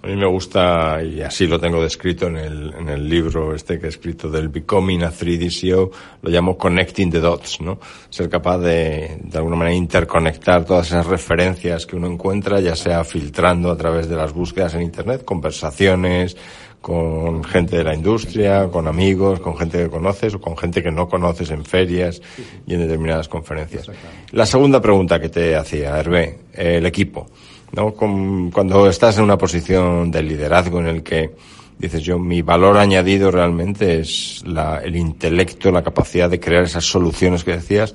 A 0.03 0.07
mí 0.07 0.16
me 0.16 0.26
gusta, 0.26 1.03
y 1.03 1.20
así 1.20 1.46
lo 1.46 1.61
tengo 1.61 1.82
descrito 1.82 2.26
en 2.28 2.36
el, 2.36 2.74
en 2.78 2.88
el 2.88 3.07
libro 3.07 3.55
este 3.55 3.78
que 3.78 3.86
he 3.86 3.88
escrito 3.90 4.30
del 4.30 4.48
Becoming 4.48 5.03
a 5.03 5.11
3D 5.11 5.51
CEO, 5.51 5.90
lo 6.22 6.30
llamo 6.30 6.57
Connecting 6.57 7.11
the 7.11 7.20
Dots, 7.20 7.61
¿no? 7.61 7.78
Ser 8.09 8.30
capaz 8.30 8.59
de, 8.59 9.18
de 9.22 9.38
alguna 9.38 9.57
manera, 9.57 9.76
interconectar 9.76 10.64
todas 10.64 10.86
esas 10.86 11.07
referencias 11.07 11.84
que 11.84 11.96
uno 11.96 12.07
encuentra, 12.07 12.61
ya 12.61 12.74
sea 12.76 13.05
filtrando 13.05 13.70
a 13.70 13.76
través 13.76 14.09
de 14.09 14.16
las 14.16 14.32
búsquedas 14.32 14.72
en 14.72 14.82
Internet, 14.82 15.22
conversaciones, 15.22 16.34
con 16.80 17.44
gente 17.44 17.76
de 17.76 17.84
la 17.84 17.94
industria, 17.94 18.68
con 18.68 18.88
amigos, 18.88 19.40
con 19.40 19.57
gente 19.57 19.78
que 19.78 19.90
conoces 19.90 20.34
o 20.34 20.40
con 20.40 20.57
gente 20.57 20.82
que 20.82 20.90
no 20.90 21.09
conoces 21.09 21.51
en 21.51 21.64
ferias 21.64 22.22
y 22.66 22.74
en 22.74 22.80
determinadas 22.80 23.28
conferencias. 23.28 23.90
La 24.32 24.46
segunda 24.46 24.80
pregunta 24.80 25.20
que 25.20 25.28
te 25.28 25.57
hacía, 25.57 25.98
Hervé, 25.98 26.38
el 26.55 26.86
equipo. 26.86 27.26
¿No? 27.73 27.93
Cuando 27.93 28.89
estás 28.89 29.18
en 29.18 29.25
una 29.25 29.39
posición 29.39 30.11
de 30.11 30.23
liderazgo 30.23 30.81
en 30.81 30.87
el 30.87 31.03
que 31.03 31.35
dices 31.79 32.03
yo, 32.03 32.18
mi 32.18 32.43
valor 32.43 32.77
añadido 32.77 33.31
realmente 33.31 34.01
es 34.01 34.43
la, 34.47 34.79
el 34.79 34.97
intelecto, 34.97 35.71
la 35.71 35.83
capacidad 35.83 36.29
de 36.29 36.39
crear 36.39 36.64
esas 36.64 36.85
soluciones 36.85 37.43
que 37.43 37.53
decías, 37.53 37.95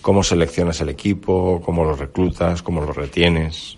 cómo 0.00 0.22
seleccionas 0.22 0.80
el 0.80 0.88
equipo, 0.88 1.60
cómo 1.64 1.84
lo 1.84 1.96
reclutas, 1.96 2.62
cómo 2.62 2.80
lo 2.80 2.92
retienes. 2.92 3.76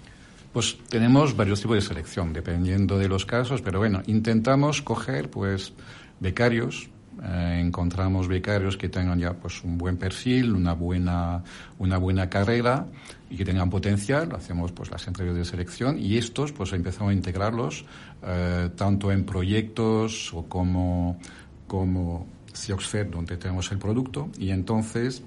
Pues 0.52 0.76
tenemos 0.88 1.36
varios 1.36 1.60
tipos 1.60 1.76
de 1.76 1.82
selección, 1.82 2.32
dependiendo 2.32 2.98
de 2.98 3.08
los 3.08 3.24
casos, 3.24 3.62
pero 3.62 3.78
bueno, 3.78 4.02
intentamos 4.06 4.82
coger 4.82 5.30
pues 5.30 5.72
becarios, 6.20 6.90
eh, 7.22 7.60
encontramos 7.64 8.28
becarios 8.28 8.76
que 8.76 8.88
tengan 8.88 9.18
ya 9.18 9.34
pues 9.34 9.62
un 9.64 9.78
buen 9.78 9.96
perfil, 9.96 10.52
una 10.52 10.74
buena, 10.74 11.42
una 11.78 11.98
buena 11.98 12.28
carrera 12.28 12.86
y 13.30 13.36
que 13.36 13.44
tengan 13.44 13.70
potencial, 13.70 14.34
hacemos 14.34 14.72
pues 14.72 14.90
las 14.90 15.06
entrevistas 15.06 15.38
de 15.38 15.44
selección 15.44 15.98
y 15.98 16.16
estos 16.16 16.52
pues 16.52 16.72
empezamos 16.72 17.10
a 17.10 17.14
integrarlos 17.14 17.84
eh, 18.22 18.70
tanto 18.76 19.12
en 19.12 19.24
proyectos 19.24 20.32
o 20.34 20.44
como, 20.44 21.18
como 21.66 22.26
Cioxfer, 22.54 23.10
donde 23.10 23.36
tenemos 23.36 23.70
el 23.72 23.78
producto. 23.78 24.30
Y 24.38 24.50
entonces 24.50 25.22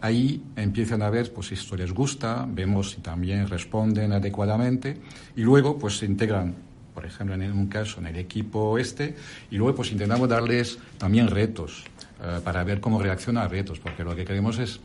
ahí 0.00 0.42
empiezan 0.56 1.02
a 1.02 1.10
ver 1.10 1.32
pues 1.32 1.48
si 1.48 1.54
esto 1.54 1.76
les 1.76 1.92
gusta, 1.92 2.46
vemos 2.48 2.92
si 2.92 3.00
también 3.00 3.48
responden 3.48 4.12
adecuadamente 4.12 5.00
y 5.36 5.42
luego 5.42 5.78
pues 5.78 5.98
se 5.98 6.06
integran 6.06 6.67
por 6.98 7.06
ejemplo 7.06 7.36
en 7.36 7.52
un 7.52 7.68
caso 7.68 8.00
en 8.00 8.08
el 8.08 8.16
equipo 8.16 8.76
este 8.76 9.14
y 9.52 9.56
luego 9.56 9.76
pues 9.76 9.92
intentamos 9.92 10.28
darles 10.28 10.80
también 10.98 11.28
retos 11.28 11.84
uh, 12.18 12.42
para 12.42 12.64
ver 12.64 12.80
cómo 12.80 13.00
reacciona 13.00 13.42
a 13.42 13.46
retos 13.46 13.78
porque 13.78 14.02
lo 14.02 14.16
que 14.16 14.24
queremos 14.24 14.58
es 14.58 14.80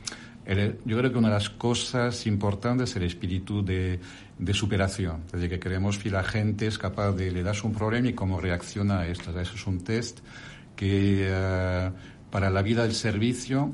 el, 0.45 0.77
yo 0.85 0.95
creo 0.99 1.11
que 1.11 1.17
una 1.17 1.29
de 1.29 1.33
las 1.33 1.49
cosas 1.49 2.27
importantes 2.27 2.91
es 2.91 2.97
el 2.97 3.03
espíritu 3.03 3.63
de, 3.65 3.99
de 4.37 4.53
superación. 4.53 5.21
Es 5.27 5.31
decir, 5.31 5.49
que 5.49 5.59
queremos 5.59 5.97
que 5.97 6.11
la 6.11 6.21
gente 6.21 6.67
es 6.67 6.77
capaz 6.77 7.13
de 7.13 7.31
le 7.31 7.41
das 7.41 7.63
un 7.63 7.73
problema 7.73 8.09
y 8.09 8.13
cómo 8.13 8.41
reacciona 8.41 8.99
a 8.99 9.07
esto. 9.07 9.31
Eso 9.39 9.55
es 9.55 9.65
un 9.65 9.79
test 9.83 10.19
que 10.75 11.31
uh, 11.31 12.29
para 12.29 12.49
la 12.51 12.61
vida 12.61 12.83
del 12.83 12.93
servicio 12.93 13.73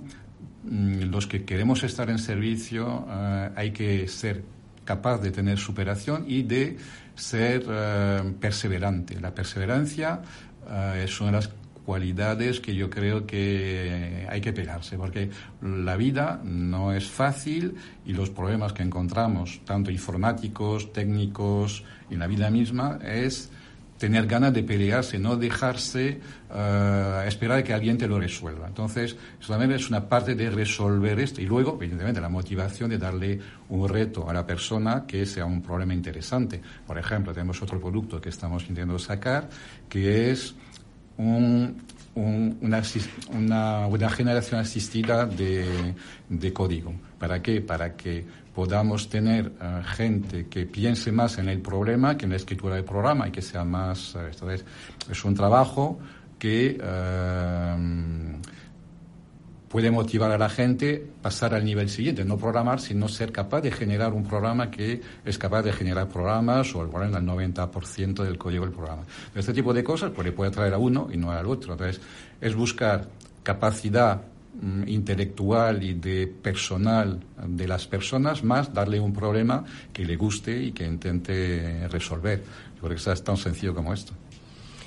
los 0.64 1.26
que 1.28 1.44
queremos 1.44 1.84
estar 1.84 2.10
en 2.10 2.20
servicio 2.20 3.06
uh, 3.08 3.52
hay 3.56 3.72
que 3.72 4.08
ser 4.08 4.44
capaz 4.90 5.20
de 5.20 5.30
tener 5.30 5.60
superación 5.60 6.26
y 6.28 6.42
de 6.42 6.78
ser 7.20 7.66
uh, 7.68 8.34
perseverante. 8.40 9.20
La 9.20 9.34
perseverancia 9.34 10.22
uh, 10.66 10.96
es 10.96 11.20
una 11.20 11.32
de 11.32 11.36
las 11.38 11.50
cualidades 11.86 12.60
que 12.60 12.76
yo 12.76 12.90
creo 12.90 13.26
que 13.26 14.28
hay 14.30 14.42
que 14.42 14.54
pegarse, 14.54 14.96
porque 14.96 15.32
la 15.62 15.98
vida 15.98 16.40
no 16.44 16.94
es 16.94 17.08
fácil 17.08 17.76
y 18.06 18.14
los 18.14 18.30
problemas 18.30 18.74
que 18.74 18.84
encontramos, 18.84 19.62
tanto 19.66 19.90
informáticos, 19.90 20.94
técnicos 20.94 21.84
en 22.12 22.20
la 22.20 22.28
vida 22.28 22.52
misma, 22.52 23.00
es 23.04 23.50
tener 24.00 24.26
ganas 24.26 24.54
de 24.54 24.64
pelearse, 24.64 25.20
no 25.20 25.36
dejarse 25.36 26.20
uh, 26.50 27.28
esperar 27.28 27.64
que 27.64 27.74
alguien 27.74 27.98
te 27.98 28.08
lo 28.08 28.18
resuelva. 28.18 28.66
Entonces, 28.68 29.16
solamente 29.40 29.76
es 29.76 29.90
una 29.90 30.08
parte 30.08 30.36
de 30.36 30.50
resolver 30.50 31.20
esto. 31.20 31.42
Y 31.42 31.46
luego, 31.46 31.78
evidentemente, 31.80 32.22
la 32.22 32.30
motivación 32.30 32.90
de 32.90 32.98
darle 32.98 33.40
un 33.68 33.88
reto 33.88 34.30
a 34.30 34.34
la 34.34 34.48
persona 34.48 35.06
que 35.06 35.26
sea 35.26 35.46
un 35.46 35.62
problema 35.62 35.94
interesante. 35.94 36.62
Por 36.88 36.98
ejemplo, 36.98 37.34
tenemos 37.34 37.62
otro 37.62 37.80
producto 37.80 38.22
que 38.22 38.30
estamos 38.30 38.64
intentando 38.64 38.98
sacar, 38.98 39.50
que 39.90 40.32
es 40.32 40.56
un, 41.18 41.76
una, 42.16 42.82
una, 43.34 44.10
generación 44.10 44.62
asistida 44.62 45.26
de, 45.26 45.94
de, 46.30 46.54
código. 46.54 46.94
¿Para 47.20 47.42
qué? 47.42 47.60
Para 47.60 47.98
que 47.98 48.26
podamos 48.60 49.08
tener 49.08 49.54
eh, 49.62 49.82
gente 49.86 50.48
que 50.50 50.66
piense 50.66 51.14
más 51.14 51.38
en 51.38 51.48
el 51.48 51.62
problema 51.62 52.18
que 52.18 52.26
en 52.26 52.32
la 52.32 52.36
escritura 52.36 52.76
del 52.76 52.84
programa 52.84 53.30
y 53.30 53.32
que 53.32 53.42
sea 53.42 53.64
más... 53.64 54.16
Uh, 54.16 55.10
es 55.10 55.24
un 55.24 55.34
trabajo 55.34 55.98
que 56.38 56.78
eh, 56.78 57.76
puede 59.70 59.92
motivar 59.92 60.32
a 60.32 60.38
la 60.38 60.50
gente 60.50 61.02
pasar 61.22 61.54
al 61.54 61.64
nivel 61.64 61.88
siguiente, 61.88 62.26
no 62.26 62.36
programar, 62.36 62.82
sino 62.82 63.08
ser 63.08 63.32
capaz 63.32 63.62
de 63.62 63.72
generar 63.72 64.12
un 64.12 64.26
programa 64.26 64.70
que 64.70 65.00
es 65.24 65.38
capaz 65.38 65.62
de 65.62 65.72
generar 65.72 66.10
programas 66.10 66.76
o 66.76 66.82
el 66.82 66.90
90% 66.90 68.24
del 68.26 68.38
código 68.38 68.66
del 68.66 68.74
programa. 68.74 69.04
Este 69.34 69.54
tipo 69.54 69.74
de 69.74 69.86
cosas 69.86 70.12
pues, 70.14 70.26
le 70.26 70.34
puede 70.34 70.50
atraer 70.50 70.74
a 70.74 70.80
uno 70.80 71.08
y 71.14 71.16
no 71.16 71.32
al 71.32 71.46
otro. 71.46 71.72
Entonces, 71.72 72.02
es 72.42 72.54
buscar 72.56 73.08
capacidad 73.42 74.22
intelectual 74.88 75.84
y 75.84 75.94
de 75.94 76.28
personal 76.28 77.20
de 77.48 77.68
las 77.68 77.88
personas, 77.88 78.44
más 78.44 78.74
darle 78.74 79.00
un 79.00 79.14
problema 79.14 79.64
que 79.94 80.06
le 80.06 80.16
guste 80.16 80.64
y 80.64 80.72
que 80.72 80.86
intente 80.86 81.88
resolver. 81.88 82.44
Yo 82.76 82.82
creo 82.88 82.98
que 82.98 83.12
es 83.12 83.24
tan 83.24 83.38
sencillo 83.38 83.74
como 83.74 83.94
esto 83.94 84.14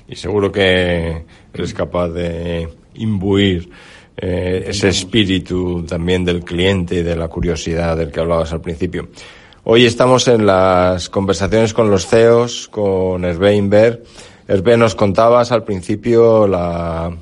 y 0.09 0.17
seguro 0.17 0.51
que 0.51 1.25
eres 1.53 1.75
capaz 1.75 2.09
de 2.09 2.69
imbuir 2.95 3.71
eh, 4.17 4.65
ese 4.67 4.89
espíritu 4.89 5.85
también 5.89 6.25
del 6.25 6.45
cliente 6.45 6.97
y 6.97 7.03
de 7.03 7.17
la 7.17 7.29
curiosidad 7.29 7.97
del 7.97 8.11
que 8.11 8.21
hablabas 8.21 8.53
al 8.53 8.61
principio. 8.61 9.09
Hoy 9.65 9.87
estamos 9.87 10.29
en 10.29 10.45
las 10.45 11.09
conversaciones 11.09 11.73
con 11.73 11.91
los 11.91 12.07
CEOs, 12.07 12.69
con 12.69 13.25
Hervé 13.25 13.55
Inver. 13.55 14.03
Hervé, 14.49 14.77
nos 14.77 14.95
contabas 14.95 15.53
al 15.53 15.65
principio 15.65 16.47
la, 16.47 17.17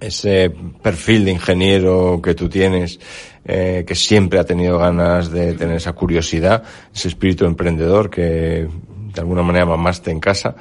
ese 0.00 0.50
perfil 0.82 1.24
de 1.26 1.32
ingeniero 1.32 2.20
que 2.22 2.34
tú 2.34 2.48
tienes, 2.48 2.98
eh, 3.44 3.84
que 3.86 3.94
siempre 3.94 4.38
ha 4.38 4.44
tenido 4.44 4.78
ganas 4.78 5.30
de 5.30 5.54
tener 5.54 5.76
esa 5.76 5.92
curiosidad, 5.92 6.62
ese 6.94 7.08
espíritu 7.08 7.44
emprendedor 7.44 8.10
que 8.10 8.66
de 9.14 9.20
alguna 9.20 9.42
manera 9.42 9.66
mamaste 9.66 10.10
en 10.10 10.20
casa 10.20 10.56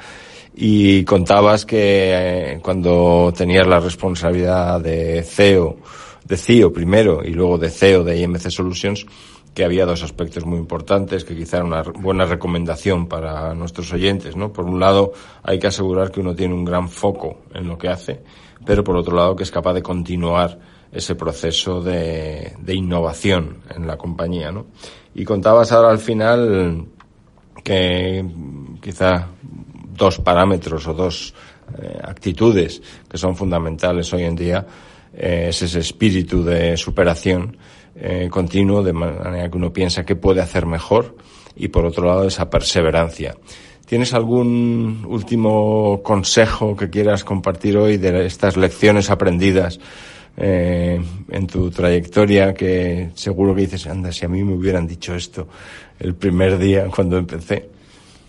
y 0.56 1.04
contabas 1.06 1.66
que 1.66 1.78
eh, 2.54 2.60
cuando 2.62 3.34
tenías 3.36 3.66
la 3.66 3.80
responsabilidad 3.80 4.82
de 4.82 5.24
CEO, 5.24 5.78
de 6.26 6.38
CEO 6.38 6.74
primero 6.74 7.24
y 7.24 7.30
luego 7.30 7.58
de 7.58 7.70
CEO 7.70 8.04
de 8.04 8.20
IMC 8.20 8.50
Solutions, 8.50 9.06
que 9.54 9.64
había 9.64 9.86
dos 9.86 10.04
aspectos 10.04 10.46
muy 10.46 10.58
importantes 10.58 11.24
que 11.24 11.36
quizá 11.36 11.58
era 11.58 11.66
una 11.66 11.82
buena 11.82 12.26
recomendación 12.26 13.08
para 13.08 13.54
nuestros 13.56 13.92
oyentes, 13.94 14.36
¿no? 14.36 14.54
Por 14.54 14.66
un 14.66 14.80
lado, 14.80 15.14
hay 15.44 15.60
que 15.60 15.68
asegurar 15.68 16.12
que 16.12 16.20
uno 16.20 16.36
tiene 16.36 16.54
un 16.54 16.66
gran 16.66 16.90
foco 16.90 17.40
en 17.54 17.68
lo 17.68 17.78
que 17.78 17.90
hace, 17.90 18.22
pero 18.66 18.84
por 18.84 18.96
otro 18.98 19.16
lado, 19.16 19.36
que 19.36 19.44
es 19.44 19.52
capaz 19.52 19.74
de 19.74 19.82
continuar 19.82 20.60
ese 20.92 21.16
proceso 21.16 21.82
de, 21.82 22.56
innovación 22.68 23.60
en 23.76 23.86
la 23.86 23.98
compañía, 23.98 24.52
¿no? 24.52 24.68
Y 25.14 25.24
contabas 25.24 25.72
ahora 25.72 25.90
al 25.90 26.00
final 26.00 26.86
que 27.64 28.26
quizá 28.82 29.28
dos 29.94 30.20
parámetros 30.20 30.88
o 30.88 30.94
dos 30.94 31.34
eh, 31.78 32.00
actitudes 32.02 32.82
que 33.10 33.18
son 33.18 33.36
fundamentales 33.36 34.12
hoy 34.14 34.24
en 34.24 34.36
día 34.36 34.66
eh, 35.14 35.48
es 35.50 35.62
ese 35.62 35.80
espíritu 35.80 36.44
de 36.44 36.78
superación 36.78 37.58
eh, 37.96 38.30
continuo, 38.32 38.82
de 38.82 38.94
manera 38.94 39.50
que 39.50 39.58
uno 39.58 39.74
piensa 39.74 40.06
que 40.06 40.16
puede 40.16 40.42
hacer 40.42 40.66
mejor 40.66 41.18
y 41.56 41.68
por 41.68 41.86
otro 41.86 42.06
lado 42.06 42.26
esa 42.26 42.50
perseverancia. 42.50 43.36
¿Tienes 43.90 44.14
algún 44.14 45.04
último 45.08 46.02
consejo 46.04 46.78
que 46.78 46.92
quieras 46.92 47.24
compartir 47.24 47.76
hoy 47.76 47.98
de 47.98 48.28
estas 48.28 48.56
lecciones 48.56 49.10
aprendidas 49.10 49.80
en 50.38 51.48
tu 51.48 51.72
trayectoria 51.72 52.54
que 52.54 53.10
seguro 53.16 53.56
que 53.56 53.62
dices, 53.62 53.88
anda, 53.88 54.12
si 54.12 54.26
a 54.26 54.30
mí 54.30 54.44
me 54.44 54.54
hubieran 54.54 54.86
dicho 54.86 55.16
esto 55.16 55.48
el 56.00 56.14
primer 56.14 56.60
día 56.60 56.86
cuando 56.96 57.18
empecé? 57.18 57.68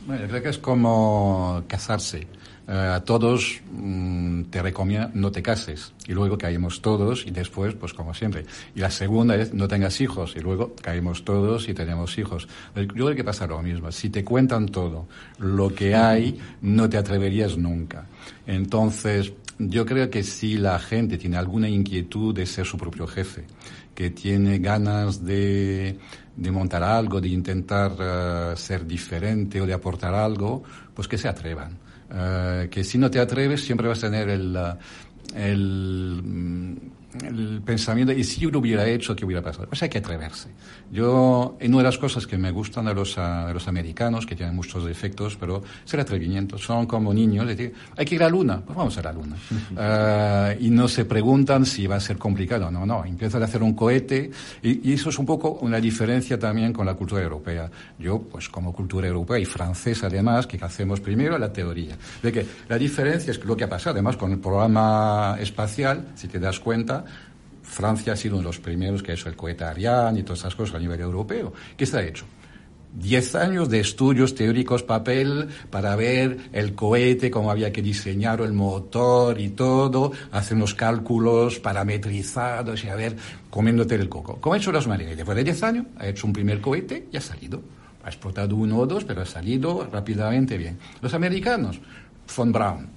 Bueno, 0.06 0.22
yo 0.22 0.28
creo 0.28 0.42
que 0.42 0.48
es 0.48 0.58
como 0.58 1.62
casarse. 1.68 2.26
Eh, 2.68 2.72
a 2.72 3.00
todos 3.00 3.60
mm, 3.72 4.44
te 4.44 4.62
recomiendo 4.62 5.10
no 5.14 5.30
te 5.32 5.42
cases 5.42 5.92
y 6.06 6.12
luego 6.12 6.38
caemos 6.38 6.82
todos 6.82 7.26
y 7.26 7.30
después, 7.30 7.74
pues 7.74 7.92
como 7.92 8.14
siempre. 8.14 8.44
Y 8.74 8.80
la 8.80 8.90
segunda 8.90 9.36
es 9.36 9.52
no 9.54 9.68
tengas 9.68 10.00
hijos 10.00 10.34
y 10.36 10.40
luego 10.40 10.74
caemos 10.80 11.24
todos 11.24 11.68
y 11.68 11.74
tenemos 11.74 12.16
hijos. 12.18 12.48
Yo 12.74 12.86
creo 12.86 13.14
que 13.14 13.24
pasa 13.24 13.46
lo 13.46 13.62
mismo. 13.62 13.90
Si 13.92 14.10
te 14.10 14.24
cuentan 14.24 14.66
todo 14.66 15.06
lo 15.38 15.74
que 15.74 15.94
hay, 15.94 16.38
no 16.62 16.88
te 16.88 16.96
atreverías 16.96 17.56
nunca. 17.56 18.06
Entonces, 18.46 19.32
yo 19.58 19.84
creo 19.84 20.10
que 20.10 20.22
si 20.22 20.56
la 20.56 20.78
gente 20.78 21.18
tiene 21.18 21.36
alguna 21.36 21.68
inquietud 21.68 22.34
de 22.34 22.46
ser 22.46 22.66
su 22.66 22.78
propio 22.78 23.06
jefe, 23.06 23.44
que 23.94 24.10
tiene 24.10 24.58
ganas 24.58 25.24
de 25.24 25.98
de 26.40 26.50
montar 26.50 26.82
algo, 26.82 27.20
de 27.20 27.28
intentar 27.28 27.92
uh, 27.92 28.56
ser 28.56 28.86
diferente 28.86 29.60
o 29.60 29.66
de 29.66 29.74
aportar 29.74 30.14
algo, 30.14 30.62
pues 30.94 31.06
que 31.06 31.18
se 31.18 31.28
atrevan. 31.28 31.76
Uh, 32.10 32.68
que 32.68 32.82
si 32.82 32.98
no 32.98 33.08
te 33.08 33.20
atreves 33.20 33.60
siempre 33.60 33.86
vas 33.86 33.98
a 33.98 34.10
tener 34.10 34.28
el, 34.30 34.56
uh, 34.56 34.76
el, 35.36 36.20
mm, 36.24 36.76
el 37.24 37.60
pensamiento, 37.64 38.12
y 38.12 38.22
si 38.24 38.40
yo 38.40 38.50
lo 38.50 38.60
hubiera 38.60 38.86
hecho, 38.86 39.16
¿qué 39.16 39.24
hubiera 39.24 39.42
pasado? 39.42 39.66
Pues 39.68 39.82
hay 39.82 39.88
que 39.88 39.98
atreverse. 39.98 40.48
Yo, 40.90 41.56
en 41.60 41.74
una 41.74 41.82
de 41.82 41.88
las 41.88 41.98
cosas 41.98 42.26
que 42.26 42.38
me 42.38 42.50
gustan 42.50 42.86
de 42.86 42.94
los, 42.94 43.16
de 43.16 43.52
los 43.52 43.66
americanos, 43.68 44.26
que 44.26 44.36
tienen 44.36 44.54
muchos 44.54 44.84
defectos, 44.84 45.36
pero 45.36 45.62
es 45.84 45.94
el 45.94 46.00
atrevimiento. 46.00 46.56
Son 46.58 46.86
como 46.86 47.12
niños, 47.12 47.46
decir, 47.46 47.74
hay 47.96 48.04
que 48.04 48.14
ir 48.14 48.22
a 48.22 48.26
la 48.26 48.30
luna, 48.30 48.62
pues 48.64 48.76
vamos 48.76 48.96
a 48.98 49.02
la 49.02 49.12
luna. 49.12 49.36
uh, 49.72 50.60
y 50.60 50.70
no 50.70 50.88
se 50.88 51.04
preguntan 51.04 51.66
si 51.66 51.86
va 51.86 51.96
a 51.96 52.00
ser 52.00 52.16
complicado. 52.16 52.70
No, 52.70 52.86
no, 52.86 53.04
empiezan 53.04 53.42
a 53.42 53.46
hacer 53.46 53.62
un 53.62 53.74
cohete, 53.74 54.30
y, 54.62 54.90
y, 54.90 54.92
eso 54.94 55.10
es 55.10 55.18
un 55.18 55.26
poco 55.26 55.58
una 55.62 55.80
diferencia 55.80 56.38
también 56.38 56.72
con 56.72 56.86
la 56.86 56.94
cultura 56.94 57.22
europea. 57.22 57.70
Yo, 57.98 58.20
pues 58.20 58.48
como 58.48 58.72
cultura 58.72 59.08
europea 59.08 59.38
y 59.38 59.44
francesa 59.44 60.06
además, 60.06 60.46
que 60.46 60.58
hacemos 60.62 61.00
primero 61.00 61.38
la 61.38 61.52
teoría. 61.52 61.96
De 62.22 62.32
que 62.32 62.46
la 62.68 62.78
diferencia 62.78 63.30
es 63.30 63.44
lo 63.44 63.56
que 63.56 63.64
ha 63.64 63.68
pasado, 63.68 63.94
además, 63.94 64.16
con 64.16 64.32
el 64.32 64.38
programa 64.38 65.36
espacial, 65.40 66.08
si 66.14 66.28
te 66.28 66.38
das 66.38 66.60
cuenta, 66.60 66.99
Francia 67.62 68.14
ha 68.14 68.16
sido 68.16 68.34
uno 68.34 68.42
de 68.42 68.48
los 68.48 68.58
primeros 68.58 69.02
que 69.02 69.12
ha 69.12 69.14
hecho 69.14 69.28
el 69.28 69.36
cohete 69.36 69.64
Ariane 69.64 70.20
y 70.20 70.22
todas 70.22 70.40
esas 70.40 70.54
cosas 70.54 70.76
a 70.76 70.78
nivel 70.78 71.00
europeo. 71.00 71.52
¿Qué 71.76 71.86
se 71.86 71.98
ha 71.98 72.02
hecho? 72.02 72.24
Diez 72.92 73.36
años 73.36 73.68
de 73.68 73.78
estudios 73.78 74.34
teóricos, 74.34 74.82
papel, 74.82 75.48
para 75.70 75.94
ver 75.94 76.50
el 76.52 76.74
cohete, 76.74 77.30
cómo 77.30 77.52
había 77.52 77.70
que 77.70 77.82
diseñar 77.82 78.40
el 78.40 78.52
motor 78.52 79.40
y 79.40 79.50
todo, 79.50 80.10
hacer 80.32 80.56
unos 80.56 80.74
cálculos 80.74 81.60
parametrizados 81.60 82.82
y 82.82 82.88
a 82.88 82.96
ver, 82.96 83.16
comiéndote 83.48 83.94
el 83.94 84.08
coco. 84.08 84.38
¿Cómo 84.40 84.54
ha 84.54 84.58
hecho 84.58 84.72
los 84.72 84.88
marineros? 84.88 85.18
Después 85.18 85.36
de 85.36 85.44
diez 85.44 85.62
años, 85.62 85.86
ha 85.98 86.08
hecho 86.08 86.26
un 86.26 86.32
primer 86.32 86.60
cohete 86.60 87.06
y 87.12 87.16
ha 87.16 87.20
salido. 87.20 87.62
Ha 88.02 88.08
explotado 88.08 88.56
uno 88.56 88.78
o 88.78 88.86
dos, 88.86 89.04
pero 89.04 89.22
ha 89.22 89.26
salido 89.26 89.88
rápidamente 89.92 90.58
bien. 90.58 90.76
Los 91.00 91.14
americanos, 91.14 91.78
von 92.36 92.50
Braun, 92.50 92.88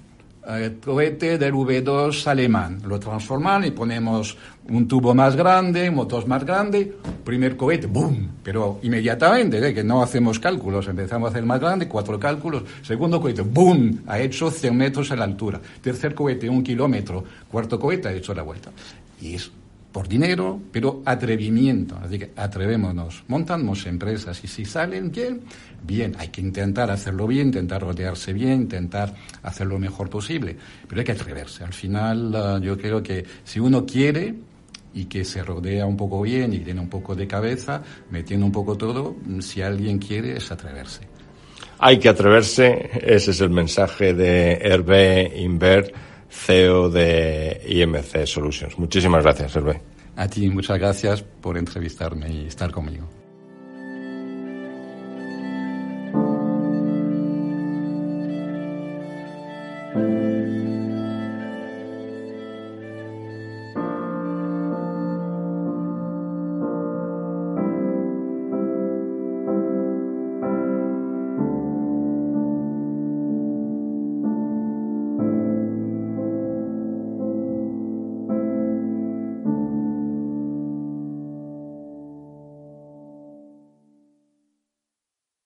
el 0.46 0.78
cohete 0.78 1.38
del 1.38 1.52
V2 1.52 2.26
alemán. 2.26 2.80
Lo 2.86 2.98
transforman 2.98 3.64
y 3.64 3.70
ponemos 3.70 4.36
un 4.68 4.86
tubo 4.86 5.14
más 5.14 5.36
grande, 5.36 5.90
motos 5.90 6.26
más 6.26 6.44
grande, 6.44 6.92
primer 7.24 7.56
cohete, 7.56 7.86
¡boom! 7.86 8.28
Pero 8.42 8.78
inmediatamente, 8.82 9.66
¿eh? 9.66 9.74
que 9.74 9.84
no 9.84 10.02
hacemos 10.02 10.38
cálculos, 10.38 10.88
empezamos 10.88 11.28
a 11.28 11.30
hacer 11.30 11.44
más 11.44 11.60
grande, 11.60 11.88
cuatro 11.88 12.18
cálculos, 12.18 12.64
segundo 12.82 13.20
cohete, 13.20 13.42
¡boom! 13.42 14.02
Ha 14.06 14.18
hecho 14.20 14.50
100 14.50 14.76
metros 14.76 15.10
a 15.10 15.16
la 15.16 15.24
altura, 15.24 15.60
tercer 15.80 16.14
cohete, 16.14 16.48
un 16.48 16.62
kilómetro, 16.62 17.24
cuarto 17.50 17.78
cohete 17.78 18.08
ha 18.08 18.12
hecho 18.12 18.34
la 18.34 18.42
vuelta. 18.42 18.70
Y 19.20 19.34
es 19.34 19.50
por 19.94 20.08
dinero, 20.08 20.60
pero 20.72 21.02
atrevimiento. 21.04 21.96
Así 22.02 22.18
que 22.18 22.32
atrevémonos, 22.34 23.22
montamos 23.28 23.86
empresas 23.86 24.42
y 24.42 24.48
si 24.48 24.64
salen 24.64 25.12
bien, 25.12 25.42
bien, 25.84 26.16
hay 26.18 26.28
que 26.28 26.40
intentar 26.40 26.90
hacerlo 26.90 27.28
bien, 27.28 27.46
intentar 27.46 27.80
rodearse 27.80 28.32
bien, 28.32 28.62
intentar 28.62 29.14
hacerlo 29.44 29.74
lo 29.74 29.78
mejor 29.78 30.10
posible, 30.10 30.56
pero 30.88 31.00
hay 31.00 31.04
que 31.04 31.12
atreverse. 31.12 31.62
Al 31.62 31.72
final 31.72 32.34
uh, 32.34 32.60
yo 32.60 32.76
creo 32.76 33.04
que 33.04 33.24
si 33.44 33.60
uno 33.60 33.86
quiere 33.86 34.34
y 34.94 35.04
que 35.04 35.24
se 35.24 35.44
rodea 35.44 35.86
un 35.86 35.96
poco 35.96 36.22
bien 36.22 36.52
y 36.52 36.58
tiene 36.58 36.80
un 36.80 36.88
poco 36.88 37.14
de 37.14 37.28
cabeza, 37.28 37.80
metiendo 38.10 38.46
un 38.46 38.52
poco 38.52 38.76
todo, 38.76 39.14
si 39.38 39.62
alguien 39.62 40.00
quiere 40.00 40.36
es 40.36 40.50
atreverse. 40.50 41.02
Hay 41.78 42.00
que 42.00 42.08
atreverse, 42.08 42.90
ese 43.00 43.30
es 43.30 43.40
el 43.40 43.50
mensaje 43.50 44.12
de 44.12 44.54
Hervé 44.54 45.34
Invert 45.36 45.94
CEO 46.34 46.90
de 46.90 47.60
IMC 47.66 48.26
Solutions. 48.26 48.78
Muchísimas 48.78 49.22
gracias, 49.22 49.54
Hervé. 49.56 49.80
A 50.16 50.28
ti, 50.28 50.48
muchas 50.48 50.78
gracias 50.78 51.22
por 51.22 51.56
entrevistarme 51.58 52.30
y 52.30 52.46
estar 52.46 52.70
conmigo. 52.70 53.08